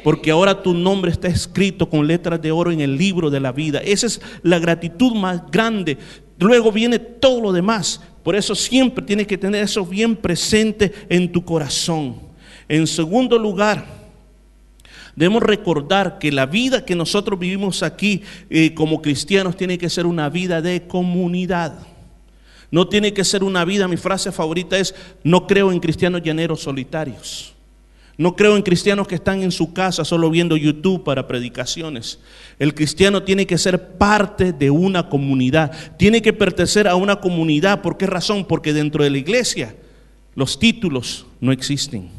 Porque 0.03 0.31
ahora 0.31 0.61
tu 0.61 0.73
nombre 0.73 1.11
está 1.11 1.27
escrito 1.27 1.89
con 1.89 2.07
letras 2.07 2.41
de 2.41 2.51
oro 2.51 2.71
en 2.71 2.81
el 2.81 2.97
libro 2.97 3.29
de 3.29 3.39
la 3.39 3.51
vida. 3.51 3.79
Esa 3.79 4.07
es 4.07 4.21
la 4.43 4.59
gratitud 4.59 5.13
más 5.13 5.49
grande. 5.51 5.97
Luego 6.39 6.71
viene 6.71 6.99
todo 6.99 7.41
lo 7.41 7.51
demás. 7.51 8.01
Por 8.23 8.35
eso 8.35 8.55
siempre 8.55 9.03
tienes 9.05 9.27
que 9.27 9.37
tener 9.37 9.63
eso 9.63 9.85
bien 9.85 10.15
presente 10.15 10.93
en 11.09 11.31
tu 11.31 11.43
corazón. 11.43 12.15
En 12.69 12.85
segundo 12.85 13.37
lugar, 13.37 13.85
debemos 15.15 15.41
recordar 15.41 16.19
que 16.19 16.31
la 16.31 16.45
vida 16.45 16.85
que 16.85 16.95
nosotros 16.95 17.39
vivimos 17.39 17.83
aquí 17.83 18.21
eh, 18.49 18.73
como 18.73 19.01
cristianos 19.01 19.57
tiene 19.57 19.77
que 19.77 19.89
ser 19.89 20.05
una 20.05 20.29
vida 20.29 20.61
de 20.61 20.87
comunidad. 20.87 21.79
No 22.69 22.87
tiene 22.87 23.13
que 23.13 23.23
ser 23.23 23.43
una 23.43 23.63
vida, 23.63 23.87
mi 23.87 23.97
frase 23.97 24.31
favorita 24.31 24.77
es, 24.77 24.93
no 25.23 25.47
creo 25.47 25.71
en 25.71 25.79
cristianos 25.79 26.21
llaneros 26.21 26.61
solitarios. 26.61 27.56
No 28.17 28.35
creo 28.35 28.55
en 28.55 28.63
cristianos 28.63 29.07
que 29.07 29.15
están 29.15 29.43
en 29.43 29.51
su 29.51 29.73
casa 29.73 30.03
solo 30.03 30.31
viendo 30.31 30.57
YouTube 30.57 31.03
para 31.03 31.27
predicaciones. 31.27 32.19
El 32.57 32.73
cristiano 32.73 33.21
tiene 33.21 33.45
que 33.45 33.59
ser 33.59 33.97
parte 33.97 34.53
de 34.53 34.71
una 34.71 35.07
comunidad, 35.07 35.71
tiene 35.97 36.23
que 36.23 36.33
pertenecer 36.33 36.87
a 36.87 36.95
una 36.95 37.17
comunidad. 37.17 37.83
¿Por 37.83 37.95
qué 37.95 38.07
razón? 38.07 38.45
Porque 38.45 38.73
dentro 38.73 39.03
de 39.03 39.11
la 39.11 39.19
iglesia 39.19 39.75
los 40.33 40.57
títulos 40.57 41.27
no 41.39 41.51
existen. 41.51 42.09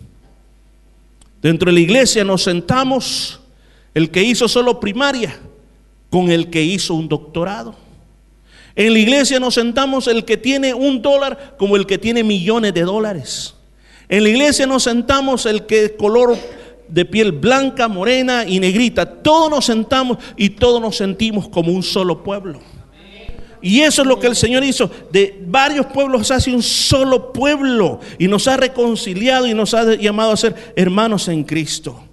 Dentro 1.42 1.66
de 1.66 1.74
la 1.74 1.80
iglesia 1.80 2.22
nos 2.22 2.44
sentamos 2.44 3.40
el 3.92 4.11
que 4.11 4.22
hizo 4.22 4.46
solo 4.46 4.78
primaria 4.78 5.36
con 6.11 6.30
el 6.30 6.49
que 6.49 6.62
hizo 6.62 6.94
un 6.94 7.09
doctorado. 7.09 7.74
En 8.76 8.92
la 8.92 8.99
iglesia 9.01 9.40
nos 9.40 9.55
sentamos 9.55 10.07
el 10.07 10.24
que 10.24 10.36
tiene 10.36 10.74
un 10.74 11.03
dólar 11.03 11.57
como 11.59 11.74
el 11.74 11.86
que 11.86 11.99
tiene 11.99 12.22
millones 12.22 12.72
de 12.72 12.82
dólares. 12.82 13.55
En 14.09 14.22
la 14.22 14.28
iglesia 14.28 14.66
nos 14.66 14.84
sentamos 14.84 15.46
el 15.46 15.66
que 15.66 15.84
es 15.84 15.92
color 15.92 16.36
de 16.88 17.04
piel 17.04 17.32
blanca, 17.32 17.88
morena 17.88 18.44
y 18.46 18.59
negrita. 18.59 19.04
Todos 19.06 19.50
nos 19.50 19.66
sentamos 19.66 20.18
y 20.36 20.50
todos 20.50 20.80
nos 20.80 20.96
sentimos 20.96 21.48
como 21.48 21.72
un 21.72 21.82
solo 21.82 22.22
pueblo. 22.22 22.61
Y 23.61 23.80
eso 23.80 24.02
es 24.02 24.09
lo 24.09 24.18
que 24.20 24.28
el 24.28 24.36
Señor 24.36 24.64
hizo. 24.64 24.90
De 25.11 25.42
varios 25.46 25.86
pueblos 25.86 26.30
hace 26.30 26.54
un 26.54 26.62
solo 26.62 27.32
pueblo. 27.32 28.00
Y 28.18 28.28
nos 28.28 28.48
ha 28.48 28.56
reconciliado 28.56 29.46
y 29.46 29.54
nos 29.54 29.74
ha 29.74 29.94
llamado 29.94 30.32
a 30.32 30.36
ser 30.36 30.72
hermanos 30.76 31.28
en 31.28 31.44
Cristo. 31.44 32.04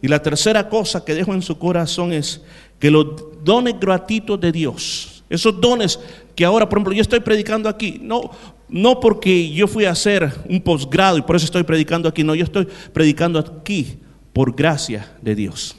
Y 0.00 0.08
la 0.08 0.22
tercera 0.22 0.68
cosa 0.68 1.04
que 1.04 1.14
dejo 1.14 1.34
en 1.34 1.42
su 1.42 1.58
corazón 1.58 2.12
es 2.12 2.40
que 2.78 2.90
los 2.90 3.06
dones 3.44 3.74
gratuitos 3.78 4.40
de 4.40 4.52
Dios 4.52 5.18
esos 5.30 5.60
dones 5.60 6.00
que 6.34 6.44
ahora, 6.44 6.68
por 6.68 6.78
ejemplo, 6.78 6.94
yo 6.94 7.02
estoy 7.02 7.20
predicando 7.20 7.68
aquí, 7.68 7.98
no, 8.00 8.30
no 8.68 9.00
porque 9.00 9.50
yo 9.50 9.66
fui 9.66 9.84
a 9.84 9.92
hacer 9.92 10.32
un 10.48 10.60
posgrado 10.60 11.18
y 11.18 11.22
por 11.22 11.36
eso 11.36 11.46
estoy 11.46 11.62
predicando 11.62 12.08
aquí, 12.08 12.22
no, 12.22 12.34
yo 12.34 12.44
estoy 12.44 12.68
predicando 12.92 13.38
aquí 13.38 13.98
por 14.32 14.54
gracia 14.54 15.10
de 15.22 15.34
Dios. 15.34 15.76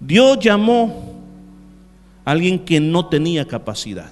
Dios 0.00 0.38
llamó 0.38 1.14
a 2.24 2.30
alguien 2.30 2.58
que 2.58 2.80
no 2.80 3.06
tenía 3.06 3.46
capacidad 3.46 4.10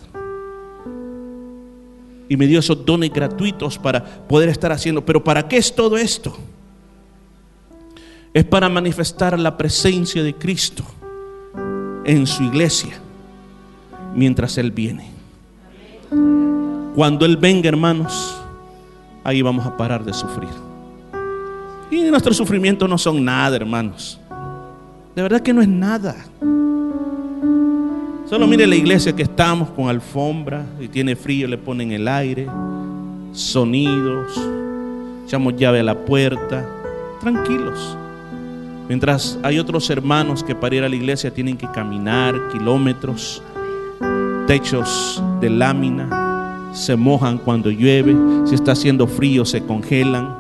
y 2.29 2.37
me 2.37 2.47
dio 2.47 2.61
esos 2.61 2.87
dones 2.87 3.13
gratuitos 3.13 3.79
para 3.79 4.03
poder 4.03 4.49
estar 4.49 4.73
haciendo. 4.73 5.05
Pero 5.05 5.23
¿para 5.23 5.47
qué 5.47 5.59
es 5.59 5.75
todo 5.75 5.99
esto? 5.99 6.35
Es 8.33 8.45
para 8.45 8.71
manifestar 8.71 9.39
la 9.39 9.59
presencia 9.59 10.23
de 10.23 10.35
Cristo 10.35 10.83
en 12.07 12.27
su 12.27 12.43
iglesia 12.45 12.99
mientras 14.15 14.57
Él 14.57 14.71
viene. 14.71 15.12
Cuando 16.95 17.25
Él 17.25 17.37
venga, 17.37 17.69
hermanos, 17.69 18.37
ahí 19.25 19.43
vamos 19.43 19.67
a 19.67 19.77
parar 19.77 20.05
de 20.05 20.13
sufrir. 20.13 20.51
Y 21.91 22.03
nuestros 22.11 22.37
sufrimientos 22.37 22.89
no 22.89 22.97
son 22.97 23.25
nada, 23.25 23.57
hermanos. 23.57 24.19
De 25.15 25.23
verdad 25.23 25.41
que 25.41 25.53
no 25.53 25.61
es 25.61 25.69
nada. 25.69 26.17
Solo 28.29 28.47
mire 28.47 28.67
la 28.67 28.77
iglesia 28.77 29.15
que 29.15 29.25
estamos 29.25 29.69
con 29.71 29.91
alfombra 29.91 30.65
y 30.81 30.89
tiene 30.89 31.15
frío, 31.15 31.47
le 31.47 31.59
ponen 31.59 31.93
el 31.93 32.09
aire, 32.09 32.47
sonidos, 33.33 34.41
echamos 35.27 35.55
llave 35.57 35.81
a 35.81 35.83
la 35.83 35.95
puerta, 35.95 36.67
tranquilos. 37.21 37.97
Mientras 38.89 39.39
hay 39.43 39.59
otros 39.59 39.91
hermanos 39.91 40.43
que 40.43 40.55
para 40.55 40.75
ir 40.75 40.83
a 40.83 40.89
la 40.89 40.97
iglesia 40.97 41.31
tienen 41.31 41.59
que 41.59 41.71
caminar 41.71 42.49
kilómetros, 42.51 43.43
techos 44.47 45.23
de 45.41 45.51
lámina, 45.51 46.71
se 46.73 46.97
mojan 46.97 47.39
cuando 47.39 47.71
llueve, 47.71 48.17
si 48.47 48.55
está 48.55 48.73
haciendo 48.73 49.07
frío 49.07 49.45
se 49.45 49.65
congelan 49.65 50.37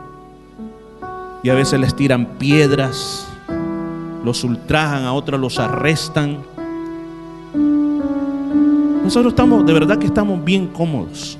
y 1.42 1.50
a 1.50 1.54
veces 1.54 1.80
les 1.80 1.94
tiran 1.94 2.26
piedras, 2.38 3.26
los 4.24 4.44
ultrajan, 4.44 5.04
a 5.04 5.12
otros 5.12 5.40
los 5.40 5.58
arrestan. 5.58 6.38
Nosotros 9.02 9.32
estamos, 9.32 9.66
de 9.66 9.72
verdad 9.72 9.98
que 9.98 10.06
estamos 10.06 10.42
bien 10.44 10.68
cómodos. 10.68 11.36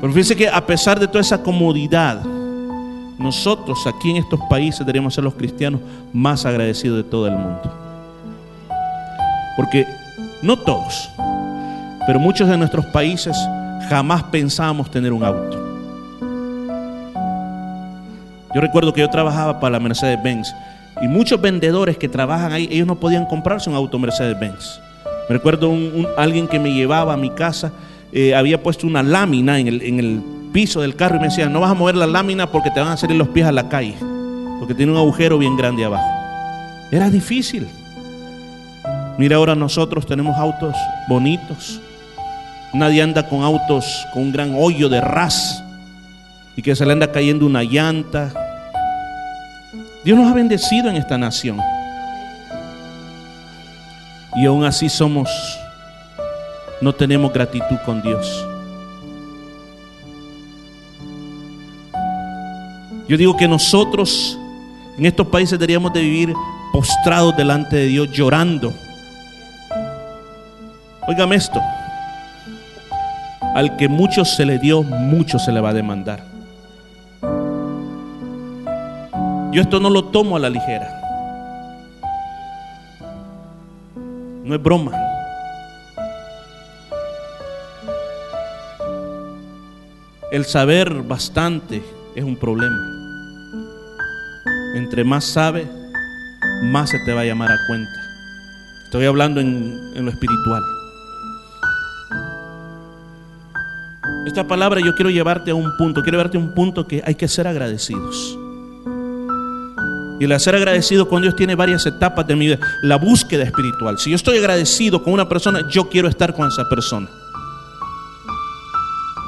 Pero 0.00 0.12
fíjense 0.12 0.36
que 0.36 0.48
a 0.48 0.64
pesar 0.66 1.00
de 1.00 1.08
toda 1.08 1.20
esa 1.20 1.42
comodidad, 1.42 2.22
nosotros 3.18 3.86
aquí 3.86 4.10
en 4.10 4.16
estos 4.18 4.40
países 4.50 4.80
deberíamos 4.80 5.14
ser 5.14 5.24
los 5.24 5.34
cristianos 5.34 5.80
más 6.12 6.44
agradecidos 6.44 6.98
de 6.98 7.04
todo 7.04 7.26
el 7.26 7.36
mundo. 7.36 7.83
Porque 9.56 9.86
no 10.42 10.58
todos, 10.58 11.10
pero 12.06 12.18
muchos 12.18 12.48
de 12.48 12.56
nuestros 12.56 12.86
países 12.86 13.36
jamás 13.88 14.22
pensábamos 14.24 14.90
tener 14.90 15.12
un 15.12 15.24
auto. 15.24 15.64
Yo 18.54 18.60
recuerdo 18.60 18.92
que 18.92 19.00
yo 19.00 19.10
trabajaba 19.10 19.58
para 19.58 19.72
la 19.72 19.80
Mercedes-Benz 19.80 20.54
y 21.02 21.08
muchos 21.08 21.40
vendedores 21.40 21.98
que 21.98 22.08
trabajan 22.08 22.52
ahí, 22.52 22.68
ellos 22.70 22.86
no 22.86 22.94
podían 22.96 23.26
comprarse 23.26 23.68
un 23.68 23.76
auto 23.76 23.98
Mercedes-Benz. 23.98 24.80
Me 25.28 25.34
recuerdo 25.36 25.70
un, 25.70 26.06
alguien 26.16 26.46
que 26.46 26.60
me 26.60 26.72
llevaba 26.72 27.14
a 27.14 27.16
mi 27.16 27.30
casa, 27.30 27.72
eh, 28.12 28.34
había 28.34 28.62
puesto 28.62 28.86
una 28.86 29.02
lámina 29.02 29.58
en 29.58 29.68
el, 29.68 29.82
en 29.82 29.98
el 29.98 30.22
piso 30.52 30.80
del 30.80 30.94
carro 30.94 31.16
y 31.16 31.18
me 31.18 31.24
decía, 31.26 31.48
no 31.48 31.60
vas 31.60 31.72
a 31.72 31.74
mover 31.74 31.96
la 31.96 32.06
lámina 32.06 32.50
porque 32.50 32.70
te 32.70 32.78
van 32.78 32.90
a 32.90 32.96
salir 32.96 33.16
los 33.16 33.28
pies 33.28 33.46
a 33.46 33.52
la 33.52 33.68
calle, 33.68 33.96
porque 34.60 34.74
tiene 34.74 34.92
un 34.92 34.98
agujero 34.98 35.36
bien 35.36 35.56
grande 35.56 35.84
abajo. 35.84 36.06
Era 36.92 37.10
difícil. 37.10 37.66
Mira, 39.16 39.36
ahora 39.36 39.54
nosotros 39.54 40.06
tenemos 40.06 40.36
autos 40.36 40.74
bonitos. 41.08 41.80
Nadie 42.72 43.02
anda 43.02 43.28
con 43.28 43.42
autos 43.42 43.84
con 44.12 44.22
un 44.22 44.32
gran 44.32 44.54
hoyo 44.56 44.88
de 44.88 45.00
ras 45.00 45.62
y 46.56 46.62
que 46.62 46.74
se 46.74 46.84
le 46.84 46.92
anda 46.92 47.10
cayendo 47.10 47.46
una 47.46 47.62
llanta. 47.62 48.32
Dios 50.04 50.18
nos 50.18 50.30
ha 50.30 50.34
bendecido 50.34 50.90
en 50.90 50.96
esta 50.96 51.16
nación. 51.16 51.60
Y 54.36 54.46
aún 54.46 54.64
así 54.64 54.88
somos, 54.88 55.30
no 56.80 56.92
tenemos 56.92 57.32
gratitud 57.32 57.76
con 57.86 58.02
Dios. 58.02 58.46
Yo 63.06 63.16
digo 63.16 63.36
que 63.36 63.46
nosotros 63.46 64.38
en 64.98 65.06
estos 65.06 65.26
países 65.28 65.58
deberíamos 65.58 65.92
de 65.92 66.00
vivir 66.00 66.34
postrados 66.72 67.36
delante 67.36 67.76
de 67.76 67.86
Dios, 67.86 68.10
llorando. 68.10 68.74
Óigame 71.06 71.36
esto. 71.36 71.60
Al 73.54 73.76
que 73.76 73.88
mucho 73.88 74.24
se 74.24 74.44
le 74.44 74.58
dio, 74.58 74.82
mucho 74.82 75.38
se 75.38 75.52
le 75.52 75.60
va 75.60 75.70
a 75.70 75.74
demandar. 75.74 76.24
Yo 79.52 79.62
esto 79.62 79.78
no 79.78 79.90
lo 79.90 80.06
tomo 80.06 80.36
a 80.36 80.40
la 80.40 80.50
ligera. 80.50 80.88
No 84.44 84.54
es 84.54 84.62
broma. 84.62 84.92
El 90.32 90.44
saber 90.44 90.92
bastante 91.02 91.80
es 92.16 92.24
un 92.24 92.36
problema. 92.36 92.76
Entre 94.74 95.04
más 95.04 95.24
sabe, 95.24 95.68
más 96.64 96.90
se 96.90 96.98
te 97.04 97.12
va 97.12 97.20
a 97.20 97.24
llamar 97.24 97.52
a 97.52 97.58
cuenta. 97.68 98.00
Estoy 98.86 99.06
hablando 99.06 99.40
en, 99.40 100.04
lo 100.04 100.10
espiritual. 100.10 100.62
Esta 104.26 104.46
palabra 104.46 104.80
yo 104.80 104.94
quiero 104.94 105.10
llevarte 105.10 105.50
a 105.50 105.54
un 105.54 105.76
punto, 105.76 106.02
quiero 106.02 106.16
llevarte 106.16 106.38
a 106.38 106.40
un 106.40 106.52
punto 106.52 106.86
que 106.86 107.02
hay 107.04 107.14
que 107.14 107.28
ser 107.28 107.46
agradecidos. 107.46 108.38
Y 110.18 110.24
el 110.24 110.40
ser 110.40 110.54
agradecido 110.54 111.08
con 111.08 111.22
Dios 111.22 111.36
tiene 111.36 111.54
varias 111.54 111.84
etapas 111.86 112.26
de 112.26 112.36
mi 112.36 112.46
vida. 112.46 112.58
La 112.82 112.96
búsqueda 112.96 113.42
espiritual. 113.42 113.98
Si 113.98 114.10
yo 114.10 114.16
estoy 114.16 114.38
agradecido 114.38 115.02
con 115.02 115.12
una 115.12 115.28
persona, 115.28 115.68
yo 115.68 115.88
quiero 115.90 116.08
estar 116.08 116.34
con 116.34 116.48
esa 116.48 116.68
persona. 116.68 117.08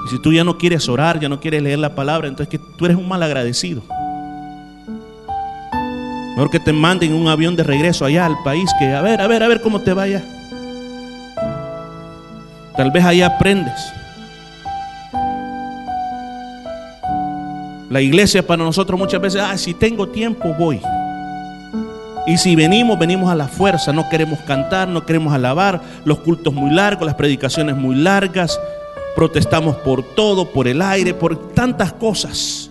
Y 0.06 0.08
si 0.10 0.18
tú 0.22 0.32
ya 0.32 0.44
no 0.44 0.56
quieres 0.56 0.88
orar, 0.88 1.20
ya 1.20 1.28
no 1.28 1.40
quieres 1.40 1.62
leer 1.62 1.80
la 1.80 1.94
palabra, 1.94 2.28
entonces 2.28 2.48
que 2.48 2.64
tú 2.78 2.84
eres 2.86 2.96
un 2.96 3.08
mal 3.08 3.22
agradecido. 3.22 3.82
Mejor 6.36 6.50
que 6.50 6.60
te 6.60 6.72
manden 6.72 7.12
un 7.12 7.28
avión 7.28 7.56
de 7.56 7.64
regreso 7.64 8.04
allá 8.04 8.26
al 8.26 8.36
país, 8.44 8.70
que 8.78 8.94
a 8.94 9.02
ver, 9.02 9.20
a 9.20 9.26
ver, 9.26 9.42
a 9.42 9.48
ver 9.48 9.60
cómo 9.60 9.80
te 9.80 9.92
vaya. 9.92 10.24
Tal 12.76 12.90
vez 12.90 13.04
ahí 13.04 13.22
aprendes. 13.22 13.92
La 17.88 18.00
iglesia 18.00 18.44
para 18.44 18.64
nosotros 18.64 18.98
muchas 18.98 19.20
veces, 19.20 19.40
ah, 19.40 19.56
si 19.56 19.74
tengo 19.74 20.08
tiempo 20.08 20.54
voy. 20.58 20.80
Y 22.26 22.36
si 22.38 22.56
venimos, 22.56 22.98
venimos 22.98 23.30
a 23.30 23.36
la 23.36 23.46
fuerza. 23.46 23.92
No 23.92 24.08
queremos 24.08 24.40
cantar, 24.40 24.88
no 24.88 25.06
queremos 25.06 25.32
alabar. 25.32 25.80
Los 26.04 26.18
cultos 26.18 26.52
muy 26.52 26.70
largos, 26.70 27.06
las 27.06 27.14
predicaciones 27.14 27.76
muy 27.76 27.94
largas. 27.94 28.60
Protestamos 29.14 29.76
por 29.76 30.02
todo, 30.02 30.50
por 30.50 30.66
el 30.66 30.82
aire, 30.82 31.14
por 31.14 31.52
tantas 31.54 31.92
cosas. 31.92 32.68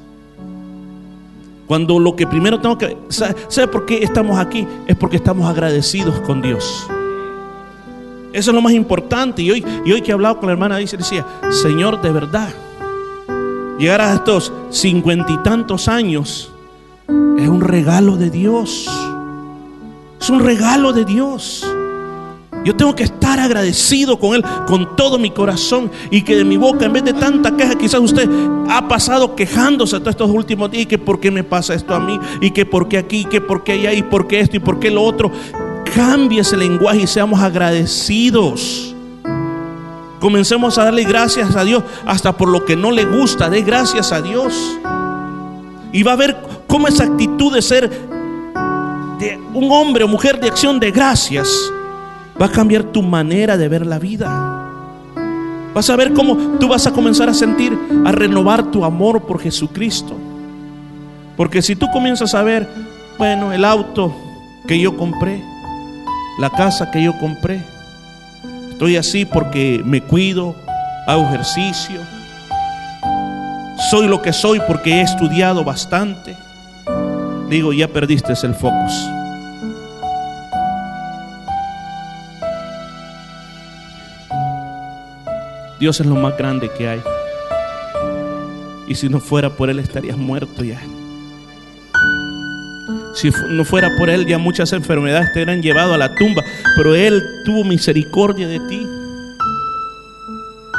Cuando 1.67 1.97
lo 1.99 2.17
que 2.17 2.27
primero 2.27 2.59
tengo 2.59 2.77
que... 2.77 2.97
¿Sabe 3.07 3.67
por 3.69 3.85
qué 3.85 4.03
estamos 4.03 4.37
aquí? 4.37 4.67
Es 4.87 4.97
porque 4.97 5.15
estamos 5.15 5.49
agradecidos 5.49 6.19
con 6.19 6.41
Dios. 6.41 6.85
Eso 8.33 8.51
es 8.51 8.55
lo 8.55 8.61
más 8.61 8.73
importante. 8.73 9.41
Y 9.41 9.51
hoy, 9.51 9.65
y 9.85 9.91
hoy 9.93 10.01
que 10.01 10.11
he 10.11 10.13
hablado 10.13 10.37
con 10.37 10.47
la 10.47 10.51
hermana, 10.51 10.75
dice, 10.75 10.97
decía, 10.97 11.25
Señor, 11.49 12.01
de 12.01 12.11
verdad, 12.11 12.49
llegar 13.77 14.01
a 14.01 14.13
estos 14.13 14.51
cincuenta 14.69 15.31
y 15.31 15.37
tantos 15.37 15.87
años 15.87 16.51
es 17.37 17.47
un 17.47 17.61
regalo 17.61 18.17
de 18.17 18.29
Dios. 18.29 18.89
Es 20.19 20.29
un 20.29 20.39
regalo 20.39 20.93
de 20.93 21.05
Dios. 21.05 21.65
Yo 22.63 22.75
tengo 22.75 22.95
que 22.95 23.03
estar 23.03 23.39
agradecido 23.39 24.17
con 24.17 24.33
Él 24.33 24.43
con 24.65 24.95
todo 24.95 25.19
mi 25.19 25.29
corazón 25.29 25.91
y 26.09 26.23
que 26.23 26.35
de 26.35 26.43
mi 26.43 26.57
boca, 26.57 26.85
en 26.85 26.93
vez 26.93 27.03
de 27.03 27.13
tanta 27.13 27.55
queja, 27.55 27.75
quizás 27.75 27.99
usted 27.99 28.27
ha 28.67 28.87
pasado 28.87 29.35
quejándose 29.35 29.99
todos 29.99 30.13
estos 30.13 30.31
últimos 30.31 30.71
días 30.71 30.83
y 30.83 30.85
que 30.87 30.97
por 30.97 31.19
qué 31.19 31.29
me 31.29 31.43
pasa 31.43 31.75
esto 31.75 31.93
a 31.93 31.99
mí 31.99 32.19
y 32.41 32.49
que 32.49 32.65
por 32.65 32.87
qué 32.87 32.97
aquí, 32.97 33.19
y 33.19 33.25
que 33.25 33.39
por 33.39 33.63
qué 33.63 33.73
allá 33.73 33.93
y 33.93 34.01
por 34.01 34.25
qué 34.25 34.39
esto 34.39 34.57
y 34.57 34.59
por 34.59 34.79
qué 34.79 34.89
lo 34.89 35.03
otro. 35.03 35.31
Cambie 35.93 36.41
ese 36.41 36.57
lenguaje 36.57 37.01
y 37.01 37.07
seamos 37.07 37.39
agradecidos. 37.39 38.94
Comencemos 40.25 40.75
a 40.79 40.85
darle 40.85 41.03
gracias 41.03 41.55
a 41.55 41.63
Dios 41.63 41.83
hasta 42.03 42.35
por 42.35 42.49
lo 42.49 42.65
que 42.65 42.75
no 42.75 42.89
le 42.89 43.05
gusta. 43.05 43.47
Dé 43.47 43.61
gracias 43.61 44.11
a 44.11 44.23
Dios. 44.23 44.55
Y 45.91 46.01
va 46.01 46.13
a 46.13 46.15
ver 46.15 46.35
cómo 46.65 46.87
esa 46.87 47.03
actitud 47.03 47.53
de 47.53 47.61
ser 47.61 47.87
de 49.19 49.39
un 49.53 49.71
hombre 49.71 50.03
o 50.03 50.07
mujer 50.07 50.39
de 50.39 50.47
acción 50.47 50.79
de 50.79 50.89
gracias 50.89 51.71
va 52.41 52.47
a 52.47 52.51
cambiar 52.51 52.85
tu 52.85 53.03
manera 53.03 53.55
de 53.55 53.67
ver 53.67 53.85
la 53.85 53.99
vida. 53.99 54.27
Vas 55.75 55.91
a 55.91 55.95
ver 55.95 56.11
cómo 56.11 56.57
tú 56.59 56.69
vas 56.69 56.87
a 56.87 56.91
comenzar 56.91 57.29
a 57.29 57.33
sentir, 57.35 57.77
a 58.03 58.11
renovar 58.11 58.71
tu 58.71 58.83
amor 58.83 59.27
por 59.27 59.39
Jesucristo. 59.39 60.15
Porque 61.37 61.61
si 61.61 61.75
tú 61.75 61.85
comienzas 61.93 62.33
a 62.33 62.41
ver, 62.41 62.67
bueno, 63.19 63.53
el 63.53 63.63
auto 63.63 64.11
que 64.67 64.79
yo 64.79 64.97
compré, 64.97 65.43
la 66.39 66.49
casa 66.49 66.89
que 66.89 67.03
yo 67.03 67.15
compré, 67.19 67.74
estoy 68.75 68.97
así 68.97 69.23
porque 69.23 69.81
me 69.85 70.01
cuido, 70.01 70.53
hago 71.07 71.23
ejercicio, 71.23 72.01
soy 73.89 74.05
lo 74.09 74.21
que 74.21 74.33
soy 74.33 74.59
porque 74.67 74.95
he 74.95 75.01
estudiado 75.01 75.63
bastante, 75.63 76.35
digo, 77.49 77.71
ya 77.71 77.87
perdiste 77.87 78.33
el 78.43 78.53
focus. 78.53 78.91
Dios 85.79 86.01
es 86.01 86.05
lo 86.05 86.15
más 86.15 86.37
grande 86.37 86.69
que 86.69 86.89
hay. 86.89 87.01
Y 88.87 88.95
si 88.95 89.07
no 89.07 89.21
fuera 89.21 89.49
por 89.49 89.69
Él 89.69 89.79
estarías 89.79 90.17
muerto 90.17 90.65
ya. 90.65 90.81
Si 93.15 93.31
no 93.49 93.63
fuera 93.63 93.95
por 93.95 94.09
Él 94.09 94.25
ya 94.25 94.37
muchas 94.37 94.73
enfermedades 94.73 95.31
te 95.31 95.39
hubieran 95.39 95.61
llevado 95.61 95.93
a 95.93 95.97
la 95.97 96.13
tumba. 96.15 96.43
Pero 96.75 96.93
Él 96.95 97.23
tuvo 97.45 97.63
misericordia 97.63 98.47
de 98.47 98.59
ti. 98.67 98.85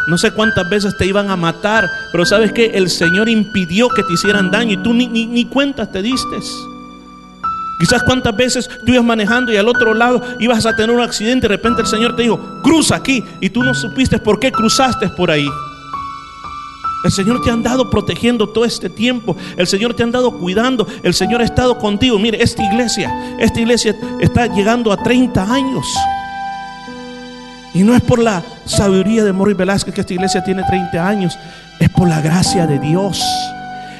No 0.07 0.17
sé 0.19 0.31
cuántas 0.31 0.69
veces 0.71 0.97
te 0.97 1.07
iban 1.07 1.31
a 1.31 1.37
matar, 1.37 1.91
pero 2.13 2.25
sabes 2.25 2.53
que 2.53 2.67
el 2.67 2.89
Señor 2.91 3.29
impidió 3.29 3.89
que 3.89 4.05
te 4.05 4.13
hicieran 4.13 4.53
daño 4.53 4.75
y 4.75 4.77
tú 4.77 4.95
ni, 4.95 5.09
ni, 5.09 5.27
ni 5.27 5.47
cuentas 5.47 5.91
te 5.91 6.01
diste. 6.01 6.37
Quizás 7.81 8.03
cuántas 8.05 8.35
veces 8.37 8.69
tú 8.85 8.93
ibas 8.93 9.05
manejando 9.05 9.53
y 9.53 9.57
al 9.57 9.69
otro 9.69 9.95
lado 9.95 10.23
ibas 10.39 10.65
a 10.65 10.77
tener 10.77 10.95
un 10.95 11.03
accidente 11.03 11.47
y 11.47 11.49
de 11.49 11.57
repente 11.57 11.83
el 11.83 11.89
Señor 11.89 12.15
te 12.15 12.23
dijo, 12.23 12.39
cruza 12.63 12.97
aquí 12.97 13.23
y 13.41 13.51
tú 13.51 13.63
no 13.63 13.75
supiste 13.75 14.19
por 14.19 14.39
qué 14.39 14.53
cruzaste 14.53 15.09
por 15.09 15.31
ahí. 15.31 15.49
El 17.07 17.13
Señor 17.13 17.41
te 17.41 17.51
ha 17.51 17.53
andado 17.53 17.89
protegiendo 17.89 18.49
todo 18.49 18.65
este 18.65 18.91
tiempo. 18.91 19.37
El 19.57 19.67
Señor 19.67 19.95
te 19.95 20.03
ha 20.03 20.07
andado 20.07 20.39
cuidando. 20.39 20.87
El 21.03 21.15
Señor 21.15 21.41
ha 21.41 21.45
estado 21.45 21.79
contigo. 21.79 22.19
Mire, 22.19 22.43
esta 22.43 22.65
iglesia, 22.65 23.37
esta 23.39 23.61
iglesia 23.61 23.97
está 24.21 24.47
llegando 24.47 24.93
a 24.93 24.97
30 24.97 25.43
años. 25.53 25.87
Y 27.75 27.83
no 27.83 27.95
es 27.95 28.03
por 28.03 28.19
la 28.19 28.43
sabiduría 28.65 29.23
de 29.23 29.33
Morris 29.33 29.57
Velázquez 29.57 29.95
que 29.95 30.01
esta 30.01 30.15
iglesia 30.15 30.43
tiene 30.43 30.63
30 30.65 31.07
años. 31.07 31.39
Es 31.79 31.91
por 31.91 32.09
la 32.09 32.21
gracia 32.21 32.67
de 32.67 32.79
Dios. 32.79 33.23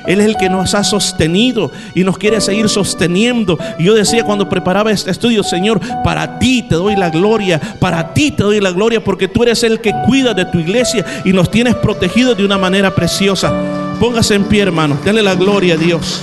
Él 0.07 0.21
es 0.21 0.27
el 0.27 0.37
que 0.37 0.49
nos 0.49 0.75
ha 0.75 0.85
sostenido 0.85 1.71
y 1.95 2.05
nos 2.05 2.19
quiere 2.19 2.41
seguir 2.41 2.69
sosteniendo. 2.69 3.59
Y 3.79 3.85
yo 3.85 3.95
decía 3.95 4.25
cuando 4.25 4.49
preparaba 4.49 4.91
este 4.91 5.11
estudio, 5.11 5.43
Señor, 5.43 5.81
para 6.05 6.39
ti 6.39 6.63
te 6.63 6.75
doy 6.75 6.97
la 6.97 7.11
gloria, 7.11 7.61
para 7.81 8.15
ti 8.15 8.31
te 8.31 8.43
doy 8.43 8.61
la 8.61 8.71
gloria 8.71 9.03
porque 9.03 9.29
tú 9.29 9.43
eres 9.43 9.63
el 9.63 9.81
que 9.81 9.93
cuida 10.07 10.35
de 10.35 10.45
tu 10.47 10.59
iglesia 10.59 11.05
y 11.25 11.33
nos 11.33 11.51
tienes 11.51 11.75
protegidos 11.75 12.37
de 12.37 12.45
una 12.45 12.59
manera 12.59 12.95
preciosa. 12.95 13.53
Póngase 14.01 14.35
en 14.35 14.45
pie, 14.45 14.63
hermano. 14.63 14.99
Dele 15.05 15.23
la 15.23 15.35
gloria 15.35 15.75
a 15.75 15.77
Dios. 15.77 16.23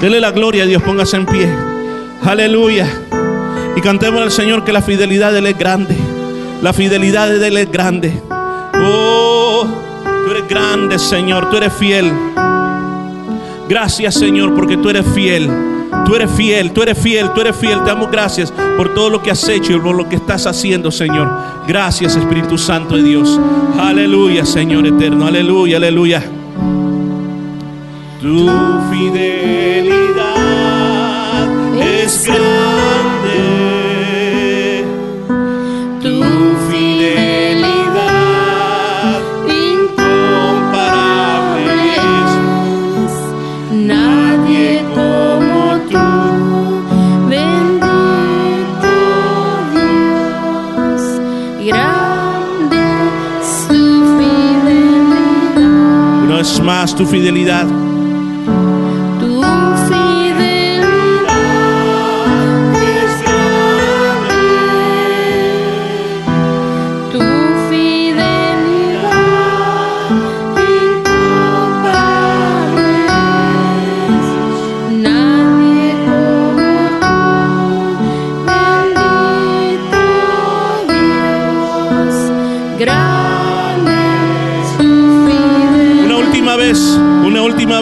Dele 0.00 0.20
la 0.20 0.30
gloria 0.30 0.64
a 0.64 0.66
Dios. 0.66 0.82
Póngase 0.82 1.16
en 1.16 1.26
pie. 1.26 1.48
Aleluya. 2.24 2.88
Y 3.76 3.80
cantemos 3.80 4.20
al 4.20 4.30
Señor 4.32 4.64
que 4.64 4.72
la 4.72 4.82
fidelidad 4.82 5.32
de 5.32 5.38
Él 5.38 5.46
es 5.46 5.58
grande. 5.58 5.96
La 6.62 6.72
fidelidad 6.72 7.28
de 7.28 7.46
Él 7.46 7.56
es 7.56 7.70
grande. 7.70 8.12
Tú 10.28 10.34
eres 10.34 10.46
grande, 10.46 10.98
Señor. 10.98 11.48
Tú 11.48 11.56
eres 11.56 11.72
fiel. 11.72 12.12
Gracias, 13.66 14.14
Señor, 14.14 14.54
porque 14.54 14.76
tú 14.76 14.90
eres 14.90 15.06
fiel. 15.14 15.48
Tú 16.04 16.14
eres 16.14 16.30
fiel, 16.32 16.70
tú 16.72 16.82
eres 16.82 16.98
fiel, 16.98 17.30
tú 17.32 17.40
eres 17.40 17.56
fiel. 17.56 17.82
Te 17.82 17.86
damos 17.86 18.10
gracias 18.10 18.52
por 18.76 18.92
todo 18.92 19.08
lo 19.08 19.22
que 19.22 19.30
has 19.30 19.48
hecho 19.48 19.72
y 19.72 19.78
por 19.78 19.96
lo 19.96 20.06
que 20.06 20.16
estás 20.16 20.46
haciendo, 20.46 20.90
Señor. 20.90 21.30
Gracias, 21.66 22.14
Espíritu 22.14 22.58
Santo 22.58 22.96
de 22.96 23.04
Dios. 23.04 23.40
Aleluya, 23.80 24.44
Señor 24.44 24.86
eterno. 24.86 25.26
Aleluya, 25.26 25.78
aleluya. 25.78 26.22
Tu 28.20 28.50
fidelidad 28.90 29.87
tu 56.98 57.06
fidelidad. 57.06 57.87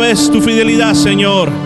Vez 0.09 0.31
tu 0.31 0.41
fidelidad, 0.41 0.95
Señor. 0.95 1.66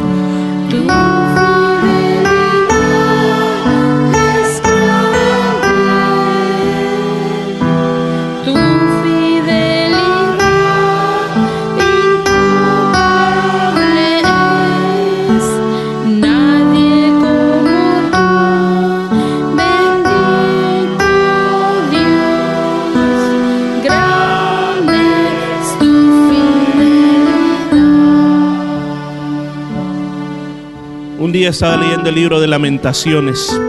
Estaba 31.51 31.77
leyendo 31.77 32.09
el 32.09 32.15
libro 32.15 32.41
de 32.41 32.47
lamentaciones. 32.47 33.61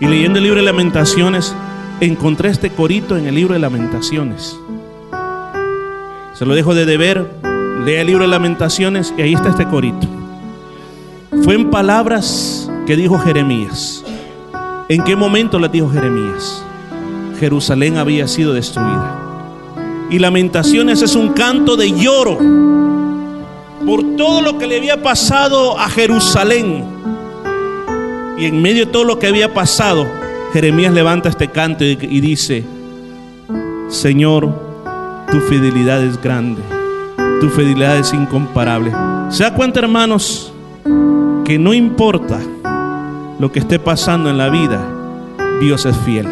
Y 0.00 0.06
leyendo 0.06 0.38
el 0.38 0.44
libro 0.44 0.60
de 0.60 0.66
lamentaciones, 0.66 1.54
encontré 2.00 2.50
este 2.50 2.70
corito 2.70 3.16
en 3.16 3.26
el 3.26 3.34
libro 3.34 3.54
de 3.54 3.60
lamentaciones. 3.60 4.58
Se 6.34 6.46
lo 6.46 6.54
dejo 6.54 6.74
de 6.74 6.86
deber, 6.86 7.30
lea 7.84 8.02
el 8.02 8.06
libro 8.06 8.24
de 8.24 8.28
lamentaciones 8.28 9.12
y 9.16 9.22
ahí 9.22 9.34
está 9.34 9.50
este 9.50 9.66
corito. 9.66 10.06
Fue 11.42 11.54
en 11.54 11.70
palabras 11.70 12.70
que 12.86 12.96
dijo 12.96 13.18
Jeremías. 13.18 14.04
¿En 14.88 15.02
qué 15.02 15.16
momento 15.16 15.58
las 15.58 15.72
dijo 15.72 15.90
Jeremías? 15.90 16.62
Jerusalén 17.40 17.96
había 17.96 18.28
sido 18.28 18.52
destruida. 18.52 19.18
Y 20.10 20.18
lamentaciones 20.18 21.02
es 21.02 21.16
un 21.16 21.30
canto 21.30 21.76
de 21.76 21.90
lloro 21.92 22.85
por 23.84 24.16
todo 24.16 24.40
lo 24.40 24.58
que 24.58 24.66
le 24.66 24.78
había 24.78 25.02
pasado 25.02 25.78
a 25.78 25.88
Jerusalén. 25.88 26.84
Y 28.38 28.46
en 28.46 28.60
medio 28.62 28.86
de 28.86 28.92
todo 28.92 29.04
lo 29.04 29.18
que 29.18 29.26
había 29.26 29.52
pasado, 29.52 30.06
Jeremías 30.52 30.92
levanta 30.92 31.28
este 31.28 31.48
canto 31.48 31.84
y, 31.84 32.20
dice, 32.20 32.64
Señor, 33.88 34.48
tu 35.30 35.40
fidelidad 35.40 36.02
es 36.02 36.20
grande, 36.20 36.62
tu 37.40 37.48
fidelidad 37.48 37.98
es 37.98 38.12
incomparable. 38.12 38.92
¿Se 39.30 39.42
da 39.42 39.54
cuenta, 39.54 39.80
hermanos, 39.80 40.52
que 41.44 41.58
no 41.58 41.74
importa 41.74 42.38
lo 43.38 43.50
que 43.52 43.58
esté 43.58 43.78
pasando 43.78 44.30
en 44.30 44.38
la 44.38 44.48
vida, 44.48 44.80
Dios 45.60 45.84
es 45.86 45.96
fiel? 46.04 46.26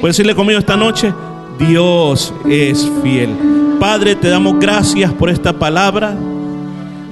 ¿Puedes 0.00 0.16
decirle 0.16 0.34
conmigo 0.34 0.58
esta 0.58 0.76
noche? 0.76 1.12
Dios 1.58 2.32
es 2.48 2.90
fiel. 3.02 3.76
Padre, 3.78 4.14
te 4.14 4.28
damos 4.28 4.58
gracias 4.58 5.12
por 5.12 5.28
esta 5.28 5.52
palabra. 5.52 6.16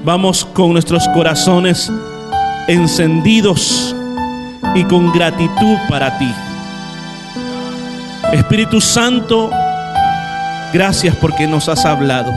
Vamos 0.09 0.47
con 0.55 0.73
nuestros 0.73 1.07
corazones 1.09 1.93
encendidos 2.67 3.95
y 4.75 4.83
con 4.85 5.13
gratitud 5.13 5.77
para 5.87 6.17
ti. 6.17 6.33
Espíritu 8.33 8.81
Santo, 8.81 9.51
gracias 10.73 11.15
porque 11.17 11.47
nos 11.47 11.69
has 11.69 11.85
hablado. 11.85 12.33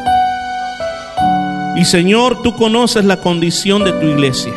Y 1.77 1.85
Señor, 1.85 2.41
tú 2.41 2.57
conoces 2.57 3.05
la 3.05 3.21
condición 3.21 3.85
de 3.85 3.93
tu 3.93 4.05
iglesia. 4.05 4.51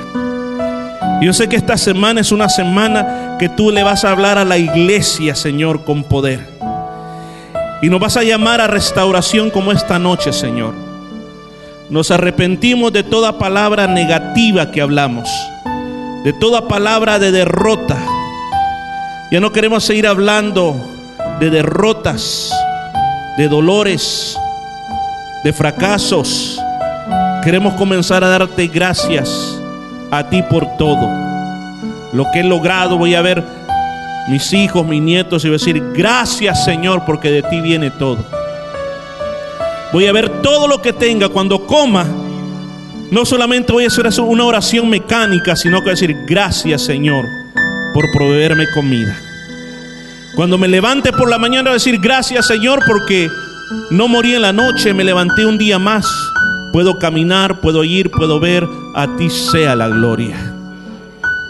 Yo 1.22 1.32
sé 1.32 1.48
que 1.48 1.54
esta 1.54 1.76
semana 1.76 2.20
es 2.20 2.32
una 2.32 2.48
semana 2.48 3.36
que 3.38 3.48
tú 3.48 3.70
le 3.70 3.84
vas 3.84 4.04
a 4.04 4.10
hablar 4.10 4.38
a 4.38 4.44
la 4.44 4.58
iglesia, 4.58 5.36
Señor, 5.36 5.84
con 5.84 6.02
poder. 6.02 6.48
Y 7.80 7.90
nos 7.90 8.00
vas 8.00 8.16
a 8.16 8.24
llamar 8.24 8.60
a 8.60 8.66
restauración 8.66 9.50
como 9.50 9.70
esta 9.70 10.00
noche, 10.00 10.32
Señor. 10.32 10.93
Nos 11.90 12.10
arrepentimos 12.10 12.92
de 12.92 13.02
toda 13.02 13.38
palabra 13.38 13.86
negativa 13.86 14.70
que 14.70 14.80
hablamos, 14.80 15.28
de 16.24 16.32
toda 16.32 16.66
palabra 16.66 17.18
de 17.18 17.30
derrota. 17.30 17.98
Ya 19.30 19.40
no 19.40 19.52
queremos 19.52 19.84
seguir 19.84 20.06
hablando 20.06 20.74
de 21.40 21.50
derrotas, 21.50 22.50
de 23.36 23.48
dolores, 23.48 24.38
de 25.44 25.52
fracasos. 25.52 26.58
Queremos 27.42 27.74
comenzar 27.74 28.24
a 28.24 28.28
darte 28.28 28.66
gracias 28.68 29.60
a 30.10 30.28
ti 30.30 30.42
por 30.42 30.78
todo. 30.78 31.06
Lo 32.14 32.30
que 32.32 32.40
he 32.40 32.44
logrado, 32.44 32.96
voy 32.96 33.14
a 33.14 33.20
ver 33.20 33.44
mis 34.28 34.54
hijos, 34.54 34.86
mis 34.86 35.02
nietos 35.02 35.44
y 35.44 35.48
voy 35.48 35.56
a 35.56 35.58
decir, 35.58 35.82
gracias 35.92 36.64
Señor 36.64 37.04
porque 37.04 37.30
de 37.30 37.42
ti 37.42 37.60
viene 37.60 37.90
todo. 37.90 38.24
Voy 39.92 40.06
a 40.06 40.12
ver 40.12 40.42
todo 40.42 40.66
lo 40.66 40.82
que 40.82 40.92
tenga 40.92 41.28
cuando 41.28 41.66
coma. 41.66 42.06
No 43.10 43.24
solamente 43.24 43.72
voy 43.72 43.84
a 43.84 43.88
hacer 43.88 44.06
una 44.22 44.44
oración 44.44 44.88
mecánica, 44.88 45.54
sino 45.54 45.78
que 45.78 45.84
voy 45.84 45.90
a 45.90 45.92
decir, 45.92 46.16
gracias 46.26 46.82
Señor 46.82 47.24
por 47.92 48.10
proveerme 48.12 48.64
comida. 48.74 49.16
Cuando 50.34 50.58
me 50.58 50.66
levante 50.66 51.12
por 51.12 51.30
la 51.30 51.38
mañana 51.38 51.70
voy 51.70 51.70
a 51.70 51.74
decir, 51.74 52.00
gracias 52.00 52.46
Señor 52.46 52.80
porque 52.86 53.28
no 53.90 54.08
morí 54.08 54.34
en 54.34 54.42
la 54.42 54.52
noche, 54.52 54.92
me 54.92 55.04
levanté 55.04 55.46
un 55.46 55.58
día 55.58 55.78
más. 55.78 56.06
Puedo 56.72 56.98
caminar, 56.98 57.60
puedo 57.60 57.84
ir, 57.84 58.10
puedo 58.10 58.40
ver. 58.40 58.66
A 58.96 59.16
ti 59.16 59.30
sea 59.30 59.76
la 59.76 59.88
gloria. 59.88 60.36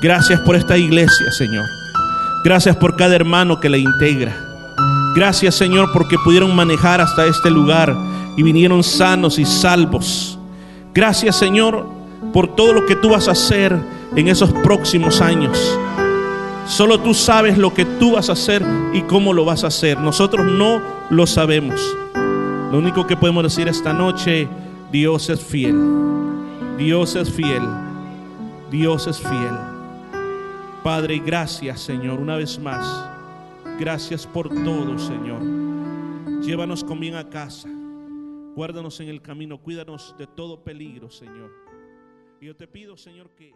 Gracias 0.03 0.39
por 0.41 0.55
esta 0.55 0.77
iglesia, 0.77 1.31
Señor. 1.33 1.65
Gracias 2.45 2.77
por 2.77 2.95
cada 2.95 3.17
hermano 3.17 3.59
que 3.59 3.71
la 3.71 3.79
integra. 3.79 4.37
Gracias, 5.15 5.55
Señor, 5.55 5.93
porque 5.93 6.19
pudieron 6.19 6.55
manejar 6.55 7.01
hasta 7.01 7.25
este 7.25 7.51
lugar 7.51 7.97
y 8.37 8.43
vinieron 8.43 8.83
sanos 8.83 9.39
y 9.39 9.45
salvos. 9.45 10.39
Gracias, 10.93 11.37
Señor, 11.37 11.87
por 12.33 12.55
todo 12.55 12.73
lo 12.73 12.87
que 12.87 12.97
tú 12.97 13.11
vas 13.11 13.29
a 13.29 13.33
hacer 13.33 13.77
en 14.17 14.29
esos 14.29 14.53
próximos 14.53 15.21
años. 15.21 15.79
Solo 16.67 17.01
tú 17.01 17.13
sabes 17.13 17.59
lo 17.59 17.75
que 17.75 17.85
tú 17.85 18.13
vas 18.13 18.31
a 18.31 18.33
hacer 18.33 18.65
y 18.93 19.03
cómo 19.03 19.33
lo 19.33 19.45
vas 19.45 19.65
a 19.65 19.69
hacer. 19.69 19.99
Nosotros 20.01 20.47
no 20.47 20.81
lo 21.11 21.27
sabemos. 21.27 21.81
Lo 22.73 22.79
único 22.79 23.07
que 23.07 23.17
podemos 23.17 23.43
decir 23.43 23.69
esta 23.69 23.93
noche, 23.93 24.49
Dios 24.91 25.29
es 25.29 25.41
fiel. 25.41 25.77
Dios 26.79 27.17
es 27.17 27.31
fiel. 27.31 27.63
Dios 28.71 29.07
es 29.07 29.19
fiel. 29.19 29.75
Padre, 30.83 31.23
gracias 31.25 31.81
Señor, 31.81 32.19
una 32.19 32.37
vez 32.37 32.59
más. 32.59 32.87
Gracias 33.79 34.27
por 34.27 34.49
todo, 34.49 34.99
Señor. 34.99 35.43
Llévanos 36.43 36.85
con 36.85 37.01
bien 37.01 37.17
a 37.17 37.29
casa. 37.29 37.69
Guárdanos 38.55 39.01
en 39.01 39.09
el 39.09 39.21
camino. 39.21 39.61
Cuídanos 39.61 40.15
de 40.17 40.27
todo 40.27 40.63
peligro, 40.63 41.11
Señor. 41.11 41.53
Y 42.41 42.47
yo 42.47 42.57
te 42.57 42.69
pido, 42.69 42.97
Señor, 42.97 43.31
que... 43.31 43.53